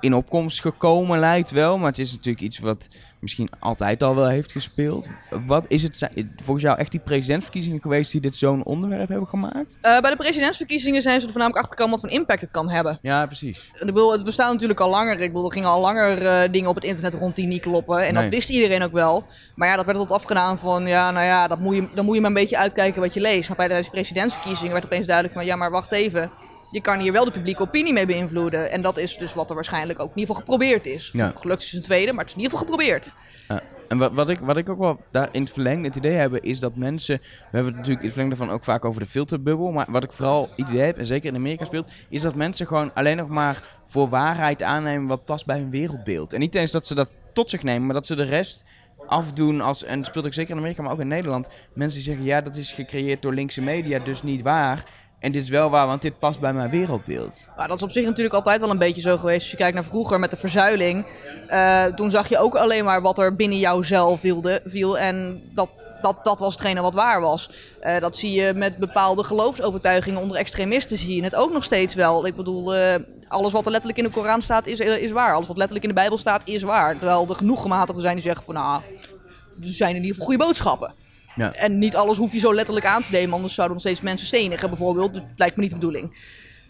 in 0.00 0.14
opkomst 0.14 0.60
gekomen 0.60 1.18
lijkt 1.18 1.50
wel. 1.50 1.78
Maar 1.78 1.88
het 1.88 1.98
is 1.98 2.12
natuurlijk 2.12 2.44
iets 2.44 2.58
wat 2.58 2.88
misschien 3.20 3.48
altijd 3.58 4.02
al 4.02 4.14
wel 4.14 4.28
heeft 4.28 4.52
gespeeld. 4.52 5.08
Wat 5.46 5.64
is 5.68 5.82
het 5.82 6.08
volgens 6.42 6.62
jou 6.64 6.78
echt 6.78 6.90
die 6.90 7.00
presidentsverkiezingen 7.00 7.80
geweest 7.80 8.12
die 8.12 8.20
dit 8.20 8.36
zo'n 8.36 8.64
onderwerp 8.64 9.08
hebben 9.08 9.28
gemaakt? 9.28 9.76
Eh, 9.80 10.00
bij 10.00 10.10
de 10.10 10.16
presidentsverkiezingen 10.16 11.02
zijn 11.02 11.20
ze 11.20 11.26
er 11.26 11.32
voornamelijk 11.32 11.64
achter 11.64 11.78
gekomen 11.78 12.00
wat 12.00 12.10
voor 12.10 12.18
impact 12.20 12.40
het 12.40 12.50
kan 12.50 12.70
hebben. 12.70 12.98
Ja, 13.00 13.26
precies. 13.26 13.70
Ik 13.80 13.86
bedoel, 13.86 14.12
het 14.12 14.24
bestaat 14.24 14.52
natuurlijk 14.52 14.80
al 14.80 14.90
langer. 14.90 15.20
Ik 15.20 15.32
bedoel, 15.32 15.46
er 15.46 15.52
gingen 15.52 15.68
al 15.68 15.80
langer 15.80 16.26
eh, 16.26 16.52
dingen 16.52 16.68
op 16.68 16.74
het 16.74 16.84
internet 16.84 17.14
rond 17.14 17.36
die 17.36 17.46
niet 17.46 17.60
kloppen. 17.62 18.06
En 18.06 18.14
Nee. 18.14 18.22
dat 18.22 18.32
wist 18.32 18.48
iedereen 18.48 18.82
ook 18.82 18.92
wel. 18.92 19.24
Maar 19.54 19.68
ja, 19.68 19.76
dat 19.76 19.84
werd 19.86 19.98
altijd 19.98 20.18
afgedaan 20.18 20.58
van... 20.58 20.86
Ja, 20.86 21.10
nou 21.10 21.24
ja, 21.26 21.48
dat 21.48 21.58
moet 21.58 21.74
je, 21.76 21.88
dan 21.94 22.04
moet 22.04 22.14
je 22.14 22.20
maar 22.20 22.30
een 22.30 22.36
beetje 22.36 22.58
uitkijken 22.58 23.00
wat 23.00 23.14
je 23.14 23.20
leest. 23.20 23.48
Maar 23.48 23.56
bij 23.56 23.68
de 23.82 23.88
presidentsverkiezingen 23.90 24.72
werd 24.72 24.84
opeens 24.84 25.06
duidelijk 25.06 25.34
van... 25.36 25.44
Ja, 25.46 25.56
maar 25.56 25.70
wacht 25.70 25.92
even. 25.92 26.30
Je 26.70 26.80
kan 26.80 26.98
hier 26.98 27.12
wel 27.12 27.24
de 27.24 27.30
publieke 27.30 27.62
opinie 27.62 27.92
mee 27.92 28.06
beïnvloeden. 28.06 28.70
En 28.70 28.82
dat 28.82 28.96
is 28.96 29.16
dus 29.16 29.34
wat 29.34 29.48
er 29.48 29.54
waarschijnlijk 29.54 30.00
ook 30.00 30.10
in 30.10 30.18
ieder 30.18 30.34
geval 30.34 30.46
geprobeerd 30.46 30.86
is. 30.86 31.10
Ja. 31.12 31.32
Gelukkig 31.36 31.66
is 31.66 31.72
het 31.72 31.80
een 31.80 31.86
tweede, 31.86 32.12
maar 32.12 32.24
het 32.24 32.28
is 32.28 32.36
in 32.36 32.42
ieder 32.42 32.58
geval 32.58 32.72
geprobeerd. 32.72 33.14
Ja. 33.48 33.62
En 33.88 33.98
wat, 33.98 34.12
wat, 34.12 34.28
ik, 34.28 34.38
wat 34.38 34.56
ik 34.56 34.68
ook 34.68 34.78
wel 34.78 35.00
daar 35.10 35.28
in 35.32 35.42
het 35.42 35.52
verlengde 35.52 35.86
het 35.86 35.96
idee 35.96 36.12
heb, 36.12 36.36
is 36.36 36.60
dat 36.60 36.76
mensen... 36.76 37.18
We 37.18 37.44
hebben 37.50 37.66
het 37.66 37.74
natuurlijk 37.74 38.00
in 38.00 38.06
het 38.06 38.12
verlengde 38.12 38.36
van 38.36 38.50
ook 38.50 38.64
vaak 38.64 38.84
over 38.84 39.00
de 39.00 39.06
filterbubbel. 39.06 39.70
Maar 39.70 39.86
wat 39.88 40.04
ik 40.04 40.12
vooral 40.12 40.48
het 40.56 40.68
idee 40.68 40.82
heb, 40.82 40.98
en 40.98 41.06
zeker 41.06 41.28
in 41.28 41.36
Amerika 41.36 41.64
speelt... 41.64 41.90
is 42.08 42.22
dat 42.22 42.34
mensen 42.34 42.66
gewoon 42.66 42.94
alleen 42.94 43.16
nog 43.16 43.28
maar 43.28 43.62
voor 43.86 44.08
waarheid 44.08 44.62
aannemen 44.62 45.08
wat 45.08 45.24
past 45.24 45.46
bij 45.46 45.58
hun 45.58 45.70
wereldbeeld. 45.70 46.32
En 46.32 46.40
niet 46.40 46.54
eens 46.54 46.70
dat 46.70 46.86
ze 46.86 46.94
dat 46.94 47.10
tot 47.32 47.50
zich 47.50 47.62
nemen, 47.62 47.84
maar 47.84 47.94
dat 47.94 48.06
ze 48.06 48.16
de 48.16 48.22
rest 48.22 48.64
afdoen 49.06 49.60
als... 49.60 49.84
En 49.84 49.96
dat 49.98 50.06
speelt 50.06 50.26
ook 50.26 50.34
zeker 50.34 50.50
in 50.50 50.58
Amerika, 50.58 50.82
maar 50.82 50.92
ook 50.92 51.00
in 51.00 51.08
Nederland. 51.08 51.48
Mensen 51.72 51.98
die 51.98 52.08
zeggen, 52.08 52.24
ja, 52.24 52.40
dat 52.40 52.56
is 52.56 52.72
gecreëerd 52.72 53.22
door 53.22 53.34
linkse 53.34 53.62
media, 53.62 53.98
dus 53.98 54.22
niet 54.22 54.42
waar... 54.42 54.84
En 55.18 55.32
dit 55.32 55.42
is 55.42 55.48
wel 55.48 55.70
waar, 55.70 55.86
want 55.86 56.02
dit 56.02 56.18
past 56.18 56.40
bij 56.40 56.52
mijn 56.52 56.70
wereldbeeld. 56.70 57.36
Maar 57.56 57.68
dat 57.68 57.76
is 57.76 57.82
op 57.82 57.90
zich 57.90 58.04
natuurlijk 58.04 58.34
altijd 58.34 58.60
wel 58.60 58.70
een 58.70 58.78
beetje 58.78 59.00
zo 59.00 59.16
geweest. 59.16 59.40
Als 59.40 59.50
je 59.50 59.56
kijkt 59.56 59.74
naar 59.74 59.84
vroeger 59.84 60.18
met 60.18 60.30
de 60.30 60.36
verzuiling. 60.36 61.06
eh, 61.48 61.84
toen 61.84 62.10
zag 62.10 62.28
je 62.28 62.38
ook 62.38 62.54
alleen 62.54 62.84
maar 62.84 63.02
wat 63.02 63.18
er 63.18 63.36
binnen 63.36 63.58
jouzelf 63.58 64.20
viel. 64.20 64.60
viel 64.64 64.98
en 64.98 65.42
dat, 65.54 65.68
dat, 66.00 66.24
dat 66.24 66.38
was 66.38 66.52
hetgene 66.52 66.80
wat 66.80 66.94
waar 66.94 67.20
was. 67.20 67.50
Eh, 67.80 68.00
dat 68.00 68.16
zie 68.16 68.32
je 68.32 68.52
met 68.54 68.76
bepaalde 68.76 69.24
geloofsovertuigingen 69.24 70.20
onder 70.20 70.36
extremisten. 70.36 70.96
Zie 70.96 71.16
je 71.16 71.22
het 71.22 71.34
ook 71.34 71.52
nog 71.52 71.64
steeds 71.64 71.94
wel. 71.94 72.26
Ik 72.26 72.36
bedoel, 72.36 72.74
eh, 72.74 73.02
alles 73.28 73.52
wat 73.52 73.64
er 73.64 73.70
letterlijk 73.70 73.98
in 73.98 74.04
de 74.04 74.10
Koran 74.10 74.42
staat 74.42 74.66
is, 74.66 74.80
is 74.80 75.12
waar. 75.12 75.34
Alles 75.34 75.46
wat 75.46 75.56
letterlijk 75.56 75.84
in 75.84 75.94
de 75.94 76.00
Bijbel 76.00 76.18
staat 76.18 76.46
is 76.46 76.62
waar. 76.62 76.98
Terwijl 76.98 77.28
er 77.28 77.36
genoeg 77.36 77.62
gematigden 77.62 78.02
zijn 78.02 78.14
die 78.14 78.24
zeggen 78.24 78.44
van... 78.44 78.54
nou, 78.54 78.82
er 79.62 79.68
zijn 79.68 79.96
in 79.96 80.04
ieder 80.04 80.22
goede 80.22 80.44
boodschappen. 80.44 80.92
Ja. 81.38 81.52
En 81.52 81.78
niet 81.78 81.96
alles 81.96 82.16
hoef 82.16 82.32
je 82.32 82.38
zo 82.38 82.54
letterlijk 82.54 82.86
aan 82.86 83.02
te 83.02 83.10
nemen, 83.12 83.34
anders 83.34 83.54
zouden 83.54 83.76
nog 83.76 83.86
steeds 83.86 84.02
mensen 84.02 84.26
stenigen 84.26 84.68
bijvoorbeeld. 84.68 85.14
Dat 85.14 85.24
lijkt 85.36 85.56
me 85.56 85.62
niet 85.62 85.70
de 85.70 85.78
bedoeling. 85.78 86.16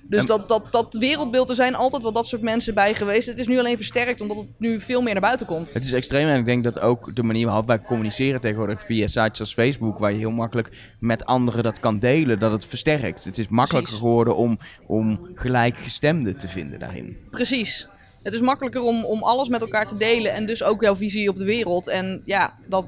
Dus 0.03 0.21
En- 0.21 0.27
dat, 0.27 0.49
dat, 0.49 0.73
dat 0.73 0.95
wereldbeeld, 0.95 1.49
er 1.49 1.55
zijn 1.55 1.75
altijd 1.75 2.03
wel 2.03 2.13
dat 2.13 2.29
soort 2.29 2.43
mensen 2.43 2.75
bij 2.75 2.95
geweest. 2.95 3.27
Het 3.27 3.39
is 3.39 3.47
nu 3.47 3.59
alleen 3.59 3.77
versterkt 3.77 4.21
omdat 4.21 4.37
het 4.37 4.47
nu 4.59 4.81
veel 4.81 5.01
meer 5.03 5.13
naar 5.13 5.23
buiten 5.23 5.47
komt. 5.47 5.73
Het 5.75 5.85
is 5.85 5.93
extreem 5.93 6.29
en 6.29 6.39
ik 6.39 6.45
denk 6.45 6.65
dat 6.65 6.81
ook 6.81 7.17
de 7.17 7.23
manier 7.23 7.47
waarop 7.47 7.67
wij 7.67 7.81
communiceren 7.81 8.41
tegenwoordig 8.41 8.85
via 8.85 9.07
sites 9.07 9.41
als 9.41 9.55
Facebook, 9.55 9.99
waar 9.99 10.13
je 10.13 10.19
heel 10.19 10.31
makkelijk 10.31 10.71
met 11.01 11.25
anderen 11.25 11.63
dat 11.63 11.81
kan 11.81 11.99
delen, 11.99 12.39
dat 12.39 12.53
het 12.53 12.65
versterkt. 12.65 13.25
Het 13.25 13.39
is 13.39 13.49
makkelijker 13.49 13.91
Precies. 13.93 14.09
geworden 14.09 14.37
om, 14.37 14.59
om 14.87 15.29
gelijkgestemden 15.35 16.39
te 16.39 16.49
vinden 16.49 16.79
daarin. 16.79 17.17
Precies. 17.31 17.89
Het 18.23 18.35
is 18.35 18.41
makkelijker 18.41 18.81
om, 18.83 19.05
om 19.05 19.23
alles 19.23 19.49
met 19.49 19.61
elkaar 19.61 19.89
te 19.89 19.97
delen 19.97 20.33
en 20.33 20.47
dus 20.47 20.63
ook 20.63 20.83
jouw 20.83 20.97
visie 20.97 21.29
op 21.29 21.37
de 21.37 21.45
wereld. 21.45 21.89
En 21.89 22.23
ja, 22.25 22.59
dat, 22.69 22.87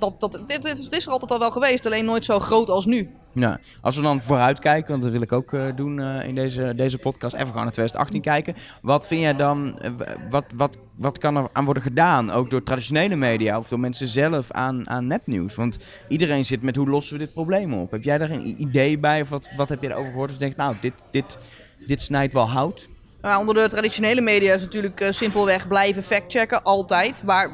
dat, 0.00 0.20
dat, 0.20 0.32
dit, 0.46 0.62
dit, 0.62 0.92
is- 0.92 1.06
er 1.06 1.12
altijd 1.12 1.30
al 1.30 1.38
wel 1.38 1.50
geweest, 1.50 1.86
alleen 1.86 2.04
nooit 2.04 2.24
zo 2.24 2.38
groot 2.38 2.68
als 2.68 2.86
nu. 2.86 3.10
Ja, 3.34 3.58
als 3.80 3.96
we 3.96 4.02
dan 4.02 4.22
vooruitkijken, 4.22 4.90
want 4.90 5.02
dat 5.02 5.12
wil 5.12 5.20
ik 5.20 5.32
ook 5.32 5.52
eh, 5.52 5.66
doen 5.76 6.00
eh, 6.00 6.28
in 6.28 6.34
deze, 6.34 6.74
deze 6.76 6.98
podcast, 6.98 7.34
even 7.34 7.46
gewoon 7.46 7.62
naar 7.62 7.72
2018 7.72 8.20
kijken. 8.20 8.54
Wat 8.82 9.06
vind 9.06 9.20
jij 9.20 9.36
dan, 9.36 9.78
eh, 9.80 9.90
wat, 10.28 10.44
wat, 10.54 10.76
wat 10.96 11.18
kan 11.18 11.36
er 11.36 11.48
aan 11.52 11.64
worden 11.64 11.82
gedaan, 11.82 12.30
ook 12.30 12.50
door 12.50 12.62
traditionele 12.62 13.16
media 13.16 13.58
of 13.58 13.68
door 13.68 13.80
mensen 13.80 14.08
zelf 14.08 14.50
aan, 14.50 14.88
aan 14.88 15.06
nepnieuws? 15.06 15.54
Want 15.54 15.78
iedereen 16.08 16.44
zit 16.44 16.62
met 16.62 16.76
hoe 16.76 16.88
lossen 16.88 17.18
we 17.18 17.24
dit 17.24 17.32
probleem 17.32 17.74
op? 17.74 17.90
Heb 17.90 18.02
jij 18.02 18.18
daar 18.18 18.30
een 18.30 18.60
idee 18.60 18.98
bij 18.98 19.20
of 19.20 19.28
wat, 19.28 19.48
wat 19.56 19.68
heb 19.68 19.82
je 19.82 19.88
erover 19.88 20.10
gehoord? 20.10 20.28
Of 20.28 20.34
je 20.34 20.40
denkt, 20.42 20.56
nou, 20.56 20.74
dit, 20.80 20.92
dit, 21.10 21.38
dit 21.86 22.02
snijdt 22.02 22.32
wel 22.32 22.48
hout? 22.50 22.88
Nou, 23.22 23.40
onder 23.40 23.54
de 23.54 23.68
traditionele 23.68 24.20
media 24.20 24.54
is 24.54 24.62
natuurlijk 24.62 25.06
simpelweg 25.10 25.68
blijven 25.68 26.02
factchecken, 26.02 26.62
altijd. 26.62 27.22
Waar, 27.24 27.50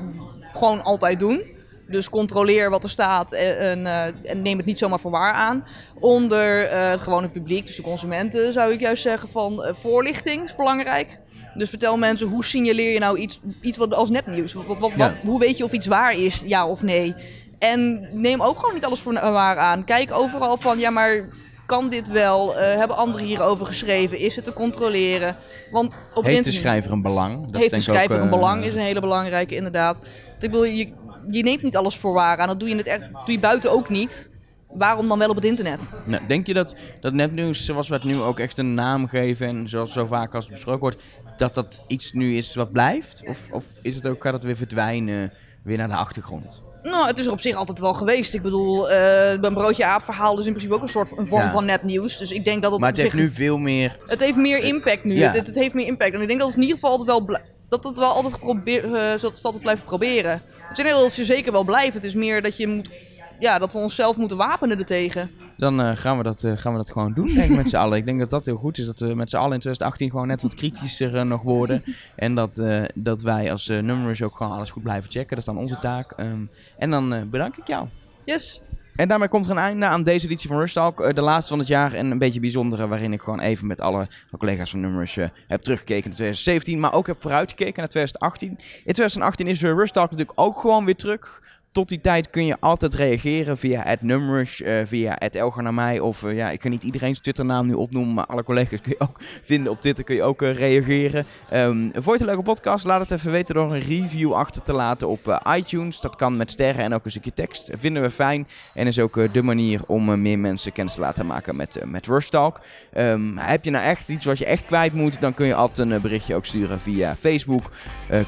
gewoon 0.52 0.82
altijd 0.84 1.18
doen. 1.18 1.54
Dus 1.88 2.10
controleer 2.10 2.70
wat 2.70 2.82
er 2.82 2.88
staat 2.88 3.32
en, 3.32 3.58
en, 3.58 3.86
eh, 3.86 4.30
en 4.30 4.42
neem 4.42 4.56
het 4.56 4.66
niet 4.66 4.78
zomaar 4.78 5.00
voor 5.00 5.10
waar 5.10 5.32
aan. 5.32 5.64
Onder 6.00 6.64
eh, 6.66 6.90
het 6.90 7.00
gewone 7.00 7.28
publiek, 7.28 7.66
dus 7.66 7.76
de 7.76 7.82
consumenten, 7.82 8.52
zou 8.52 8.72
ik 8.72 8.80
juist 8.80 9.02
zeggen 9.02 9.28
van 9.28 9.64
eh, 9.64 9.74
voorlichting 9.74 10.44
is 10.44 10.56
belangrijk. 10.56 11.20
Dus 11.54 11.68
vertel 11.68 11.96
mensen, 11.96 12.28
hoe 12.28 12.44
signaleer 12.44 12.92
je 12.92 12.98
nou 12.98 13.18
iets, 13.18 13.40
iets 13.60 13.78
wat 13.78 13.94
als 13.94 14.10
nepnieuws? 14.10 14.52
Wat, 14.52 14.66
wat, 14.66 14.78
wat, 14.78 14.92
Ja. 14.96 15.14
hoe 15.24 15.38
weet 15.38 15.56
je 15.56 15.64
of 15.64 15.72
iets 15.72 15.86
waar 15.86 16.18
is, 16.18 16.42
ja 16.46 16.66
of 16.66 16.82
nee? 16.82 17.14
En 17.58 18.08
neem 18.10 18.42
ook 18.42 18.58
gewoon 18.58 18.74
niet 18.74 18.84
alles 18.84 19.00
voor 19.00 19.12
waar 19.12 19.56
aan. 19.56 19.84
Kijk 19.84 20.12
overal 20.12 20.56
van, 20.56 20.78
ja 20.78 20.90
maar 20.90 21.28
kan 21.66 21.88
dit 21.88 22.08
wel? 22.08 22.56
Hebben 22.56 22.96
anderen 22.96 23.26
hierover 23.26 23.66
geschreven? 23.66 24.18
Is 24.18 24.36
het 24.36 24.44
te 24.44 24.52
controleren? 24.52 25.36
Want 25.70 25.86
op 25.86 25.92
Heeft 25.92 26.24
de 26.24 26.32
internet 26.32 26.54
schrijver 26.60 26.92
een 26.92 27.02
belang? 27.02 27.32
Dat 27.32 27.42
heeft 27.42 27.54
de 27.54 27.58
denk 27.70 27.82
ik 27.82 27.92
schrijver 27.92 28.16
ook, 28.16 28.22
een 28.22 28.30
belang, 28.30 28.64
is 28.64 28.74
een 28.74 28.80
hele 28.80 29.00
belangrijke 29.00 29.54
inderdaad. 29.54 29.96
Ik 30.40 30.50
bedoel, 30.50 30.64
je, 30.64 30.92
je 31.30 31.42
neemt 31.42 31.62
niet 31.62 31.76
alles 31.76 31.96
voor 31.96 32.12
waar 32.14 32.38
aan. 32.38 32.48
Dat 32.48 32.60
doe 32.60 32.68
je, 32.68 32.76
het 32.76 32.86
echt, 32.86 33.00
doe 33.00 33.34
je 33.34 33.38
buiten 33.40 33.70
ook 33.70 33.88
niet. 33.88 34.28
Waarom 34.72 35.08
dan 35.08 35.18
wel 35.18 35.28
op 35.28 35.36
het 35.36 35.44
internet? 35.44 35.90
Nou, 36.04 36.26
denk 36.26 36.46
je 36.46 36.54
dat, 36.54 36.74
dat 37.00 37.12
nepnieuws, 37.12 37.64
zoals 37.64 37.88
we 37.88 37.94
het 37.94 38.04
nu 38.04 38.20
ook 38.20 38.38
echt 38.38 38.58
een 38.58 38.74
naam 38.74 39.08
geven 39.08 39.46
en 39.46 39.68
zoals 39.68 39.92
zo 39.92 40.06
vaak 40.06 40.34
als 40.34 40.44
het 40.44 40.52
besproken 40.52 40.80
wordt, 40.80 41.02
dat 41.36 41.54
dat 41.54 41.80
iets 41.86 42.12
nu 42.12 42.36
is 42.36 42.54
wat 42.54 42.72
blijft? 42.72 43.22
Of, 43.28 43.38
of 43.50 43.64
is 43.82 43.94
het 43.94 44.06
ook, 44.06 44.22
gaat 44.22 44.32
het 44.32 44.44
weer 44.44 44.56
verdwijnen, 44.56 45.32
weer 45.62 45.76
naar 45.76 45.88
de 45.88 45.94
achtergrond? 45.94 46.62
Nou, 46.82 47.06
het 47.06 47.18
is 47.18 47.26
er 47.26 47.32
op 47.32 47.40
zich 47.40 47.56
altijd 47.56 47.78
wel 47.78 47.94
geweest. 47.94 48.34
Ik 48.34 48.42
bedoel, 48.42 48.90
eh 48.90 49.32
een 49.40 49.54
broodje 49.54 49.84
aap 49.84 50.04
verhaal 50.04 50.38
is 50.38 50.46
in 50.46 50.52
principe 50.52 50.74
ook 50.74 50.82
een 50.82 50.88
soort 50.88 51.18
een 51.18 51.26
vorm 51.26 51.42
Ja. 51.42 51.50
van 51.52 51.64
nepnieuws. 51.64 52.18
Dus 52.18 52.30
ik 52.30 52.44
denk 52.44 52.62
dat 52.62 52.70
het 52.72 52.80
Maar 52.80 52.88
het 52.90 52.98
heeft 52.98 53.14
nu 53.14 53.30
veel 53.30 53.58
meer... 53.58 53.96
Het 54.06 54.20
heeft 54.20 54.36
meer 54.36 54.58
impact 54.58 55.04
nu. 55.04 55.14
Ja. 55.14 55.30
Het, 55.32 55.46
het 55.46 55.54
heeft 55.58 55.74
meer 55.74 55.86
impact. 55.86 56.14
En 56.14 56.20
ik 56.20 56.26
denk 56.26 56.38
dat 56.38 56.48
het 56.48 56.56
in 56.56 56.62
ieder 56.62 56.78
geval 56.78 56.90
altijd 56.98 57.08
wel, 57.08 57.24
bl- 57.24 57.36
dat 57.68 57.84
het 57.84 57.98
wel 57.98 58.12
altijd 58.12 58.38
probeer, 58.38 58.94
eh, 58.94 59.20
dat 59.20 59.40
altijd 59.42 59.62
blijven 59.62 59.84
proberen. 59.84 60.42
Het 60.68 60.78
is 60.78 60.84
niet 60.84 60.92
dat 60.92 61.14
je 61.14 61.24
zeker 61.24 61.52
wel 61.52 61.64
blijft. 61.64 61.94
Het 61.94 62.04
is 62.04 62.14
meer 62.14 62.42
dat 62.42 62.56
je 62.56 62.66
moet, 62.66 62.90
ja, 63.38 63.58
dat 63.58 63.72
we 63.72 63.78
onszelf 63.78 64.16
moeten 64.16 64.36
wapenen 64.36 64.78
ertegen. 64.78 65.30
Dan 65.56 65.80
eh, 65.80 65.96
gaan, 65.96 66.16
we 66.16 66.22
dat, 66.22 66.44
eh, 66.44 66.56
gaan 66.56 66.72
we 66.72 66.78
dat 66.78 66.90
gewoon 66.90 67.12
doen, 67.12 67.26
denk 67.26 67.50
ik, 67.50 67.56
met 67.56 67.70
z'n 67.70 67.76
allen. 67.76 67.98
Ik 67.98 68.04
denk 68.04 68.18
dat 68.18 68.30
dat 68.30 68.44
heel 68.44 68.56
goed 68.56 68.78
is, 68.78 68.86
dat 68.86 68.98
we 68.98 69.14
met 69.14 69.30
z'n 69.30 69.36
allen 69.36 69.52
in 69.52 69.60
2018 69.60 70.10
gewoon 70.10 70.26
net 70.26 70.42
wat 70.42 70.54
kritischer 70.54 71.26
nog 71.26 71.42
worden. 71.42 71.84
En 72.16 72.34
dat, 72.34 72.62
dat 72.94 73.22
wij 73.22 73.52
als 73.52 73.68
uh, 73.68 73.78
nummerers 73.78 74.22
ook 74.22 74.36
gewoon 74.36 74.52
alles 74.52 74.70
goed 74.70 74.82
blijven 74.82 75.10
checken. 75.10 75.28
Dat 75.28 75.38
is 75.38 75.44
dan 75.44 75.58
onze 75.58 75.78
taak. 75.78 76.12
Ehm, 76.12 76.44
en 76.78 76.90
dan 76.90 77.30
bedank 77.30 77.56
ik 77.56 77.66
jou. 77.66 77.88
Yes. 78.24 78.62
En 78.96 79.08
daarmee 79.08 79.28
komt 79.28 79.44
er 79.44 79.50
een 79.50 79.58
einde 79.58 79.86
aan 79.86 80.02
deze 80.02 80.26
editie 80.26 80.48
van 80.48 80.58
Rush 80.58 80.72
Talk. 80.72 81.00
Eh, 81.00 81.14
de 81.14 81.20
laatste 81.20 81.48
van 81.48 81.58
het 81.58 81.68
jaar 81.68 81.92
en 81.92 82.10
een 82.10 82.18
beetje 82.18 82.40
bijzondere, 82.40 82.88
waarin 82.88 83.12
ik 83.12 83.20
gewoon 83.20 83.40
even 83.40 83.66
met 83.66 83.80
alle 83.80 84.08
collega's 84.38 84.70
van 84.70 84.80
Numbers 84.80 85.16
eh, 85.16 85.28
heb 85.46 85.60
teruggekeken 85.60 86.04
naar 86.04 86.16
2017, 86.16 86.80
maar 86.80 86.94
ook 86.94 87.06
heb 87.06 87.16
vooruitgekeken 87.20 87.74
naar 87.76 87.88
2018. 87.88 88.48
In 88.48 88.92
2018 88.92 89.46
is 89.46 89.62
uh, 89.62 89.70
Rush 89.70 89.90
Talk 89.90 90.10
natuurlijk 90.10 90.40
ook 90.40 90.60
gewoon 90.60 90.84
weer 90.84 90.96
terug. 90.96 91.42
Tot 91.76 91.88
die 91.88 92.00
tijd 92.00 92.30
kun 92.30 92.46
je 92.46 92.56
altijd 92.60 92.94
reageren 92.94 93.58
via 93.58 93.82
het 93.84 94.02
Numbers, 94.02 94.62
eh, 94.62 94.76
via 94.86 95.16
het 95.18 95.34
Elger 95.34 95.62
naar 95.62 95.74
mij. 95.74 96.00
Of 96.00 96.22
eh, 96.22 96.36
ja, 96.36 96.50
ik 96.50 96.60
kan 96.60 96.70
niet 96.70 96.82
iedereen's 96.82 97.20
Twitternaam 97.20 97.66
nu 97.66 97.74
opnoemen, 97.74 98.14
maar 98.14 98.26
alle 98.26 98.42
collega's 98.42 98.80
kun 98.80 98.94
je 98.98 99.04
ook 99.04 99.20
vinden 99.52 99.72
op 99.72 99.80
Twitter, 99.80 100.04
kun 100.04 100.14
je 100.14 100.22
ook 100.22 100.42
eh, 100.42 100.54
reageren. 100.54 101.26
Ehm 101.50 101.90
vond 101.92 102.04
je 102.04 102.10
het 102.10 102.20
een 102.20 102.26
leuke 102.26 102.42
podcast? 102.42 102.84
Laat 102.84 103.00
het 103.00 103.10
even 103.10 103.30
weten 103.30 103.54
door 103.54 103.74
een 103.74 103.80
review 103.80 104.32
achter 104.32 104.62
te 104.62 104.72
laten 104.72 105.08
op 105.08 105.40
iTunes. 105.56 106.00
Dat 106.00 106.16
kan 106.16 106.36
met 106.36 106.50
sterren 106.50 106.84
en 106.84 106.94
ook 106.94 107.04
een 107.04 107.10
stukje 107.10 107.34
tekst. 107.34 107.70
Vinden 107.78 108.02
we 108.02 108.10
fijn. 108.10 108.48
En 108.74 108.86
is 108.86 108.98
ook 108.98 109.32
de 109.32 109.42
manier 109.42 109.80
om 109.86 110.22
meer 110.22 110.38
mensen 110.38 110.72
kennis 110.72 110.94
te 110.94 111.00
laten 111.00 111.26
maken 111.26 111.56
met, 111.56 111.82
met 111.84 112.06
Rush 112.06 112.28
Talk. 112.28 112.60
Ehm, 112.92 113.36
heb 113.36 113.64
je 113.64 113.70
nou 113.70 113.84
echt 113.84 114.08
iets 114.08 114.24
wat 114.24 114.38
je 114.38 114.46
echt 114.46 114.66
kwijt 114.66 114.92
moet, 114.92 115.20
dan 115.20 115.34
kun 115.34 115.46
je 115.46 115.54
altijd 115.54 115.90
een 115.90 116.00
berichtje 116.00 116.34
ook 116.34 116.46
sturen 116.46 116.80
via 116.80 117.16
Facebook. 117.16 117.70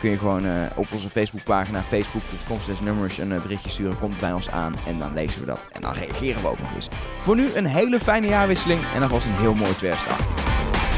Kun 0.01 0.11
je 0.11 0.19
gewoon 0.19 0.47
op 0.75 0.87
onze 0.93 1.11
Facebookpagina 1.11 1.83
facebook.com 1.83 2.61
slash 2.61 2.81
nummers 2.81 3.19
berichtje 3.43 3.71
sturen. 3.71 3.99
Komt 3.99 4.21
bij 4.21 4.33
ons 4.33 4.51
aan 4.51 4.75
en 4.87 4.99
dan 4.99 5.13
lezen 5.15 5.41
we 5.41 5.47
dat. 5.47 5.69
En 5.73 5.81
dan 5.81 5.93
reageren 5.93 6.43
we 6.43 6.49
ook 6.49 6.59
nog 6.59 6.75
eens. 6.75 6.89
Voor 7.19 7.37
nu 7.37 7.55
een 7.55 7.67
hele 7.67 8.01
fijne 8.01 8.27
jaarwisseling 8.27 8.81
en 8.95 9.03
alvast 9.03 9.27
een 9.27 9.33
heel 9.33 9.55
mooi 9.55 9.77
2018. 9.77 10.98